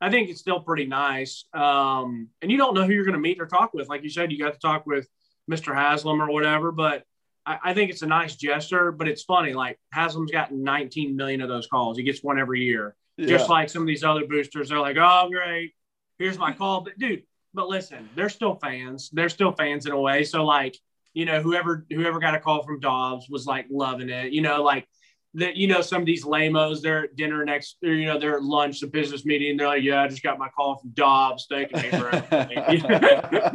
I 0.00 0.10
think 0.10 0.30
it's 0.30 0.40
still 0.40 0.60
pretty 0.60 0.86
nice. 0.86 1.44
Um, 1.52 2.28
and 2.40 2.50
you 2.50 2.56
don't 2.56 2.74
know 2.74 2.84
who 2.84 2.92
you're 2.92 3.04
going 3.04 3.14
to 3.14 3.20
meet 3.20 3.40
or 3.40 3.46
talk 3.46 3.74
with. 3.74 3.88
Like 3.88 4.02
you 4.02 4.10
said, 4.10 4.30
you 4.30 4.38
got 4.38 4.54
to 4.54 4.60
talk 4.60 4.86
with 4.86 5.08
Mr. 5.50 5.74
Haslam 5.74 6.22
or 6.22 6.30
whatever. 6.30 6.70
But 6.70 7.04
I, 7.44 7.58
I 7.64 7.74
think 7.74 7.90
it's 7.90 8.02
a 8.02 8.06
nice 8.06 8.36
gesture. 8.36 8.92
But 8.92 9.08
it's 9.08 9.24
funny. 9.24 9.54
Like 9.54 9.78
Haslam's 9.92 10.30
gotten 10.30 10.62
19 10.62 11.16
million 11.16 11.40
of 11.40 11.48
those 11.48 11.66
calls. 11.66 11.96
He 11.96 12.04
gets 12.04 12.22
one 12.22 12.38
every 12.38 12.62
year. 12.62 12.94
Just 13.20 13.50
like 13.50 13.68
some 13.68 13.82
of 13.82 13.88
these 13.88 14.04
other 14.04 14.26
boosters, 14.26 14.68
they're 14.68 14.78
like, 14.78 14.96
"Oh, 14.96 15.28
great, 15.28 15.72
here's 16.20 16.38
my 16.38 16.52
call." 16.52 16.82
But 16.82 16.96
dude, 16.98 17.24
but 17.52 17.68
listen, 17.68 18.08
they're 18.14 18.28
still 18.28 18.54
fans. 18.54 19.10
They're 19.12 19.28
still 19.28 19.50
fans 19.50 19.86
in 19.86 19.92
a 19.92 20.00
way. 20.00 20.22
So 20.22 20.44
like, 20.44 20.76
you 21.14 21.24
know, 21.24 21.42
whoever 21.42 21.84
whoever 21.90 22.20
got 22.20 22.36
a 22.36 22.40
call 22.40 22.62
from 22.62 22.78
Dobbs 22.78 23.28
was 23.28 23.44
like 23.44 23.66
loving 23.70 24.08
it. 24.08 24.32
You 24.32 24.42
know, 24.42 24.62
like 24.62 24.86
that. 25.34 25.56
You 25.56 25.66
know, 25.68 25.80
some 25.80 26.02
of 26.02 26.06
these 26.06 26.24
lamos, 26.24 26.82
they're 26.82 27.04
at 27.04 27.16
dinner 27.16 27.44
next, 27.44 27.76
or 27.84 27.90
you 27.92 28.06
know, 28.06 28.18
they're 28.18 28.36
at 28.36 28.42
lunch, 28.42 28.80
the 28.80 28.86
business 28.86 29.24
meeting. 29.24 29.56
They're 29.56 29.66
like, 29.68 29.82
"Yeah, 29.82 30.02
I 30.02 30.08
just 30.08 30.22
got 30.22 30.38
my 30.38 30.48
call 30.48 30.78
from 30.78 30.90
Dobbs, 30.90 31.46
me 31.50 31.66
for. 31.66 32.10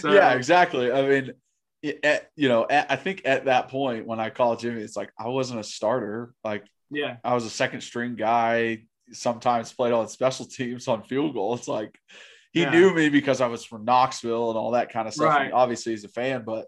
So- 0.00 0.12
yeah, 0.12 0.34
exactly. 0.34 0.90
I 0.92 1.08
mean, 1.08 1.32
at, 2.02 2.30
you 2.36 2.48
know, 2.48 2.66
at, 2.68 2.90
I 2.90 2.96
think 2.96 3.22
at 3.24 3.44
that 3.46 3.68
point 3.68 4.06
when 4.06 4.20
I 4.20 4.30
called 4.30 4.60
Jimmy, 4.60 4.80
it's 4.82 4.96
like 4.96 5.10
I 5.18 5.28
wasn't 5.28 5.60
a 5.60 5.64
starter. 5.64 6.34
Like 6.42 6.64
yeah, 6.90 7.16
I 7.24 7.34
was 7.34 7.44
a 7.44 7.50
second 7.50 7.82
string 7.82 8.16
guy. 8.16 8.84
Sometimes 9.12 9.72
played 9.72 9.92
on 9.92 10.08
special 10.08 10.46
teams 10.46 10.88
on 10.88 11.02
field 11.02 11.34
goal. 11.34 11.54
It's 11.54 11.68
like 11.68 11.98
he 12.52 12.62
Yeah. 12.62 12.70
knew 12.70 12.94
me 12.94 13.10
because 13.10 13.40
I 13.40 13.48
was 13.48 13.64
from 13.64 13.84
Knoxville 13.84 14.50
and 14.50 14.58
all 14.58 14.70
that 14.72 14.92
kind 14.92 15.06
of 15.06 15.12
stuff. 15.14 15.28
Right. 15.28 15.52
Obviously, 15.52 15.92
he's 15.92 16.04
a 16.04 16.08
fan, 16.08 16.42
but 16.46 16.66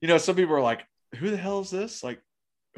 you 0.00 0.06
know, 0.06 0.18
some 0.18 0.36
people 0.36 0.54
are 0.54 0.60
like, 0.60 0.84
"Who 1.16 1.30
the 1.30 1.36
hell 1.36 1.58
is 1.60 1.70
this? 1.70 2.04
Like, 2.04 2.20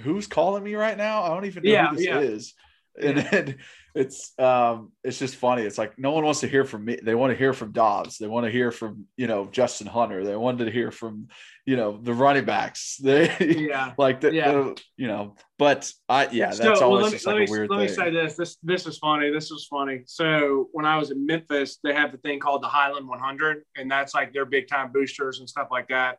who's 0.00 0.26
calling 0.26 0.62
me 0.62 0.74
right 0.74 0.96
now? 0.96 1.22
I 1.22 1.28
don't 1.28 1.44
even 1.46 1.64
know 1.64 1.70
Yeah, 1.72 1.88
who 1.90 1.96
this 1.96 2.06
yeah. 2.06 2.20
is. 2.20 2.54
And 3.00 3.18
then 3.18 3.56
it's 3.94 4.38
um 4.38 4.90
it's 5.04 5.18
just 5.20 5.36
funny. 5.36 5.62
It's 5.62 5.78
like 5.78 5.96
no 5.96 6.10
one 6.10 6.24
wants 6.24 6.40
to 6.40 6.48
hear 6.48 6.64
from 6.64 6.84
me. 6.84 6.98
They 7.00 7.14
want 7.14 7.30
to 7.32 7.36
hear 7.38 7.52
from 7.52 7.70
Dobbs. 7.70 8.18
They 8.18 8.26
want 8.26 8.44
to 8.46 8.50
hear 8.50 8.72
from, 8.72 9.06
you 9.16 9.28
know, 9.28 9.46
Justin 9.46 9.86
Hunter. 9.86 10.24
They 10.24 10.34
wanted 10.36 10.64
to 10.64 10.70
hear 10.72 10.90
from, 10.90 11.28
you 11.64 11.76
know, 11.76 11.98
the 12.02 12.12
running 12.12 12.44
backs. 12.44 12.98
They 13.02 13.30
Yeah. 13.70 13.94
like 13.96 14.20
the, 14.20 14.34
Yeah. 14.34 14.50
the- 14.52 14.82
you 14.96 15.06
know, 15.06 15.36
but 15.56 15.90
I 16.08 16.28
yeah, 16.30 16.46
that's 16.46 16.56
So, 16.58 16.72
well, 16.72 16.82
always 16.82 17.04
let 17.04 17.10
me, 17.12 17.14
just 17.14 17.26
let 17.26 17.32
like 17.34 17.42
me, 17.42 17.46
a 17.46 17.50
weird 17.52 17.70
let 17.70 17.80
me 17.80 17.88
say 17.88 18.10
this. 18.10 18.34
This 18.34 18.56
this 18.62 18.86
is 18.88 18.98
funny. 18.98 19.30
This 19.30 19.50
was 19.52 19.66
funny. 19.66 20.02
So 20.06 20.68
when 20.72 20.84
I 20.84 20.96
was 20.98 21.12
in 21.12 21.24
Memphis, 21.24 21.78
they 21.84 21.94
have 21.94 22.10
the 22.10 22.18
thing 22.18 22.40
called 22.40 22.62
the 22.64 22.68
Highland 22.68 23.08
100, 23.08 23.62
and 23.76 23.88
that's 23.90 24.14
like 24.14 24.32
their 24.32 24.44
big 24.46 24.66
time 24.66 24.90
boosters 24.92 25.38
and 25.38 25.48
stuff 25.48 25.68
like 25.70 25.88
that. 25.88 26.18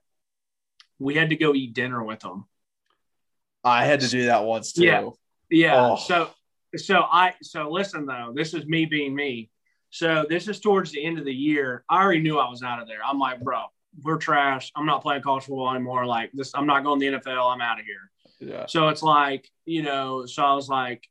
We 0.99 1.15
had 1.15 1.29
to 1.32 1.36
go 1.36 1.53
eat 1.53 1.73
dinner 1.73 2.01
with 2.03 2.21
them. 2.21 2.45
I 3.64 3.86
had 3.86 4.01
to 4.01 4.07
do 4.07 4.26
that 4.26 4.43
once 4.43 4.74
too. 4.74 4.84
Yeah. 4.84 5.09
Yeah. 5.49 5.91
Oh. 5.91 5.95
So 5.97 6.30
so 6.76 7.01
I 7.01 7.34
so 7.41 7.70
listen 7.70 8.05
though, 8.05 8.32
this 8.36 8.53
is 8.53 8.66
me 8.66 8.86
being 8.86 9.16
me. 9.16 9.49
So 9.89 10.26
this 10.28 10.47
is 10.47 10.59
towards 10.59 10.91
the 10.91 11.03
end 11.03 11.20
of 11.20 11.26
the 11.26 11.34
year. 11.34 11.84
I 11.89 12.01
already 12.01 12.22
knew 12.22 12.39
I 12.39 12.49
was 12.49 12.64
out 12.64 12.82
of 12.82 12.88
there. 12.88 12.99
I'm 13.05 13.20
like, 13.20 13.41
bro, 13.41 13.64
we're 14.01 14.18
trash. 14.18 14.72
I'm 14.76 14.86
not 14.86 15.01
playing 15.01 15.22
college 15.22 15.43
football 15.43 15.72
anymore. 15.72 16.05
Like 16.05 16.32
this, 16.34 16.51
I'm 16.55 16.66
not 16.66 16.84
going 16.84 16.99
to 17.01 17.12
the 17.12 17.18
NFL. 17.18 17.53
I'm 17.53 17.62
out 17.62 17.80
of 17.80 17.86
here. 17.86 18.09
Yeah. 18.39 18.66
So 18.68 18.88
it's 18.88 19.03
like, 19.03 19.47
you 19.66 19.84
know, 19.84 20.26
so 20.26 20.43
I 20.43 20.53
was 20.53 20.70
like, 20.70 21.05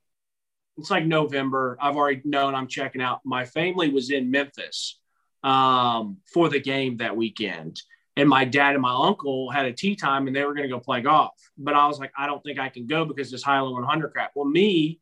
it's 0.78 0.90
like 0.90 1.04
November. 1.04 1.76
I've 1.80 1.96
already 1.96 2.22
known 2.24 2.54
I'm 2.54 2.66
checking 2.66 3.02
out. 3.02 3.20
My 3.24 3.44
family 3.44 3.90
was 3.90 4.10
in 4.10 4.30
Memphis 4.30 4.98
um, 5.42 6.16
for 6.32 6.48
the 6.48 6.60
game 6.60 6.96
that 6.98 7.16
weekend. 7.16 7.80
And 8.20 8.28
my 8.28 8.44
dad 8.44 8.74
and 8.74 8.82
my 8.82 8.92
uncle 8.92 9.48
had 9.48 9.64
a 9.64 9.72
tea 9.72 9.96
time 9.96 10.26
and 10.26 10.36
they 10.36 10.44
were 10.44 10.52
going 10.52 10.68
to 10.68 10.74
go 10.74 10.78
play 10.78 11.00
golf. 11.00 11.32
But 11.56 11.72
I 11.72 11.86
was 11.86 11.98
like, 11.98 12.12
I 12.18 12.26
don't 12.26 12.44
think 12.44 12.58
I 12.58 12.68
can 12.68 12.86
go 12.86 13.06
because 13.06 13.30
this 13.30 13.42
Highland 13.42 13.72
100 13.72 14.12
crap. 14.12 14.32
Well, 14.34 14.44
me, 14.44 15.00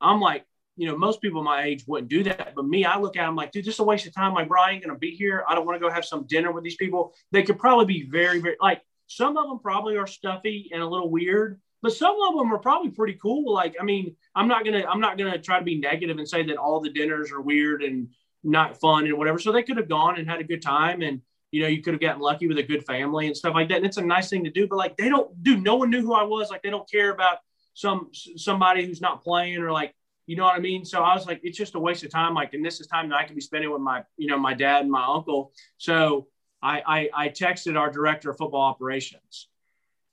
I'm 0.00 0.20
like, 0.20 0.44
you 0.76 0.86
know, 0.86 0.96
most 0.96 1.20
people 1.20 1.42
my 1.42 1.64
age 1.64 1.82
wouldn't 1.88 2.08
do 2.08 2.22
that. 2.22 2.52
But 2.54 2.66
me, 2.66 2.84
I 2.84 2.96
look 2.96 3.16
at 3.16 3.26
them 3.26 3.34
like, 3.34 3.50
dude, 3.50 3.64
this 3.64 3.74
is 3.74 3.80
a 3.80 3.84
waste 3.84 4.06
of 4.06 4.14
time. 4.14 4.34
Like, 4.34 4.44
ain't 4.44 4.84
going 4.84 4.94
to 4.94 4.98
be 5.00 5.10
here. 5.10 5.42
I 5.48 5.56
don't 5.56 5.66
want 5.66 5.80
to 5.80 5.84
go 5.84 5.92
have 5.92 6.04
some 6.04 6.26
dinner 6.28 6.52
with 6.52 6.62
these 6.62 6.76
people. 6.76 7.12
They 7.32 7.42
could 7.42 7.58
probably 7.58 7.86
be 7.86 8.08
very, 8.08 8.38
very, 8.38 8.56
like, 8.60 8.82
some 9.08 9.36
of 9.36 9.48
them 9.48 9.58
probably 9.58 9.96
are 9.96 10.06
stuffy 10.06 10.70
and 10.72 10.80
a 10.80 10.86
little 10.86 11.10
weird, 11.10 11.60
but 11.82 11.92
some 11.92 12.14
of 12.28 12.38
them 12.38 12.54
are 12.54 12.58
probably 12.58 12.90
pretty 12.92 13.14
cool. 13.14 13.52
Like, 13.52 13.74
I 13.80 13.82
mean, 13.82 14.14
I'm 14.36 14.46
not 14.46 14.64
gonna, 14.64 14.84
I'm 14.88 15.00
not 15.00 15.18
gonna 15.18 15.40
try 15.40 15.58
to 15.58 15.64
be 15.64 15.80
negative 15.80 16.18
and 16.18 16.28
say 16.28 16.44
that 16.44 16.56
all 16.56 16.80
the 16.80 16.90
dinners 16.90 17.32
are 17.32 17.40
weird 17.40 17.82
and 17.82 18.10
not 18.44 18.78
fun 18.78 19.06
and 19.06 19.18
whatever. 19.18 19.40
So 19.40 19.50
they 19.50 19.64
could 19.64 19.78
have 19.78 19.88
gone 19.88 20.16
and 20.16 20.30
had 20.30 20.40
a 20.40 20.44
good 20.44 20.62
time, 20.62 21.02
and 21.02 21.22
you 21.50 21.62
know, 21.62 21.68
you 21.68 21.82
could 21.82 21.94
have 21.94 22.00
gotten 22.00 22.20
lucky 22.20 22.46
with 22.46 22.58
a 22.58 22.62
good 22.62 22.84
family 22.84 23.26
and 23.26 23.36
stuff 23.36 23.54
like 23.54 23.68
that. 23.68 23.78
And 23.78 23.86
it's 23.86 23.96
a 23.96 24.02
nice 24.02 24.30
thing 24.30 24.44
to 24.44 24.50
do. 24.50 24.66
But 24.68 24.76
like, 24.76 24.96
they 24.96 25.08
don't, 25.08 25.42
do. 25.42 25.56
No 25.56 25.76
one 25.76 25.90
knew 25.90 26.02
who 26.02 26.14
I 26.14 26.22
was. 26.22 26.50
Like, 26.50 26.62
they 26.62 26.70
don't 26.70 26.88
care 26.90 27.10
about 27.10 27.38
some 27.74 28.10
somebody 28.12 28.84
who's 28.84 29.00
not 29.00 29.22
playing 29.22 29.58
or 29.58 29.72
like, 29.72 29.94
you 30.26 30.36
know 30.36 30.44
what 30.44 30.54
I 30.54 30.60
mean. 30.60 30.84
So 30.84 31.02
I 31.02 31.14
was 31.14 31.26
like, 31.26 31.40
it's 31.42 31.58
just 31.58 31.74
a 31.74 31.80
waste 31.80 32.04
of 32.04 32.10
time. 32.10 32.34
Like, 32.34 32.54
and 32.54 32.64
this 32.64 32.80
is 32.80 32.86
time 32.86 33.08
that 33.08 33.16
I 33.16 33.24
can 33.24 33.34
be 33.34 33.40
spending 33.40 33.72
with 33.72 33.80
my, 33.80 34.04
you 34.16 34.28
know, 34.28 34.38
my 34.38 34.54
dad 34.54 34.82
and 34.82 34.90
my 34.90 35.04
uncle. 35.04 35.52
So 35.76 36.28
I, 36.62 36.82
I, 36.86 37.24
I 37.24 37.28
texted 37.30 37.78
our 37.78 37.90
director 37.90 38.30
of 38.30 38.36
football 38.36 38.62
operations, 38.62 39.48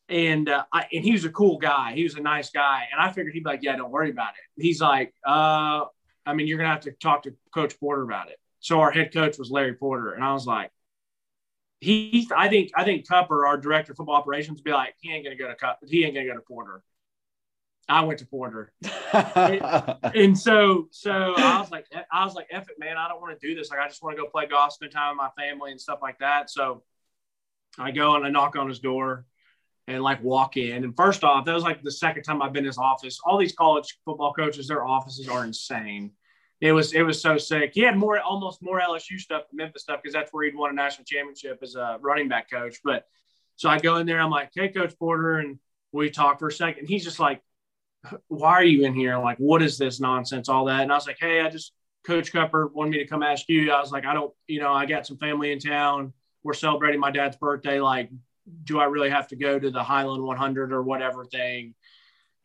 and 0.10 0.48
uh, 0.50 0.64
I, 0.72 0.88
and 0.94 1.04
he 1.04 1.12
was 1.12 1.26
a 1.26 1.30
cool 1.30 1.58
guy. 1.58 1.94
He 1.94 2.04
was 2.04 2.16
a 2.16 2.22
nice 2.22 2.50
guy, 2.50 2.88
and 2.92 3.02
I 3.02 3.12
figured 3.12 3.34
he'd 3.34 3.44
be 3.44 3.50
like, 3.50 3.64
"Yeah, 3.64 3.76
don't 3.76 3.92
worry 3.92 4.10
about 4.10 4.30
it." 4.30 4.62
He's 4.62 4.82
like, 4.82 5.14
"Uh, 5.26 5.86
I 6.26 6.34
mean, 6.34 6.48
you're 6.48 6.58
gonna 6.58 6.70
have 6.70 6.82
to 6.82 6.92
talk 6.92 7.24
to 7.24 7.36
Coach 7.54 7.78
Porter 7.80 8.04
about 8.04 8.30
it." 8.30 8.38
So 8.60 8.80
our 8.80 8.92
head 8.92 9.14
coach 9.14 9.38
was 9.38 9.52
Larry 9.52 9.74
Porter, 9.74 10.14
and 10.14 10.24
I 10.24 10.34
was 10.34 10.48
like, 10.48 10.72
"He, 11.80 12.28
I 12.36 12.50
think, 12.50 12.72
I 12.76 12.84
think 12.84 13.08
Cupper, 13.08 13.48
our 13.48 13.58
director 13.58 13.92
of 13.92 13.98
football 13.98 14.16
operations, 14.16 14.62
be 14.62 14.72
like, 14.72 14.96
he 15.00 15.12
ain't 15.14 15.24
gonna 15.24 15.36
go 15.36 15.48
to 15.48 15.56
Cup, 15.56 15.80
he 15.88 16.04
ain't 16.04 16.16
gonna 16.16 16.28
go 16.28 16.34
to 16.34 16.42
Porter." 16.42 16.84
I 17.90 18.04
went 18.04 18.20
to 18.20 18.26
Porter, 18.26 18.74
and 19.14 20.38
so 20.38 20.90
so 20.92 21.12
I 21.38 21.60
was 21.62 21.72
like 21.72 21.86
I 22.12 22.26
was 22.26 22.36
like 22.36 22.48
F 22.52 22.70
it 22.70 22.78
man 22.78 22.98
I 22.98 23.08
don't 23.08 23.22
want 23.22 23.40
to 23.40 23.48
do 23.48 23.56
this. 23.56 23.70
Like 23.70 23.80
I 23.80 23.88
just 23.88 24.04
want 24.04 24.18
to 24.18 24.22
go 24.22 24.30
play 24.30 24.46
golf 24.46 24.74
spend 24.74 24.92
time 24.92 25.16
with 25.16 25.18
my 25.18 25.30
family 25.42 25.72
and 25.72 25.80
stuff 25.80 26.00
like 26.02 26.20
that. 26.20 26.50
So 26.50 26.84
I 27.80 27.92
go 27.92 28.16
and 28.16 28.26
I 28.26 28.30
knock 28.30 28.58
on 28.58 28.68
his 28.68 28.80
door 28.80 29.26
and 29.88 30.04
like 30.04 30.22
walk 30.22 30.58
in. 30.58 30.84
And 30.84 30.98
first 30.98 31.24
off 31.24 31.46
that 31.46 31.54
was 31.54 31.64
like 31.64 31.82
the 31.82 31.92
second 31.92 32.24
time 32.24 32.42
I've 32.42 32.52
been 32.52 32.66
in 32.66 32.68
his 32.68 32.78
office. 32.78 33.22
All 33.24 33.38
these 33.38 33.54
college 33.54 33.98
football 34.04 34.34
coaches 34.34 34.68
their 34.68 34.86
offices 34.86 35.30
are 35.30 35.46
insane 35.46 36.12
it 36.60 36.72
was 36.72 36.94
it 36.94 37.04
was 37.04 37.22
so 37.22 37.38
sick 37.38 37.72
he 37.74 37.82
had 37.82 37.98
more 37.98 38.20
almost 38.20 38.62
more 38.62 38.80
LSU 38.80 39.20
stuff 39.20 39.44
Memphis 39.54 39.84
stuff 39.84 40.02
because 40.02 40.14
that's 40.14 40.32
where 40.34 40.46
he'd 40.46 40.56
won 40.56 40.72
a 40.72 40.74
national 40.74 41.06
championship 41.06 41.60
as 41.62 41.76
a 41.76 41.98
running 42.02 42.28
back 42.28 42.50
coach 42.50 42.78
but 42.84 43.06
so 43.56 43.70
I 43.70 43.80
go 43.80 43.98
in 43.98 44.08
there 44.08 44.20
I'm 44.20 44.32
like 44.32 44.52
hey 44.56 44.70
Coach 44.70 44.98
Porter 44.98 45.38
and 45.38 45.60
we 45.92 46.10
talk 46.10 46.40
for 46.40 46.48
a 46.48 46.52
second 46.52 46.88
he's 46.88 47.04
just 47.04 47.20
like 47.20 47.42
why 48.28 48.54
are 48.54 48.64
you 48.64 48.86
in 48.86 48.94
here? 48.94 49.18
Like, 49.18 49.38
what 49.38 49.62
is 49.62 49.78
this 49.78 50.00
nonsense? 50.00 50.50
All 50.50 50.66
that. 50.66 50.82
And 50.82 50.92
I 50.92 50.96
was 50.96 51.08
like, 51.08 51.18
hey, 51.20 51.42
I 51.42 51.50
just 51.50 51.74
Coach 52.06 52.32
Cupper 52.32 52.72
wanted 52.74 52.92
me 52.92 52.98
to 53.00 53.08
come 53.08 53.24
ask 53.24 53.48
you. 53.50 53.72
I 53.72 53.80
was 53.80 53.92
like, 53.92 54.06
I 54.06 54.14
don't, 54.14 54.34
you 54.48 54.60
know, 54.60 54.74
I 54.74 54.86
got 54.86 55.06
some 55.06 55.18
family 55.18 55.52
in 55.52 55.60
town. 55.60 56.14
We're 56.44 56.54
celebrating 56.54 57.00
my 57.00 57.12
dad's 57.12 57.38
birthday. 57.38 57.82
Like, 57.82 58.10
do 58.64 58.80
I 58.80 58.86
really 58.86 59.10
have 59.10 59.28
to 59.30 59.36
go 59.36 59.60
to 59.60 59.70
the 59.70 59.84
Highland 59.84 60.24
100 60.24 60.72
or 60.72 60.82
whatever 60.84 61.26
thing? 61.26 61.74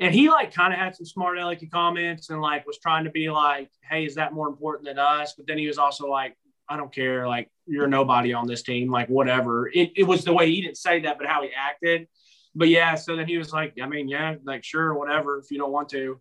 And 0.01 0.15
he 0.15 0.29
like 0.29 0.53
kind 0.53 0.73
of 0.73 0.79
had 0.79 0.97
some 0.97 1.07
smart 1.07 1.39
alecky 1.39 1.71
comments 1.71 2.31
and 2.31 2.41
like 2.41 2.67
was 2.67 2.79
trying 2.79 3.05
to 3.05 3.11
be 3.11 3.31
like, 3.31 3.71
hey, 3.89 4.05
is 4.05 4.17
that 4.17 4.33
more 4.33 4.49
important 4.49 4.87
than 4.87 4.99
us? 4.99 5.35
But 5.37 5.47
then 5.47 5.59
he 5.59 5.67
was 5.67 5.79
also 5.79 6.09
like, 6.09 6.37
I 6.69 6.77
don't 6.77 6.93
care. 6.93 7.29
Like, 7.29 7.51
you're 7.67 7.87
nobody 7.87 8.33
on 8.33 8.47
this 8.47 8.63
team. 8.63 8.91
Like, 8.91 9.09
whatever. 9.09 9.69
It, 9.69 9.93
it 9.97 10.05
was 10.05 10.25
the 10.25 10.33
way 10.33 10.51
he 10.51 10.63
didn't 10.63 10.79
say 10.79 11.01
that, 11.01 11.19
but 11.19 11.27
how 11.27 11.43
he 11.43 11.51
acted 11.57 12.09
but 12.55 12.69
yeah, 12.69 12.95
so 12.95 13.17
then 13.17 13.27
he 13.27 13.39
was 13.39 13.53
like, 13.53 13.75
I 13.83 13.87
mean, 13.87 14.09
yeah, 14.09 14.35
like 14.45 14.65
sure, 14.65 14.95
whatever, 14.95 15.39
if 15.39 15.51
you 15.51 15.59
don't 15.59 15.73
want 15.73 15.89
to. 15.91 16.21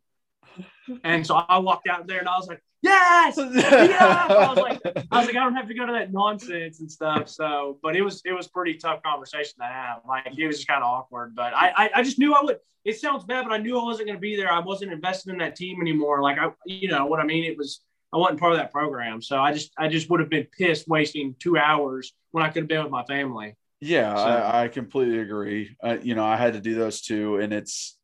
And 1.04 1.26
so 1.26 1.36
I 1.36 1.60
walked 1.60 1.88
out 1.88 2.08
there 2.08 2.20
and 2.20 2.28
I 2.28 2.38
was 2.38 2.48
like, 2.48 2.62
yes, 2.82 3.38
yeah. 3.54 4.26
I 4.30 4.48
was 4.50 4.58
like, 4.58 4.82
I 5.12 5.18
was 5.20 5.28
like, 5.28 5.36
I 5.36 5.44
don't 5.44 5.56
have 5.56 5.68
to 5.68 5.74
go 5.74 5.86
to 5.86 5.94
that 5.94 6.12
nonsense 6.12 6.80
and 6.80 6.92
stuff. 6.92 7.30
So, 7.30 7.78
but 7.82 7.96
it 7.96 8.02
was 8.02 8.22
it 8.26 8.34
was 8.34 8.48
pretty 8.48 8.76
tough 8.76 9.02
conversation 9.04 9.54
to 9.60 9.66
have. 9.66 10.02
Like 10.08 10.38
it 10.38 10.48
was 10.48 10.58
just 10.58 10.68
kind 10.68 10.84
of 10.84 10.90
awkward. 10.90 11.36
But 11.36 11.54
I, 11.54 11.72
I 11.76 11.90
I 11.96 12.04
just 12.04 12.20
knew 12.20 12.34
I 12.34 12.42
would. 12.44 12.58
It 12.84 13.00
sounds 13.00 13.24
bad, 13.24 13.44
but 13.48 13.54
I 13.54 13.58
knew 13.58 13.80
I 13.80 13.84
wasn't 13.84 14.08
going 14.08 14.18
to 14.18 14.22
be 14.22 14.36
there. 14.36 14.52
I 14.52 14.60
wasn't 14.60 14.92
invested 14.92 15.32
in 15.32 15.38
that 15.38 15.56
team 15.56 15.80
anymore. 15.82 16.22
Like 16.22 16.40
I, 16.40 16.50
you 16.66 16.88
know 16.88 17.06
what 17.06 17.20
I 17.20 17.26
mean. 17.26 17.44
It 17.44 17.58
was 17.58 17.82
I 18.14 18.18
wasn't 18.18 18.40
part 18.40 18.54
of 18.54 18.58
that 18.58 18.72
program. 18.72 19.22
So 19.22 19.40
I 19.40 19.54
just 19.54 19.72
I 19.78 19.88
just 19.88 20.10
would 20.10 20.20
have 20.20 20.30
been 20.30 20.48
pissed 20.58 20.88
wasting 20.88 21.36
two 21.40 21.58
hours 21.58 22.14
when 22.32 22.44
I 22.44 22.48
could 22.50 22.64
have 22.64 22.68
been 22.70 22.82
with 22.84 22.92
my 22.92 23.04
family. 23.06 23.56
Yeah, 23.84 24.16
So- 24.16 24.22
I, 24.24 24.64
I 24.64 24.68
completely 24.68 25.20
agree. 25.20 25.76
I, 25.84 25.98
you 25.98 26.14
know, 26.16 26.24
I 26.24 26.38
had 26.38 26.54
to 26.54 26.60
do 26.62 26.76
those 26.76 27.02
two, 27.02 27.38
and 27.38 27.52
it's, 27.52 27.98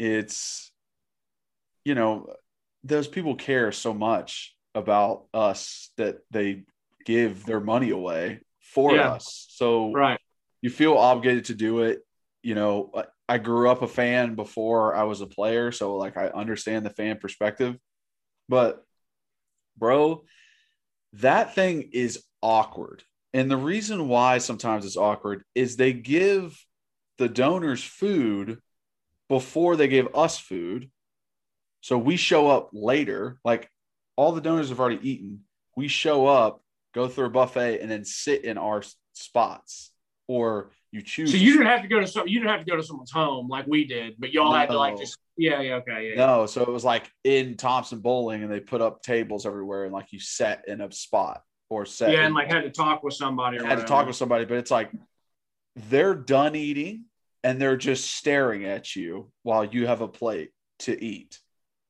it's, 0.00 0.72
you 1.84 1.94
know, 1.94 2.26
those 2.86 3.08
people 3.08 3.34
care 3.34 3.72
so 3.72 3.92
much 3.92 4.54
about 4.74 5.26
us 5.32 5.90
that 5.96 6.18
they 6.30 6.64
give 7.04 7.44
their 7.46 7.60
money 7.60 7.90
away 7.90 8.40
for 8.60 8.94
Yeah. 8.94 9.12
us. 9.12 9.46
So 9.50 9.92
Right. 9.92 10.20
you 10.60 10.70
feel 10.70 10.94
obligated 10.96 11.46
to 11.46 11.54
do 11.54 11.80
it. 11.80 12.02
You 12.42 12.54
know, 12.54 12.90
I- 12.94 13.06
I 13.28 13.38
grew 13.38 13.68
up 13.68 13.82
a 13.82 13.88
fan 13.88 14.34
before 14.36 14.94
I 14.94 15.02
was 15.04 15.20
a 15.20 15.26
player, 15.26 15.72
so 15.72 15.96
like 15.96 16.16
I 16.16 16.28
understand 16.28 16.86
the 16.86 16.90
fan 16.90 17.18
perspective. 17.18 17.76
But 18.48 18.84
bro, 19.76 20.24
that 21.14 21.54
thing 21.54 21.90
is 21.92 22.24
awkward. 22.42 23.02
And 23.34 23.50
the 23.50 23.56
reason 23.56 24.08
why 24.08 24.38
sometimes 24.38 24.86
it's 24.86 24.96
awkward 24.96 25.42
is 25.54 25.76
they 25.76 25.92
give 25.92 26.64
the 27.18 27.28
donors 27.28 27.82
food 27.82 28.60
before 29.28 29.76
they 29.76 29.88
give 29.88 30.14
us 30.14 30.38
food. 30.38 30.90
So 31.80 31.98
we 31.98 32.16
show 32.16 32.48
up 32.48 32.70
later, 32.72 33.38
like 33.44 33.70
all 34.16 34.32
the 34.32 34.40
donors 34.40 34.70
have 34.70 34.80
already 34.80 35.08
eaten. 35.08 35.44
We 35.76 35.88
show 35.88 36.26
up, 36.26 36.62
go 36.94 37.08
through 37.08 37.26
a 37.26 37.30
buffet, 37.30 37.80
and 37.80 37.90
then 37.90 38.04
sit 38.04 38.44
in 38.44 38.58
our 38.58 38.82
spots. 39.12 39.92
Or 40.28 40.72
you 40.90 41.02
choose. 41.02 41.30
So 41.30 41.36
you 41.36 41.52
didn't 41.52 41.68
have 41.68 41.82
to 41.82 41.88
go 41.88 42.00
to 42.00 42.06
some. 42.06 42.26
You 42.26 42.40
didn't 42.40 42.50
have 42.50 42.64
to 42.64 42.70
go 42.70 42.76
to 42.76 42.82
someone's 42.82 43.12
home 43.12 43.48
like 43.48 43.66
we 43.68 43.84
did, 43.84 44.14
but 44.18 44.32
y'all 44.32 44.52
had 44.52 44.70
to 44.70 44.76
like 44.76 44.98
just. 44.98 45.16
Yeah. 45.36 45.60
Yeah. 45.60 45.74
Okay. 45.76 46.10
Yeah. 46.10 46.26
No, 46.26 46.46
so 46.46 46.62
it 46.62 46.68
was 46.68 46.84
like 46.84 47.08
in 47.22 47.56
Thompson 47.56 48.00
Boling, 48.00 48.42
and 48.42 48.50
they 48.50 48.58
put 48.58 48.80
up 48.80 49.02
tables 49.02 49.46
everywhere, 49.46 49.84
and 49.84 49.92
like 49.92 50.12
you 50.12 50.18
sat 50.18 50.64
in 50.66 50.80
a 50.80 50.90
spot 50.90 51.42
or 51.68 51.86
set. 51.86 52.10
Yeah, 52.10 52.24
and 52.24 52.34
like 52.34 52.50
had 52.50 52.62
to 52.62 52.70
talk 52.70 53.04
with 53.04 53.14
somebody. 53.14 53.64
Had 53.64 53.78
to 53.78 53.84
talk 53.84 54.08
with 54.08 54.16
somebody, 54.16 54.46
but 54.46 54.56
it's 54.56 54.70
like 54.70 54.90
they're 55.76 56.14
done 56.14 56.56
eating 56.56 57.04
and 57.44 57.60
they're 57.60 57.76
just 57.76 58.12
staring 58.12 58.64
at 58.64 58.96
you 58.96 59.30
while 59.42 59.64
you 59.64 59.86
have 59.86 60.00
a 60.00 60.08
plate 60.08 60.50
to 60.80 61.04
eat. 61.04 61.38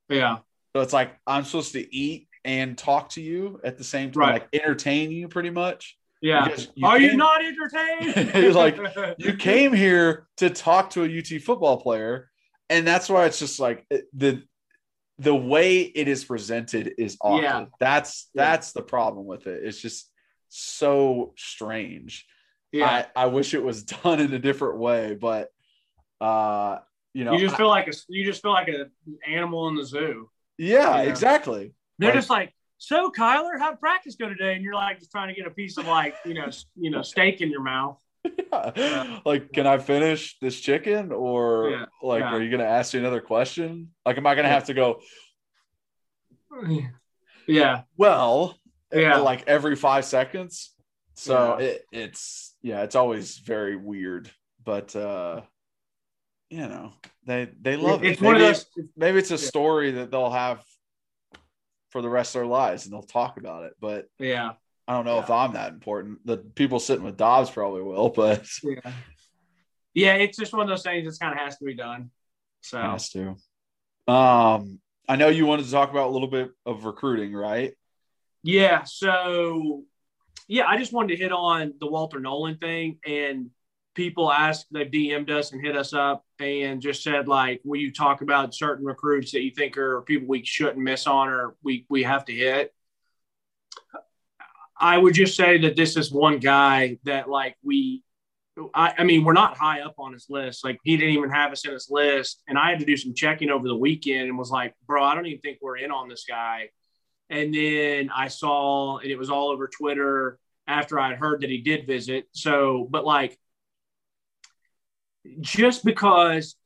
Yeah. 0.08 0.38
So 0.74 0.82
it's 0.82 0.92
like 0.92 1.16
I'm 1.26 1.44
supposed 1.44 1.72
to 1.72 1.94
eat 1.94 2.28
and 2.44 2.76
talk 2.78 3.10
to 3.10 3.20
you 3.20 3.60
at 3.64 3.76
the 3.78 3.84
same 3.84 4.12
time, 4.12 4.20
Right. 4.20 4.32
like 4.42 4.48
entertain 4.52 5.10
you 5.10 5.28
pretty 5.28 5.50
much. 5.50 5.96
Yeah. 6.22 6.54
You 6.74 6.86
Are 6.86 6.98
you 6.98 7.16
not 7.16 7.40
entertained? 7.44 8.34
You're 8.34 8.52
like, 8.52 8.78
You 9.18 9.34
came 9.36 9.72
here 9.72 10.26
to 10.38 10.50
talk 10.50 10.90
to 10.90 11.04
a 11.04 11.18
UT 11.18 11.42
football 11.42 11.78
player, 11.80 12.30
and 12.70 12.86
that's 12.86 13.08
why 13.08 13.26
it's 13.26 13.38
just 13.38 13.58
like 13.60 13.86
the 14.14 14.42
the 15.18 15.34
way 15.34 15.80
it 15.80 16.08
is 16.08 16.24
presented 16.24 16.92
is 16.98 17.16
awkward. 17.20 17.42
Yeah. 17.42 17.64
That's 17.80 18.28
Yeah. 18.34 18.44
that's 18.44 18.72
the 18.72 18.82
problem 18.82 19.26
with 19.26 19.46
it. 19.46 19.64
It's 19.64 19.80
just 19.80 20.10
so 20.48 21.32
strange. 21.36 22.26
yeah. 22.72 23.04
I, 23.16 23.24
I 23.24 23.26
wish 23.26 23.54
it 23.54 23.62
was 23.62 23.82
done 24.02 24.20
in 24.20 24.32
a 24.34 24.38
different 24.38 24.78
way, 24.78 25.16
but 25.20 25.48
uh 26.20 26.78
you 27.16 27.24
know, 27.24 27.32
you 27.32 27.38
just 27.40 27.56
feel 27.56 27.68
like 27.68 27.88
a 27.88 27.92
you 28.08 28.24
just 28.24 28.42
feel 28.42 28.52
like 28.52 28.68
an 28.68 28.90
animal 29.26 29.68
in 29.68 29.74
the 29.74 29.84
zoo. 29.84 30.28
yeah, 30.58 31.02
Yeah. 31.02 31.08
exactly. 31.10 31.72
They're 31.98 32.10
Like- 32.10 32.18
just 32.18 32.30
like, 32.30 32.54
so 32.78 33.10
Kyler, 33.10 33.58
how'd 33.58 33.80
practice 33.80 34.16
go 34.16 34.28
today? 34.28 34.52
And 34.54 34.62
you're 34.62 34.74
like 34.74 34.98
just 34.98 35.10
trying 35.10 35.28
to 35.28 35.34
get 35.34 35.46
a 35.46 35.50
piece 35.50 35.78
of 35.78 35.86
like 35.86 36.14
you 36.26 36.34
know 36.34 36.48
you 36.84 36.90
know 36.90 37.02
steak 37.02 37.40
in 37.40 37.50
your 37.50 37.62
mouth. 37.62 37.98
like, 39.24 39.52
can 39.52 39.66
I 39.66 39.78
finish 39.78 40.36
this 40.40 40.60
chicken, 40.60 41.10
or 41.12 41.70
Yeah, 41.70 41.84
like, 42.02 42.20
yeah. 42.20 42.34
are 42.34 42.42
you 42.42 42.50
gonna 42.50 42.64
ask 42.64 42.92
me 42.92 43.00
another 43.00 43.20
question? 43.22 43.92
Like, 44.04 44.18
am 44.18 44.26
I 44.26 44.34
gonna 44.34 44.48
have 44.48 44.64
to 44.64 44.74
go? 44.74 45.00
Yeah, 47.48 47.82
Well, 47.96 48.58
Yeah. 48.92 49.18
like 49.18 49.46
every 49.46 49.76
five 49.76 50.04
seconds. 50.04 50.74
So 51.14 51.58
Yeah. 51.58 51.66
it, 51.66 51.84
it's 51.92 52.56
yeah, 52.62 52.82
it's 52.82 52.96
always 52.96 53.38
very 53.38 53.76
weird, 53.76 54.30
but 54.64 54.94
uh 54.96 55.42
you 56.50 56.58
know 56.68 56.92
they 57.26 57.48
they 57.60 57.76
love 57.76 58.04
it. 58.04 58.12
it's 58.12 58.20
one 58.20 58.36
of 58.36 58.40
Maybe- 58.42 58.52
those. 58.52 58.66
maybe 58.96 59.18
it's 59.18 59.30
a 59.30 59.34
Yeah. 59.34 59.38
story 59.48 59.90
that 59.92 60.10
they'll 60.10 60.30
have 60.30 60.62
for 61.90 62.02
the 62.02 62.08
rest 62.08 62.34
of 62.34 62.40
their 62.40 62.46
lives 62.46 62.84
and 62.84 62.92
they'll 62.92 63.02
talk 63.02 63.36
about 63.38 63.64
it 63.64 63.72
but 63.80 64.06
Yeah, 64.18 64.52
i 64.86 64.92
don't 64.94 65.04
know 65.04 65.18
if 65.18 65.30
i'm 65.30 65.54
that 65.54 65.72
important 65.72 66.24
the 66.26 66.36
people 66.38 66.78
sitting 66.78 67.04
with 67.04 67.16
dobbs 67.16 67.50
probably 67.50 67.82
will 67.82 68.10
but 68.10 68.46
yeah, 68.62 68.92
yeah. 69.94 70.14
It's 70.14 70.36
just 70.38 70.52
one 70.52 70.62
of 70.62 70.68
those 70.68 70.82
things 70.82 71.10
that 71.18 71.24
kind 71.24 71.32
of 71.38 71.44
has 71.44 71.56
to 71.58 71.64
be 71.64 71.74
done. 71.74 72.10
So 72.60 72.80
has 72.80 73.08
to 73.10 73.36
um 74.08 74.78
i 75.08 75.16
know 75.16 75.28
you 75.28 75.46
wanted 75.46 75.64
to 75.66 75.70
talk 75.72 75.90
about 75.90 76.08
a 76.08 76.10
little 76.12 76.28
bit 76.28 76.50
of 76.64 76.84
recruiting 76.84 77.32
right 77.32 77.72
Yeah. 78.44 78.84
So, 78.84 79.82
yeah, 80.48 80.66
I 80.68 80.76
just 80.78 80.92
wanted 80.92 81.16
to 81.16 81.22
hit 81.22 81.32
on 81.32 81.74
the 81.80 81.86
Walter 81.88 82.20
Nolan 82.20 82.58
thing. 82.58 82.98
And 83.04 83.50
people 83.94 84.30
asked, 84.30 84.66
they've 84.70 84.88
DM'd 84.88 85.30
us 85.30 85.50
and 85.52 85.60
hit 85.64 85.76
us 85.76 85.92
up 85.92 86.24
and 86.40 86.80
just 86.80 87.02
said, 87.02 87.28
like, 87.28 87.60
will 87.64 87.80
you 87.80 87.92
talk 87.92 88.22
about 88.22 88.54
certain 88.54 88.84
recruits 88.84 89.32
that 89.32 89.42
you 89.42 89.50
think 89.50 89.76
are 89.76 90.02
people 90.02 90.28
we 90.28 90.44
shouldn't 90.44 90.78
miss 90.78 91.06
on 91.06 91.28
or 91.28 91.56
we, 91.62 91.86
we 91.88 92.02
have 92.02 92.24
to 92.26 92.32
hit? 92.32 92.72
I 94.78 94.98
would 94.98 95.14
just 95.14 95.36
say 95.36 95.58
that 95.58 95.76
this 95.76 95.96
is 95.96 96.12
one 96.12 96.38
guy 96.38 96.98
that, 97.04 97.28
like, 97.28 97.56
we, 97.62 98.02
I, 98.74 98.94
I 98.98 99.04
mean, 99.04 99.24
we're 99.24 99.32
not 99.32 99.56
high 99.56 99.80
up 99.80 99.94
on 99.98 100.12
his 100.12 100.26
list. 100.28 100.64
Like, 100.64 100.78
he 100.84 100.96
didn't 100.96 101.14
even 101.14 101.30
have 101.30 101.52
us 101.52 101.64
in 101.64 101.72
his 101.72 101.88
list. 101.90 102.42
And 102.46 102.58
I 102.58 102.70
had 102.70 102.80
to 102.80 102.84
do 102.84 102.96
some 102.96 103.14
checking 103.14 103.50
over 103.50 103.66
the 103.66 103.76
weekend 103.76 104.28
and 104.28 104.36
was 104.36 104.50
like, 104.50 104.74
bro, 104.86 105.02
I 105.02 105.14
don't 105.14 105.26
even 105.26 105.40
think 105.40 105.58
we're 105.62 105.78
in 105.78 105.90
on 105.90 106.08
this 106.08 106.24
guy. 106.28 106.68
And 107.30 107.54
then 107.54 108.10
I 108.14 108.28
saw, 108.28 108.98
and 108.98 109.10
it 109.10 109.16
was 109.16 109.30
all 109.30 109.48
over 109.48 109.68
Twitter 109.68 110.38
after 110.66 110.98
I 110.98 111.08
had 111.08 111.18
heard 111.18 111.40
that 111.40 111.50
he 111.50 111.58
did 111.58 111.86
visit. 111.86 112.26
So, 112.32 112.86
but 112.90 113.04
like, 113.04 113.38
just 115.40 115.84
because 115.84 116.56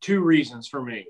two 0.00 0.20
reasons 0.20 0.68
for 0.68 0.82
me. 0.82 1.06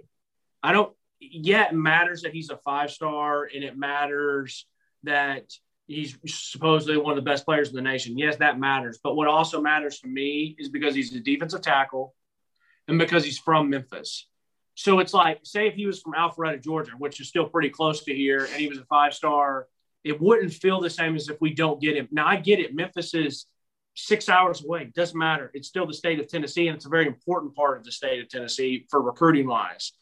I 0.62 0.72
don't, 0.72 0.92
yeah, 1.20 1.70
matters 1.72 2.22
that 2.22 2.32
he's 2.32 2.50
a 2.50 2.56
five 2.58 2.90
star 2.90 3.48
and 3.54 3.62
it 3.64 3.76
matters 3.76 4.66
that 5.02 5.44
he's 5.86 6.16
supposedly 6.26 6.96
one 6.96 7.12
of 7.12 7.16
the 7.16 7.30
best 7.30 7.44
players 7.44 7.68
in 7.68 7.76
the 7.76 7.82
nation. 7.82 8.18
Yes, 8.18 8.36
that 8.36 8.58
matters. 8.58 8.98
But 9.02 9.16
what 9.16 9.28
also 9.28 9.60
matters 9.60 10.00
to 10.00 10.08
me 10.08 10.56
is 10.58 10.68
because 10.68 10.94
he's 10.94 11.14
a 11.14 11.20
defensive 11.20 11.60
tackle 11.60 12.14
and 12.88 12.98
because 12.98 13.24
he's 13.24 13.38
from 13.38 13.70
Memphis. 13.70 14.26
So 14.74 14.98
it's 14.98 15.14
like, 15.14 15.40
say 15.44 15.68
if 15.68 15.74
he 15.74 15.86
was 15.86 16.00
from 16.00 16.14
Alpharetta, 16.14 16.62
Georgia, 16.62 16.92
which 16.98 17.20
is 17.20 17.28
still 17.28 17.46
pretty 17.46 17.70
close 17.70 18.02
to 18.04 18.14
here, 18.14 18.44
and 18.44 18.54
he 18.54 18.68
was 18.68 18.78
a 18.78 18.84
five 18.86 19.14
star, 19.14 19.68
it 20.02 20.20
wouldn't 20.20 20.52
feel 20.52 20.80
the 20.80 20.90
same 20.90 21.16
as 21.16 21.28
if 21.28 21.40
we 21.40 21.54
don't 21.54 21.80
get 21.80 21.96
him. 21.96 22.08
Now 22.10 22.26
I 22.26 22.36
get 22.36 22.58
it. 22.58 22.74
Memphis 22.74 23.14
is 23.14 23.46
six 23.94 24.28
hours 24.28 24.64
away. 24.64 24.90
Doesn't 24.94 25.18
matter. 25.18 25.50
It's 25.54 25.68
still 25.68 25.86
the 25.86 25.94
state 25.94 26.20
of 26.20 26.28
Tennessee, 26.28 26.68
and 26.68 26.76
it's 26.76 26.86
a 26.86 26.90
very 26.90 27.06
important 27.06 27.54
part 27.54 27.78
of 27.78 27.84
the 27.84 27.92
state 27.92 28.20
of 28.20 28.28
Tennessee 28.28 28.86
for 28.90 29.00
recruiting 29.00 29.46
wise. 29.46 29.92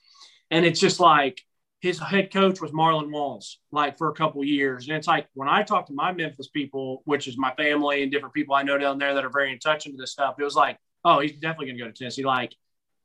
And 0.50 0.64
it's 0.64 0.80
just 0.80 1.00
like 1.00 1.40
his 1.80 1.98
head 1.98 2.32
coach 2.32 2.60
was 2.60 2.70
Marlon 2.70 3.10
Walls, 3.10 3.58
like 3.72 3.98
for 3.98 4.08
a 4.08 4.14
couple 4.14 4.44
years. 4.44 4.86
And 4.86 4.96
it's 4.96 5.08
like 5.08 5.26
when 5.34 5.48
I 5.48 5.62
talk 5.62 5.86
to 5.86 5.92
my 5.92 6.12
Memphis 6.12 6.48
people, 6.48 7.02
which 7.06 7.26
is 7.26 7.36
my 7.36 7.52
family 7.54 8.02
and 8.02 8.12
different 8.12 8.34
people 8.34 8.54
I 8.54 8.62
know 8.62 8.78
down 8.78 8.98
there 8.98 9.14
that 9.14 9.24
are 9.24 9.30
very 9.30 9.52
in 9.52 9.58
touch 9.58 9.86
into 9.86 9.98
this 9.98 10.12
stuff, 10.12 10.36
it 10.38 10.44
was 10.44 10.54
like, 10.54 10.78
oh, 11.04 11.20
he's 11.20 11.32
definitely 11.32 11.66
going 11.66 11.78
to 11.78 11.84
go 11.84 11.90
to 11.90 11.92
Tennessee. 11.92 12.24
Like, 12.24 12.54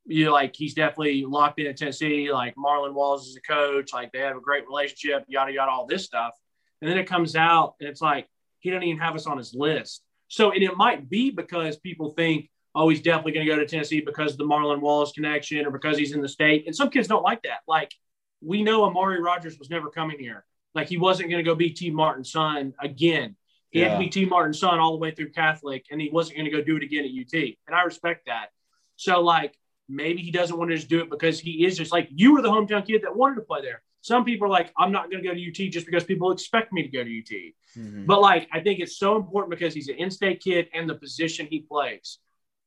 you 0.05 0.25
know, 0.25 0.31
like 0.31 0.55
he's 0.55 0.75
definitely 0.75 1.25
locked 1.25 1.59
in 1.59 1.67
at 1.67 1.77
Tennessee. 1.77 2.31
Like 2.31 2.55
Marlon 2.55 2.93
Walls 2.93 3.27
is 3.27 3.35
a 3.35 3.41
coach. 3.41 3.93
Like 3.93 4.11
they 4.11 4.19
have 4.19 4.37
a 4.37 4.41
great 4.41 4.67
relationship, 4.67 5.25
yada, 5.27 5.51
yada, 5.51 5.71
all 5.71 5.87
this 5.87 6.05
stuff. 6.05 6.33
And 6.81 6.89
then 6.89 6.99
it 6.99 7.07
comes 7.07 7.35
out 7.35 7.75
and 7.79 7.89
it's 7.89 8.01
like, 8.01 8.27
he 8.59 8.69
doesn't 8.69 8.83
even 8.83 9.01
have 9.01 9.15
us 9.15 9.25
on 9.25 9.37
his 9.37 9.55
list. 9.55 10.03
So, 10.27 10.51
and 10.51 10.63
it 10.63 10.75
might 10.75 11.09
be 11.09 11.31
because 11.31 11.77
people 11.77 12.11
think, 12.11 12.49
oh, 12.75 12.89
he's 12.89 13.01
definitely 13.01 13.31
going 13.31 13.45
to 13.45 13.51
go 13.53 13.59
to 13.59 13.65
Tennessee 13.65 14.01
because 14.01 14.33
of 14.33 14.37
the 14.37 14.45
Marlon 14.45 14.81
Wallace 14.81 15.11
connection 15.11 15.65
or 15.65 15.71
because 15.71 15.97
he's 15.97 16.13
in 16.13 16.21
the 16.21 16.29
state. 16.29 16.65
And 16.67 16.75
some 16.75 16.89
kids 16.89 17.07
don't 17.07 17.23
like 17.23 17.43
that. 17.43 17.59
Like 17.67 17.93
we 18.41 18.63
know 18.63 18.83
Amari 18.83 19.21
Rodgers 19.21 19.57
was 19.57 19.69
never 19.69 19.89
coming 19.89 20.19
here. 20.19 20.45
Like 20.75 20.87
he 20.87 20.97
wasn't 20.97 21.29
going 21.29 21.43
to 21.43 21.49
go 21.49 21.55
be 21.55 21.71
Tee 21.71 21.89
Martin's 21.89 22.31
son 22.31 22.73
again. 22.79 23.35
He 23.71 23.79
had 23.79 23.93
to 23.93 23.99
be 23.99 24.09
Tee 24.09 24.25
Martin's 24.25 24.59
son 24.59 24.79
all 24.79 24.91
the 24.91 24.97
way 24.97 25.11
through 25.11 25.31
Catholic, 25.31 25.85
and 25.91 25.99
he 25.99 26.09
wasn't 26.09 26.37
going 26.37 26.49
to 26.49 26.51
go 26.51 26.63
do 26.63 26.77
it 26.77 26.83
again 26.83 27.03
at 27.03 27.11
UT. 27.11 27.55
And 27.67 27.75
I 27.75 27.83
respect 27.83 28.25
that. 28.25 28.47
So, 28.95 29.21
like, 29.21 29.57
maybe 29.89 30.21
he 30.21 30.31
doesn't 30.31 30.57
want 30.57 30.71
to 30.71 30.77
just 30.77 30.89
do 30.89 31.01
it 31.01 31.09
because 31.09 31.39
he 31.39 31.65
is 31.65 31.77
just 31.77 31.91
like 31.91 32.07
you 32.09 32.33
were 32.33 32.41
the 32.41 32.49
hometown 32.49 32.85
kid 32.85 33.03
that 33.03 33.15
wanted 33.15 33.35
to 33.35 33.41
play 33.41 33.61
there. 33.61 33.81
Some 34.07 34.23
people 34.23 34.47
are 34.47 34.49
like, 34.49 34.71
I'm 34.77 34.91
not 34.91 35.11
going 35.11 35.21
to 35.21 35.27
go 35.27 35.35
to 35.35 35.47
UT 35.47 35.71
just 35.71 35.85
because 35.85 36.03
people 36.03 36.31
expect 36.31 36.71
me 36.71 36.81
to 36.81 36.87
go 36.87 37.03
to 37.03 37.19
UT. 37.19 37.31
Mm-hmm. 37.77 38.05
But 38.05 38.21
like, 38.21 38.47
I 38.53 38.61
think 38.61 38.79
it's 38.79 38.97
so 38.97 39.17
important 39.17 39.51
because 39.51 39.73
he's 39.73 39.89
an 39.89 39.95
in-state 39.95 40.39
kid 40.39 40.69
and 40.73 40.89
the 40.89 40.95
position 40.95 41.47
he 41.49 41.59
plays 41.59 42.19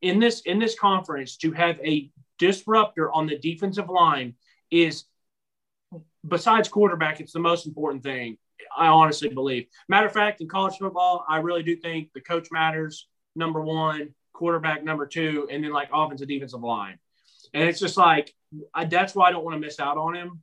in 0.03 0.21
this 0.21 0.41
in 0.43 0.59
this 0.59 0.79
conference 0.79 1.37
to 1.39 1.53
have 1.53 1.79
a 1.81 2.11
disruptor 2.39 3.13
on 3.13 3.27
the 3.27 3.39
defensive 3.39 3.89
line 3.89 4.35
is 4.71 5.05
besides 6.27 6.69
quarterback, 6.69 7.21
it's 7.21 7.33
the 7.33 7.41
most 7.41 7.67
important 7.67 8.03
thing. 8.03 8.37
I 8.77 8.87
honestly 8.87 9.29
believe. 9.29 9.67
Matter 9.89 10.07
of 10.07 10.13
fact, 10.13 10.41
in 10.41 10.49
college 10.49 10.77
football, 10.79 11.25
I 11.29 11.39
really 11.39 11.63
do 11.63 11.77
think 11.77 12.11
the 12.15 12.21
coach 12.21 12.49
matters. 12.53 13.09
Number 13.35 13.61
one, 13.61 14.15
quarterback 14.33 14.85
number 14.85 15.07
two, 15.07 15.49
and 15.51 15.63
then 15.65 15.73
like 15.73 15.89
offensive 15.93 16.29
defensive 16.29 16.61
line. 16.61 16.99
And 17.55 17.69
it's 17.69 17.81
just 17.81 17.97
like 17.97 18.35
I, 18.75 18.85
that's 18.85 19.15
why 19.15 19.29
I 19.29 19.33
don't 19.33 19.45
want 19.45 19.57
to 19.57 19.61
miss 19.61 19.81
out 19.81 19.97
on 19.97 20.15
him, 20.15 20.43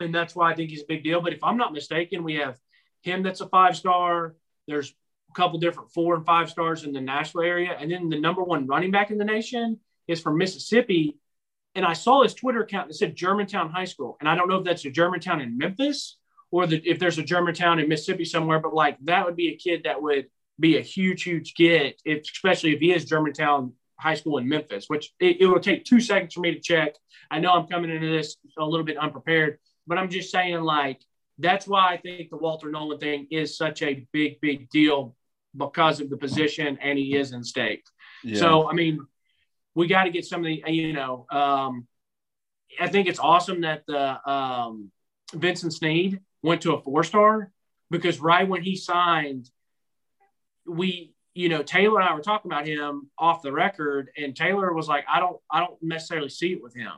and 0.00 0.14
that's 0.14 0.34
why 0.34 0.50
I 0.50 0.54
think 0.54 0.70
he's 0.70 0.82
a 0.82 0.86
big 0.88 1.04
deal. 1.04 1.20
But 1.20 1.32
if 1.32 1.44
I'm 1.44 1.56
not 1.56 1.72
mistaken, 1.72 2.24
we 2.24 2.36
have 2.36 2.58
him 3.02 3.22
that's 3.22 3.40
a 3.40 3.48
five 3.48 3.76
star. 3.76 4.34
There's 4.66 4.90
a 5.30 5.34
couple 5.34 5.58
different 5.58 5.92
four 5.92 6.14
and 6.14 6.24
five 6.24 6.50
stars 6.50 6.84
in 6.84 6.92
the 6.92 7.00
Nashville 7.00 7.42
area, 7.42 7.76
and 7.78 7.90
then 7.90 8.08
the 8.08 8.18
number 8.18 8.42
one 8.42 8.66
running 8.66 8.90
back 8.90 9.10
in 9.10 9.18
the 9.18 9.24
nation 9.24 9.78
is 10.08 10.20
from 10.20 10.38
Mississippi. 10.38 11.16
And 11.76 11.84
I 11.84 11.92
saw 11.92 12.24
his 12.24 12.34
Twitter 12.34 12.62
account 12.62 12.88
that 12.88 12.94
said 12.94 13.14
Germantown 13.14 13.70
High 13.70 13.84
School, 13.84 14.16
and 14.20 14.28
I 14.28 14.34
don't 14.34 14.48
know 14.48 14.56
if 14.56 14.64
that's 14.64 14.84
a 14.84 14.90
Germantown 14.90 15.40
in 15.40 15.56
Memphis 15.56 16.16
or 16.50 16.66
the, 16.66 16.82
if 16.84 16.98
there's 16.98 17.18
a 17.18 17.22
Germantown 17.22 17.78
in 17.78 17.88
Mississippi 17.88 18.24
somewhere, 18.24 18.58
but 18.58 18.74
like 18.74 18.98
that 19.04 19.24
would 19.24 19.36
be 19.36 19.50
a 19.50 19.56
kid 19.56 19.82
that 19.84 20.02
would 20.02 20.26
be 20.58 20.76
a 20.76 20.80
huge, 20.82 21.22
huge 21.22 21.54
get, 21.54 22.00
if, 22.04 22.22
especially 22.22 22.74
if 22.74 22.80
he 22.80 22.92
is 22.92 23.04
Germantown 23.04 23.72
High 23.98 24.14
School 24.14 24.38
in 24.38 24.48
Memphis, 24.48 24.86
which 24.88 25.12
it, 25.20 25.40
it 25.40 25.46
will 25.46 25.60
take 25.60 25.84
two 25.84 26.00
seconds 26.00 26.34
for 26.34 26.40
me 26.40 26.54
to 26.54 26.60
check. 26.60 26.94
I 27.30 27.38
know 27.38 27.52
I'm 27.52 27.66
coming 27.66 27.90
into 27.90 28.10
this 28.10 28.36
a 28.58 28.64
little 28.64 28.84
bit 28.84 28.98
unprepared, 28.98 29.58
but 29.90 29.98
I'm 29.98 30.08
just 30.08 30.30
saying, 30.30 30.60
like, 30.60 31.00
that's 31.38 31.66
why 31.66 31.92
I 31.92 31.96
think 31.96 32.30
the 32.30 32.36
Walter 32.36 32.70
Nolan 32.70 33.00
thing 33.00 33.26
is 33.32 33.56
such 33.56 33.82
a 33.82 34.06
big, 34.12 34.40
big 34.40 34.70
deal 34.70 35.16
because 35.56 36.00
of 36.00 36.08
the 36.08 36.16
position 36.16 36.78
and 36.80 36.96
he 36.96 37.16
is 37.16 37.32
in 37.32 37.42
state. 37.42 37.82
Yeah. 38.22 38.38
So, 38.38 38.70
I 38.70 38.72
mean, 38.72 39.04
we 39.74 39.88
got 39.88 40.04
to 40.04 40.10
get 40.10 40.24
some 40.24 40.42
of 40.42 40.46
the, 40.46 40.62
you 40.68 40.92
know, 40.92 41.26
um, 41.28 41.88
I 42.78 42.86
think 42.86 43.08
it's 43.08 43.18
awesome 43.18 43.62
that 43.62 43.82
the 43.88 44.30
um, 44.30 44.92
Vincent 45.34 45.72
Sneed 45.72 46.20
went 46.40 46.62
to 46.62 46.74
a 46.74 46.80
four 46.80 47.02
star 47.02 47.50
because 47.90 48.20
right 48.20 48.48
when 48.48 48.62
he 48.62 48.76
signed, 48.76 49.50
we, 50.68 51.14
you 51.34 51.48
know, 51.48 51.64
Taylor 51.64 51.98
and 51.98 52.08
I 52.08 52.14
were 52.14 52.20
talking 52.20 52.48
about 52.48 52.64
him 52.64 53.10
off 53.18 53.42
the 53.42 53.52
record, 53.52 54.10
and 54.16 54.36
Taylor 54.36 54.72
was 54.72 54.86
like, 54.86 55.04
I 55.12 55.18
don't, 55.18 55.38
I 55.50 55.58
don't 55.58 55.82
necessarily 55.82 56.28
see 56.28 56.52
it 56.52 56.62
with 56.62 56.76
him. 56.76 56.92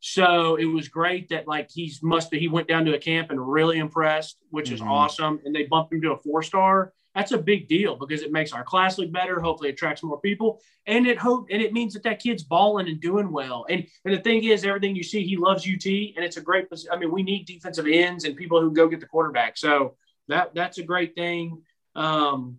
So 0.00 0.56
it 0.56 0.66
was 0.66 0.88
great 0.88 1.30
that 1.30 1.48
like 1.48 1.70
he's 1.70 2.02
must 2.02 2.32
he 2.32 2.48
went 2.48 2.68
down 2.68 2.84
to 2.84 2.94
a 2.94 2.98
camp 2.98 3.30
and 3.30 3.52
really 3.52 3.78
impressed, 3.78 4.36
which 4.50 4.70
is 4.70 4.80
Mhm. 4.80 4.88
awesome. 4.90 5.40
And 5.44 5.54
they 5.54 5.64
bumped 5.64 5.92
him 5.92 6.00
to 6.02 6.12
a 6.12 6.18
four 6.18 6.42
star. 6.42 6.92
That's 7.14 7.32
a 7.32 7.38
big 7.38 7.66
deal 7.66 7.96
because 7.96 8.20
it 8.22 8.30
makes 8.30 8.52
our 8.52 8.62
class 8.62 8.98
look 8.98 9.10
better. 9.10 9.40
Hopefully, 9.40 9.70
attracts 9.70 10.02
more 10.02 10.20
people, 10.20 10.60
and 10.86 11.06
it 11.06 11.16
hope 11.16 11.48
and 11.50 11.62
it 11.62 11.72
means 11.72 11.94
that 11.94 12.02
that 12.02 12.18
kid's 12.20 12.42
balling 12.42 12.88
and 12.88 13.00
doing 13.00 13.32
well. 13.32 13.64
And 13.70 13.86
and 14.04 14.12
the 14.14 14.20
thing 14.20 14.44
is, 14.44 14.64
everything 14.66 14.94
you 14.94 15.02
see, 15.02 15.26
he 15.26 15.38
loves 15.38 15.66
UT, 15.66 16.12
and 16.14 16.24
it's 16.24 16.36
a 16.36 16.42
great. 16.42 16.66
I 16.92 16.96
mean, 16.96 17.10
we 17.10 17.22
need 17.22 17.46
defensive 17.46 17.86
ends 17.86 18.24
and 18.24 18.36
people 18.36 18.60
who 18.60 18.70
go 18.70 18.86
get 18.86 19.00
the 19.00 19.06
quarterback. 19.06 19.56
So 19.56 19.96
that 20.28 20.54
that's 20.54 20.76
a 20.76 20.82
great 20.82 21.14
thing. 21.14 21.62
Um, 21.94 22.58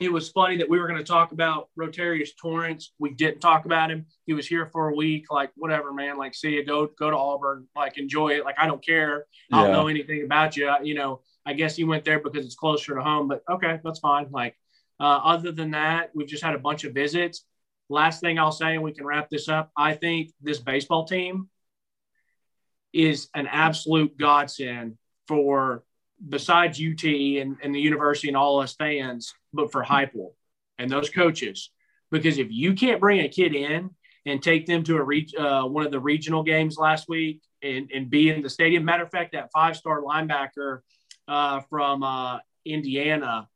it 0.00 0.12
was 0.12 0.28
funny 0.30 0.56
that 0.56 0.68
we 0.68 0.78
were 0.80 0.88
going 0.88 0.98
to 0.98 1.04
talk 1.04 1.30
about 1.32 1.68
Rotarius 1.78 2.30
Torrance. 2.36 2.92
We 2.98 3.10
didn't 3.14 3.40
talk 3.40 3.64
about 3.64 3.90
him. 3.90 4.06
He 4.26 4.32
was 4.34 4.46
here 4.46 4.66
for 4.72 4.88
a 4.88 4.94
week. 4.94 5.26
Like 5.30 5.50
whatever, 5.54 5.92
man. 5.92 6.18
Like 6.18 6.34
see 6.34 6.50
you 6.54 6.64
go 6.64 6.86
go 6.98 7.10
to 7.10 7.16
Auburn. 7.16 7.68
Like 7.76 7.96
enjoy 7.96 8.30
it. 8.30 8.44
Like 8.44 8.56
I 8.58 8.66
don't 8.66 8.84
care. 8.84 9.26
I 9.52 9.58
don't 9.62 9.70
Yeah. 9.70 9.76
know 9.76 9.86
anything 9.88 10.24
about 10.24 10.56
you. 10.56 10.72
You 10.82 10.94
know, 10.94 11.20
I 11.46 11.52
guess 11.52 11.78
you 11.78 11.86
went 11.86 12.04
there 12.04 12.18
because 12.18 12.44
it's 12.44 12.56
closer 12.56 12.94
to 12.94 13.02
home. 13.02 13.28
But 13.28 13.42
okay, 13.48 13.78
that's 13.84 14.00
fine. 14.00 14.28
Like 14.30 14.56
uh, 14.98 15.04
other 15.24 15.52
than 15.52 15.70
that, 15.72 16.10
we've 16.14 16.26
just 16.28 16.42
had 16.42 16.54
a 16.54 16.58
bunch 16.58 16.84
of 16.84 16.92
visits. 16.92 17.44
last 17.88 18.20
thing 18.20 18.38
I'll 18.38 18.52
say, 18.52 18.74
and 18.74 18.82
we 18.82 18.92
can 18.92 19.04
wrap 19.06 19.28
this 19.30 19.48
up. 19.48 19.70
I 19.76 19.94
think 19.94 20.30
this 20.40 20.58
baseball 20.58 21.04
team 21.04 21.48
is 22.92 23.28
an 23.34 23.46
absolute 23.46 24.16
godsend 24.16 24.96
for 25.28 25.84
besides 26.28 26.80
UT 26.80 27.04
and, 27.04 27.56
and 27.62 27.74
the 27.74 27.80
university 27.80 28.28
and 28.28 28.36
all 28.36 28.60
us 28.60 28.74
fans, 28.74 29.34
but 29.52 29.72
for 29.72 29.84
Heupel 29.84 30.32
and 30.78 30.90
those 30.90 31.10
coaches. 31.10 31.70
Because 32.10 32.38
if 32.38 32.48
you 32.50 32.74
can't 32.74 33.00
bring 33.00 33.20
a 33.20 33.28
kid 33.28 33.54
in 33.54 33.90
and 34.26 34.42
take 34.42 34.66
them 34.66 34.82
to 34.84 34.96
a 34.96 35.02
re- 35.02 35.28
uh, 35.38 35.64
one 35.64 35.84
of 35.84 35.92
the 35.92 36.00
regional 36.00 36.42
games 36.42 36.76
last 36.76 37.08
week 37.08 37.42
and, 37.62 37.90
and 37.94 38.10
be 38.10 38.30
in 38.30 38.42
the 38.42 38.50
stadium, 38.50 38.84
matter 38.84 39.02
of 39.02 39.10
fact, 39.10 39.32
that 39.32 39.50
five 39.52 39.76
star 39.76 40.02
linebacker 40.02 40.80
uh, 41.28 41.60
from 41.68 42.02
uh, 42.02 42.38
Indiana, 42.64 43.48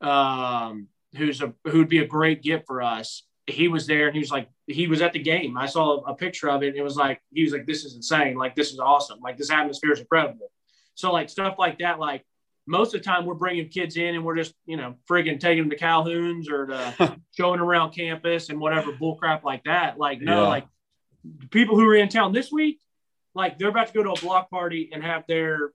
um, 0.00 0.88
who's 1.16 1.42
a 1.42 1.52
who'd 1.66 1.88
be 1.88 1.98
a 1.98 2.06
great 2.06 2.42
gift 2.42 2.66
for 2.66 2.82
us. 2.82 3.24
He 3.46 3.68
was 3.68 3.86
there 3.86 4.06
and 4.06 4.14
he 4.14 4.20
was 4.20 4.30
like, 4.30 4.48
he 4.66 4.88
was 4.88 5.02
at 5.02 5.12
the 5.12 5.20
game. 5.20 5.56
I 5.56 5.66
saw 5.66 5.98
a 6.00 6.14
picture 6.14 6.48
of 6.48 6.64
it. 6.64 6.74
it 6.74 6.82
was 6.82 6.96
like, 6.96 7.20
he 7.32 7.44
was 7.44 7.52
like, 7.52 7.64
this 7.64 7.84
is 7.84 7.94
insane. 7.94 8.36
Like, 8.36 8.56
this 8.56 8.72
is 8.72 8.80
awesome. 8.80 9.20
Like, 9.20 9.38
this 9.38 9.50
atmosphere 9.50 9.92
is 9.92 10.00
incredible. 10.00 10.50
So, 10.96 11.12
like, 11.12 11.28
stuff 11.28 11.54
like 11.58 11.78
that, 11.78 11.98
like, 12.00 12.24
most 12.66 12.94
of 12.94 13.00
the 13.00 13.04
time 13.04 13.24
we're 13.26 13.34
bringing 13.34 13.68
kids 13.68 13.96
in 13.96 14.16
and 14.16 14.24
we're 14.24 14.34
just, 14.36 14.52
you 14.66 14.76
know, 14.76 14.96
friggin' 15.08 15.38
taking 15.38 15.62
them 15.62 15.70
to 15.70 15.76
Calhoun's 15.76 16.50
or 16.50 16.66
to 16.66 17.16
showing 17.36 17.60
around 17.60 17.92
campus 17.92 18.48
and 18.48 18.58
whatever 18.58 18.90
bullcrap 18.92 19.44
like 19.44 19.62
that. 19.64 19.98
Like, 19.98 20.20
no, 20.20 20.42
Yeah. 20.42 20.48
like, 20.48 20.66
people 21.50 21.76
who 21.76 21.88
are 21.88 21.94
in 21.94 22.08
town 22.08 22.32
this 22.32 22.50
week, 22.50 22.80
like, 23.34 23.58
they're 23.58 23.68
about 23.68 23.88
to 23.88 23.92
go 23.92 24.02
to 24.02 24.10
a 24.10 24.20
block 24.20 24.50
party 24.50 24.90
and 24.92 25.04
have 25.04 25.24
their, 25.28 25.70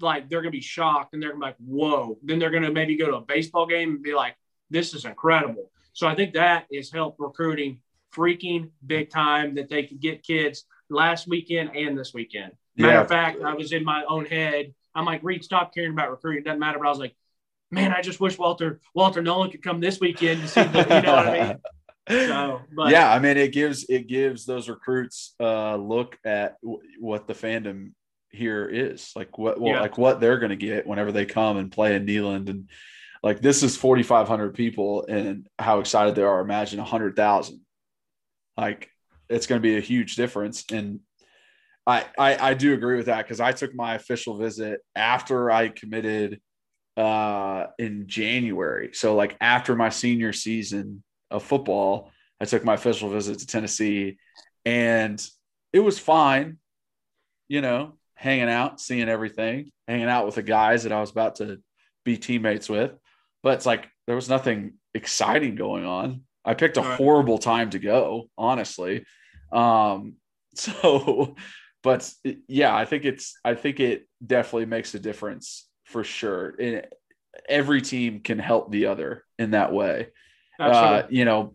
like, 0.00 0.28
they're 0.30 0.40
going 0.40 0.52
to 0.52 0.56
be 0.56 0.62
shocked 0.62 1.12
and 1.12 1.22
they're 1.22 1.30
gonna 1.32 1.40
be 1.40 1.46
like, 1.46 1.56
whoa. 1.58 2.16
Then 2.22 2.38
they're 2.38 2.50
going 2.50 2.62
to 2.62 2.72
maybe 2.72 2.96
go 2.96 3.06
to 3.10 3.16
a 3.16 3.20
baseball 3.20 3.66
game 3.66 3.90
and 3.90 4.02
be 4.02 4.14
like, 4.14 4.34
this 4.70 4.94
is 4.94 5.04
incredible. 5.04 5.70
So 5.92 6.06
I 6.06 6.14
think 6.14 6.34
that 6.34 6.66
is 6.70 6.90
helped 6.90 7.20
recruiting 7.20 7.80
freaking 8.14 8.70
big 8.86 9.10
time 9.10 9.56
that 9.56 9.68
they 9.68 9.82
could 9.82 10.00
get 10.00 10.22
kids 10.22 10.64
last 10.88 11.26
weekend 11.28 11.76
and 11.76 11.98
this 11.98 12.14
weekend. 12.14 12.52
Matter 12.76 12.94
Yeah. 12.94 13.00
of 13.02 13.08
fact, 13.08 13.42
I 13.42 13.54
was 13.54 13.72
in 13.72 13.84
my 13.84 14.04
own 14.08 14.26
head. 14.26 14.74
I'm 14.94 15.04
like, 15.04 15.22
Reed, 15.22 15.44
stop 15.44 15.74
caring 15.74 15.90
about 15.92 16.10
recruiting. 16.10 16.42
It 16.42 16.44
doesn't 16.44 16.60
matter. 16.60 16.78
But 16.78 16.86
I 16.86 16.90
was 16.90 16.98
like, 16.98 17.14
man, 17.70 17.92
I 17.92 18.00
just 18.02 18.20
wish 18.20 18.38
Walter 18.38 18.80
Walter 18.94 19.22
Nolan 19.22 19.50
could 19.50 19.62
come 19.62 19.80
this 19.80 20.00
weekend 20.00 20.40
to 20.42 20.48
see 20.48 20.62
the, 20.62 20.78
you 20.80 21.02
know 21.02 21.16
what 21.16 21.26
I 21.28 21.48
mean? 21.48 21.58
So, 22.06 22.60
but 22.76 22.90
yeah, 22.90 23.10
I 23.10 23.18
mean, 23.18 23.38
it 23.38 23.50
gives 23.52 23.84
it 23.88 24.06
gives 24.08 24.44
those 24.44 24.68
recruits 24.68 25.34
a 25.40 25.78
look 25.78 26.18
at 26.22 26.60
w- 26.60 26.82
what 27.00 27.26
the 27.26 27.32
fandom 27.32 27.92
here 28.28 28.68
is 28.68 29.10
like 29.16 29.38
what 29.38 29.58
well, 29.58 29.72
Yeah. 29.76 29.80
like 29.80 29.96
what 29.96 30.20
they're 30.20 30.38
going 30.38 30.50
to 30.50 30.56
get 30.56 30.86
whenever 30.86 31.12
they 31.12 31.24
come 31.24 31.56
and 31.56 31.72
play 31.72 31.94
in 31.96 32.04
Neyland 32.04 32.50
and 32.50 32.68
like 33.22 33.40
this 33.40 33.62
is 33.62 33.74
4500 33.78 34.52
people 34.54 35.06
and 35.08 35.46
how 35.58 35.80
excited 35.80 36.14
they 36.14 36.22
are 36.24 36.40
imagine 36.42 36.78
100,000 36.78 37.60
like 38.58 38.90
it's 39.30 39.46
going 39.46 39.62
to 39.62 39.66
be 39.66 39.78
a 39.78 39.80
huge 39.80 40.14
difference 40.16 40.64
and 40.70 41.00
I 41.86 42.04
I, 42.18 42.50
I 42.50 42.54
do 42.54 42.74
agree 42.74 42.96
with 42.96 43.06
that 43.06 43.26
cuz 43.26 43.40
I 43.40 43.52
took 43.52 43.74
my 43.74 43.94
official 43.94 44.38
visit 44.38 44.80
after 44.94 45.50
I 45.50 45.68
committed 45.68 46.40
uh 46.96 47.66
in 47.78 48.06
January 48.06 48.90
so 48.92 49.14
like 49.16 49.36
after 49.40 49.74
my 49.74 49.88
senior 49.88 50.32
season 50.32 51.02
of 51.30 51.42
football 51.42 52.12
I 52.40 52.44
took 52.44 52.64
my 52.64 52.74
official 52.74 53.10
visit 53.10 53.40
to 53.40 53.46
Tennessee 53.46 54.18
and 54.64 55.20
it 55.72 55.80
was 55.80 55.98
fine 55.98 56.58
you 57.48 57.60
know 57.60 57.98
hanging 58.14 58.48
out 58.48 58.80
seeing 58.80 59.08
everything 59.08 59.72
hanging 59.88 60.08
out 60.08 60.24
with 60.24 60.36
the 60.36 60.42
guys 60.42 60.84
that 60.84 60.92
I 60.92 61.00
was 61.00 61.10
about 61.10 61.36
to 61.36 61.60
be 62.04 62.16
teammates 62.16 62.68
with 62.68 62.92
but 63.42 63.54
it's 63.54 63.66
like 63.66 63.88
there 64.06 64.16
was 64.16 64.28
nothing 64.28 64.74
exciting 64.94 65.54
going 65.54 65.84
on. 65.84 66.22
I 66.44 66.54
picked 66.54 66.76
a 66.76 66.82
horrible 66.82 67.38
time 67.38 67.70
to 67.70 67.78
go, 67.78 68.28
honestly. 68.36 69.04
Um, 69.52 70.14
so, 70.54 71.36
but 71.84 72.10
yeah, 72.48 72.74
I 72.74 72.86
think 72.86 73.04
it's, 73.04 73.38
I 73.44 73.54
think 73.54 73.78
it 73.78 74.08
definitely 74.26 74.66
makes 74.66 74.94
a 74.94 74.98
difference 74.98 75.68
for 75.84 76.02
sure. 76.02 76.54
And 76.58 76.86
every 77.48 77.82
team 77.82 78.20
can 78.20 78.38
help 78.38 78.72
the 78.72 78.86
other 78.86 79.22
in 79.38 79.52
that 79.52 79.72
way. 79.72 80.08
Uh, 80.58 81.02
you 81.10 81.24
know, 81.26 81.54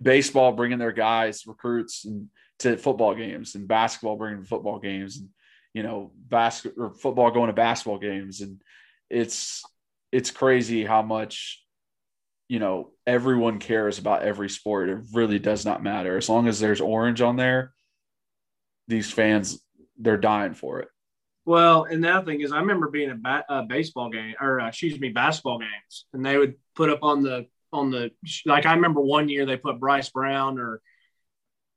baseball 0.00 0.52
bringing 0.52 0.78
their 0.78 0.92
guys, 0.92 1.46
recruits, 1.46 2.04
and 2.04 2.28
to 2.60 2.76
football 2.76 3.14
games, 3.14 3.56
and 3.56 3.66
basketball 3.66 4.16
bringing 4.16 4.44
football 4.44 4.78
games, 4.78 5.16
and 5.16 5.28
you 5.74 5.82
know, 5.82 6.12
basket 6.14 6.74
or 6.76 6.94
football 6.94 7.30
going 7.30 7.48
to 7.48 7.52
basketball 7.52 7.98
games, 7.98 8.40
and 8.42 8.60
it's 9.08 9.64
it's 10.12 10.30
crazy 10.30 10.84
how 10.84 11.02
much 11.02 11.64
you 12.48 12.58
know 12.58 12.90
everyone 13.06 13.58
cares 13.58 13.98
about 13.98 14.22
every 14.22 14.48
sport. 14.48 14.90
It 14.90 14.98
really 15.12 15.38
does 15.38 15.64
not 15.64 15.82
matter 15.82 16.16
as 16.16 16.28
long 16.28 16.46
as 16.46 16.60
there's 16.60 16.80
orange 16.80 17.20
on 17.20 17.36
there. 17.36 17.72
These 18.90 19.12
fans, 19.12 19.62
they're 19.98 20.16
dying 20.16 20.52
for 20.52 20.80
it. 20.80 20.88
Well, 21.44 21.84
and 21.84 22.02
the 22.02 22.10
other 22.10 22.26
thing 22.26 22.40
is, 22.40 22.50
I 22.50 22.58
remember 22.58 22.88
being 22.88 23.08
at 23.08 23.22
ba- 23.22 23.44
uh, 23.48 23.62
baseball 23.62 24.10
game, 24.10 24.34
or 24.40 24.60
uh, 24.60 24.66
excuse 24.66 24.98
me, 24.98 25.10
basketball 25.10 25.60
games, 25.60 26.06
and 26.12 26.26
they 26.26 26.36
would 26.36 26.56
put 26.74 26.90
up 26.90 26.98
on 27.02 27.22
the 27.22 27.46
on 27.72 27.92
the 27.92 28.10
like. 28.46 28.66
I 28.66 28.74
remember 28.74 29.00
one 29.00 29.28
year 29.28 29.46
they 29.46 29.56
put 29.56 29.78
Bryce 29.78 30.10
Brown, 30.10 30.58
or 30.58 30.82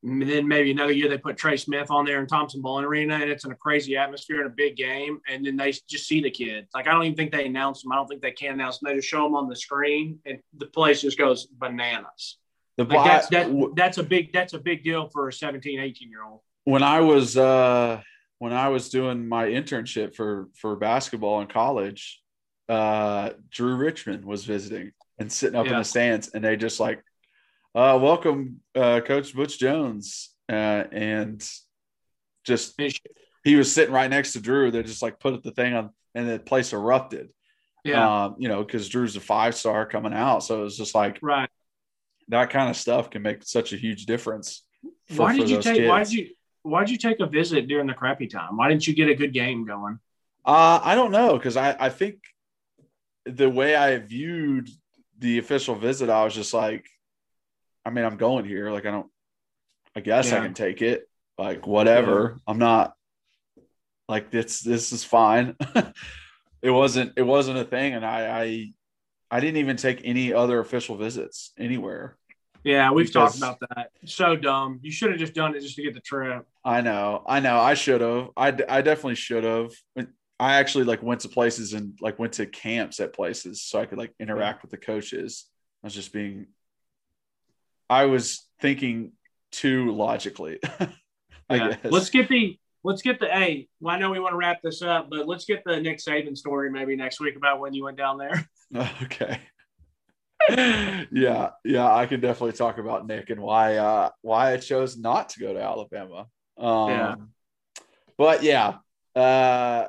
then 0.02 0.48
maybe 0.48 0.72
another 0.72 0.92
year 0.92 1.08
they 1.08 1.20
put 1.20 1.38
Trey 1.38 1.56
Smith 1.56 1.92
on 1.92 2.04
there 2.04 2.20
in 2.20 2.26
Thompson 2.26 2.64
Boling 2.64 2.86
Arena, 2.86 3.14
and 3.14 3.30
it's 3.30 3.46
in 3.46 3.52
a 3.52 3.56
crazy 3.56 3.96
atmosphere 3.96 4.42
and 4.42 4.48
a 4.48 4.56
big 4.56 4.76
game, 4.76 5.22
and 5.30 5.46
then 5.46 5.56
they 5.56 5.72
just 5.72 6.08
see 6.08 6.20
the 6.20 6.32
kids. 6.32 6.68
Like 6.74 6.88
I 6.88 6.92
don't 6.92 7.04
even 7.04 7.16
think 7.16 7.32
they 7.32 7.46
announce 7.46 7.84
them. 7.84 7.92
I 7.92 7.96
don't 7.98 8.08
think 8.08 8.24
they 8.24 8.32
can 8.32 8.56
announce 8.56 8.80
them. 8.80 8.90
They 8.90 8.96
just 8.96 9.08
show 9.08 9.24
them 9.24 9.36
on 9.36 9.48
the 9.48 9.56
screen, 9.56 10.18
and 10.26 10.40
the 10.58 10.66
place 10.66 11.02
just 11.02 11.20
goes 11.20 11.46
bananas. 11.46 12.40
The 12.78 12.86
Like 12.86 13.06
that's 13.06 13.28
that, 13.30 13.74
that's 13.76 13.98
a 14.00 14.04
big 14.04 14.34
that's 14.34 14.54
a 14.54 14.60
big 14.60 14.84
deal 14.84 15.10
for 15.10 15.28
a 15.28 15.34
17, 15.34 15.80
18 15.80 16.10
year 16.10 16.24
old. 16.24 16.42
When 16.66 16.84
I 16.84 17.02
was 17.02 17.38
uh 17.38 18.02
when 18.40 18.54
I 18.54 18.70
was 18.70 18.90
doing 18.90 19.28
my 19.28 19.46
internship 19.48 20.16
for 20.16 20.50
for 20.56 20.76
basketball 20.76 21.42
in 21.42 21.48
college, 21.48 22.22
uh 22.70 23.32
Drew 23.50 23.76
Richmond 23.76 24.26
was 24.26 24.46
visiting 24.46 24.92
and 25.20 25.32
sitting 25.32 25.56
up 25.60 25.68
in 25.68 25.78
the 25.78 25.84
stands 25.84 26.30
and 26.30 26.44
they 26.44 26.56
just 26.56 26.80
like 26.80 27.02
uh 27.76 27.98
welcome 28.02 28.62
uh 28.76 29.02
coach 29.02 29.36
Butch 29.36 29.60
Jones 29.60 30.34
uh 30.50 30.84
and 30.92 31.46
just 32.44 32.80
he 33.44 33.56
was 33.56 33.72
sitting 33.72 33.94
right 33.94 34.10
next 34.10 34.34
to 34.34 34.42
Drew 34.42 34.72
they 34.72 34.84
just 34.84 35.02
like 35.02 35.20
put 35.20 35.42
the 35.44 35.52
thing 35.52 35.74
on 35.74 35.92
and 36.16 36.30
the 36.30 36.40
place 36.40 36.74
erupted 36.74 37.30
Yeah, 37.84 38.26
um 38.26 38.36
you 38.40 38.48
know 38.48 38.64
because 38.64 38.90
Drew's 38.90 39.16
a 39.16 39.22
five 39.22 39.56
star 39.56 39.86
coming 39.86 40.14
out 40.14 40.40
so 40.44 40.62
it 40.62 40.64
was 40.64 40.78
just 40.78 40.96
like 40.96 41.20
right. 41.22 41.50
that 42.30 42.50
kind 42.50 42.70
of 42.70 42.76
stuff 42.76 43.10
can 43.10 43.22
make 43.22 43.44
such 43.44 43.74
a 43.74 43.78
huge 43.78 44.06
difference 44.06 44.64
for- 45.10 45.24
why 45.24 45.38
did 45.38 45.50
you 45.50 45.62
take? 45.62 45.88
Why 45.88 46.04
did 46.04 46.14
you? 46.14 46.30
Why 46.64 46.82
did 46.82 46.92
you 46.92 46.98
take 46.98 47.20
a 47.20 47.26
visit 47.26 47.68
during 47.68 47.88
the 47.88 47.94
crappy 47.94 48.28
time? 48.28 48.58
Why 48.58 48.70
didn't 48.70 48.88
you 48.88 48.96
get 48.96 49.10
a 49.10 49.16
good 49.16 49.34
game 49.34 49.66
going? 49.66 50.00
Uh, 50.46 50.80
I 50.84 50.96
don't 50.96 51.12
know 51.12 51.38
because 51.38 51.56
I, 51.58 51.76
I 51.80 51.90
think 51.90 52.20
the 53.26 53.50
way 53.50 53.76
I 53.76 53.98
viewed 53.98 54.70
the 55.20 55.38
official 55.38 55.76
visit, 55.76 56.10
I 56.10 56.24
was 56.24 56.36
just 56.36 56.54
like, 56.54 56.86
I 57.86 57.90
mean, 57.90 58.06
I'm 58.06 58.18
going 58.18 58.46
here. 58.46 58.72
Like, 58.72 58.86
I 58.86 58.92
don't, 58.92 59.08
I 59.96 60.00
guess 60.00 60.32
I 60.32 60.40
can 60.40 60.54
take 60.54 60.82
it. 60.82 61.08
Like, 61.38 61.68
whatever. 61.68 62.40
I'm 62.48 62.60
not 62.60 62.94
like 64.08 64.32
this. 64.32 64.62
This 64.62 64.92
is 64.92 65.04
fine. 65.04 65.56
it 66.62 66.72
wasn't. 66.72 67.14
It 67.18 67.24
wasn't 67.24 67.58
a 67.58 67.64
thing, 67.64 67.94
and 67.94 68.06
I, 68.06 68.44
I, 68.44 68.74
I 69.32 69.40
didn't 69.40 69.58
even 69.58 69.78
take 69.78 70.02
any 70.04 70.34
other 70.34 70.60
official 70.60 70.96
visits 70.96 71.52
anywhere. 71.58 72.18
Yeah, 72.64 72.92
we've 72.92 73.12
talked 73.12 73.38
about 73.38 73.60
that. 73.60 73.90
So 74.06 74.36
dumb. 74.36 74.80
You 74.82 74.92
should 74.92 75.12
have 75.12 75.20
just 75.20 75.34
done 75.34 75.56
it 75.56 75.62
just 75.62 75.76
to 75.76 75.84
get 75.84 75.94
the 75.94 76.00
trip. 76.00 76.46
I 76.64 76.82
know, 76.82 77.24
I 77.28 77.40
know. 77.40 77.58
I 77.60 77.74
should 77.74 78.02
have. 78.02 78.30
I, 78.38 78.48
I 78.48 78.82
definitely 78.82 79.16
should 79.16 79.44
have. 79.44 79.72
I 80.40 80.56
actually 80.56 80.86
like 80.86 81.04
went 81.04 81.22
to 81.22 81.30
places 81.30 81.74
and 81.74 81.98
like 82.02 82.20
went 82.20 82.34
to 82.34 82.46
camps 82.46 83.00
at 83.00 83.14
places 83.14 83.62
so 83.62 83.80
I 83.80 83.86
could 83.86 83.98
like 83.98 84.14
interact 84.20 84.62
with 84.62 84.72
the 84.72 84.78
coaches. 84.78 85.46
I 85.84 85.88
was 85.88 85.94
just 85.94 86.14
being. 86.14 86.48
I 87.90 88.06
was 88.06 88.48
thinking 88.62 89.12
too 89.52 89.92
logically. 89.92 90.60
I 91.50 91.56
Yeah. 91.56 91.70
guess. 91.76 91.92
Let's 91.92 92.10
get 92.10 92.30
the 92.30 92.58
let's 92.84 93.02
get 93.02 93.20
the 93.20 93.28
hey. 93.28 93.68
Well, 93.82 93.96
I 93.96 94.00
know 94.00 94.10
we 94.10 94.20
want 94.20 94.34
to 94.34 94.38
wrap 94.38 94.62
this 94.64 94.82
up, 94.82 95.10
but 95.10 95.28
let's 95.28 95.46
get 95.46 95.64
the 95.66 95.80
Nick 95.80 95.98
Saban 96.00 96.38
story 96.38 96.72
maybe 96.72 96.96
next 96.96 97.20
week 97.20 97.36
about 97.36 97.60
when 97.60 97.74
you 97.74 97.84
went 97.84 97.98
down 97.98 98.18
there. 98.18 98.50
okay. 99.04 99.40
Yeah, 100.50 101.52
yeah, 101.64 101.94
I 101.94 102.06
can 102.06 102.20
definitely 102.20 102.54
talk 102.54 102.78
about 102.78 103.08
Nick 103.08 103.30
and 103.30 103.42
why 103.42 103.78
uh 103.78 104.10
why 104.22 104.54
I 104.54 104.58
chose 104.58 104.98
not 104.98 105.30
to 105.30 105.40
go 105.40 105.54
to 105.54 105.62
Alabama. 105.62 106.28
Um 106.58 106.90
Yeah. 106.90 107.16
but 108.18 108.44
yeah, 108.44 108.78
uh 109.16 109.88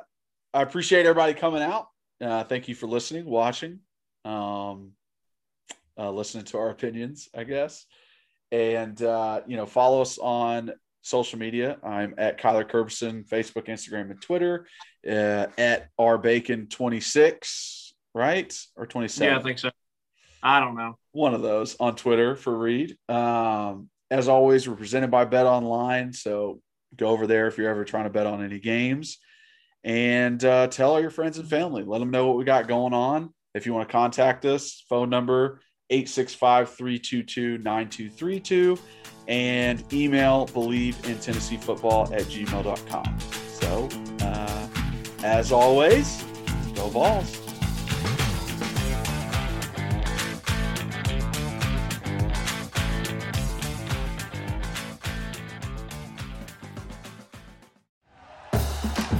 I 0.53 0.61
appreciate 0.61 1.05
everybody 1.05 1.33
coming 1.33 1.61
out. 1.61 1.87
Uh 2.21 2.43
thank 2.43 2.67
you 2.67 2.75
for 2.75 2.87
listening, 2.87 3.25
watching, 3.25 3.79
um 4.23 4.91
uh 5.97 6.11
listening 6.11 6.45
to 6.45 6.57
our 6.57 6.69
opinions, 6.69 7.29
I 7.35 7.43
guess. 7.43 7.85
And 8.51 9.01
uh, 9.01 9.41
you 9.47 9.57
know, 9.57 9.65
follow 9.65 10.01
us 10.01 10.17
on 10.17 10.71
social 11.01 11.39
media. 11.39 11.77
I'm 11.83 12.13
at 12.17 12.39
Kyler 12.39 12.69
Kerbyson, 12.69 13.27
Facebook, 13.27 13.67
Instagram, 13.67 14.11
and 14.11 14.21
Twitter, 14.21 14.67
uh, 15.07 15.47
at 15.57 15.89
rbacon26, 15.99 17.91
right? 18.13 18.57
Or 18.75 18.85
27. 18.85 19.33
Yeah, 19.33 19.39
I 19.39 19.43
think 19.43 19.59
so. 19.59 19.71
I 20.45 20.59
don't 20.59 20.75
know. 20.75 20.97
One 21.11 21.33
of 21.33 21.41
those 21.41 21.75
on 21.79 21.95
Twitter 21.95 22.35
for 22.35 22.55
Reed. 22.55 22.95
Um, 23.09 23.89
as 24.11 24.27
always, 24.27 24.69
we're 24.69 24.75
presented 24.75 25.09
by 25.09 25.25
Bet 25.25 25.47
Online. 25.47 26.13
So 26.13 26.61
go 26.95 27.07
over 27.07 27.25
there 27.25 27.47
if 27.47 27.57
you're 27.57 27.69
ever 27.69 27.83
trying 27.83 28.03
to 28.03 28.11
bet 28.11 28.27
on 28.27 28.45
any 28.45 28.59
games 28.59 29.17
and 29.83 30.43
uh, 30.45 30.67
tell 30.67 30.91
all 30.91 31.01
your 31.01 31.09
friends 31.09 31.39
and 31.39 31.49
family. 31.49 31.83
Let 31.83 31.97
them 31.97 32.11
know 32.11 32.27
what 32.27 32.37
we 32.37 32.43
got 32.43 32.67
going 32.67 32.93
on. 32.93 33.33
If 33.55 33.65
you 33.65 33.73
want 33.73 33.89
to 33.89 33.91
contact 33.91 34.45
us, 34.45 34.85
phone 34.87 35.09
number 35.09 35.61
865 35.89 36.69
322 36.69 37.57
9232 37.57 38.77
and 39.27 39.83
email 39.93 40.45
bleav 40.47 41.03
in 41.09 41.17
Tennessee 41.19 41.57
football 41.57 42.13
at 42.13 42.23
gmail.com. 42.23 43.19
So, 43.53 43.89
uh, 44.21 44.67
as 45.23 45.51
always, 45.51 46.23
go 46.75 46.91
balls. 46.91 47.44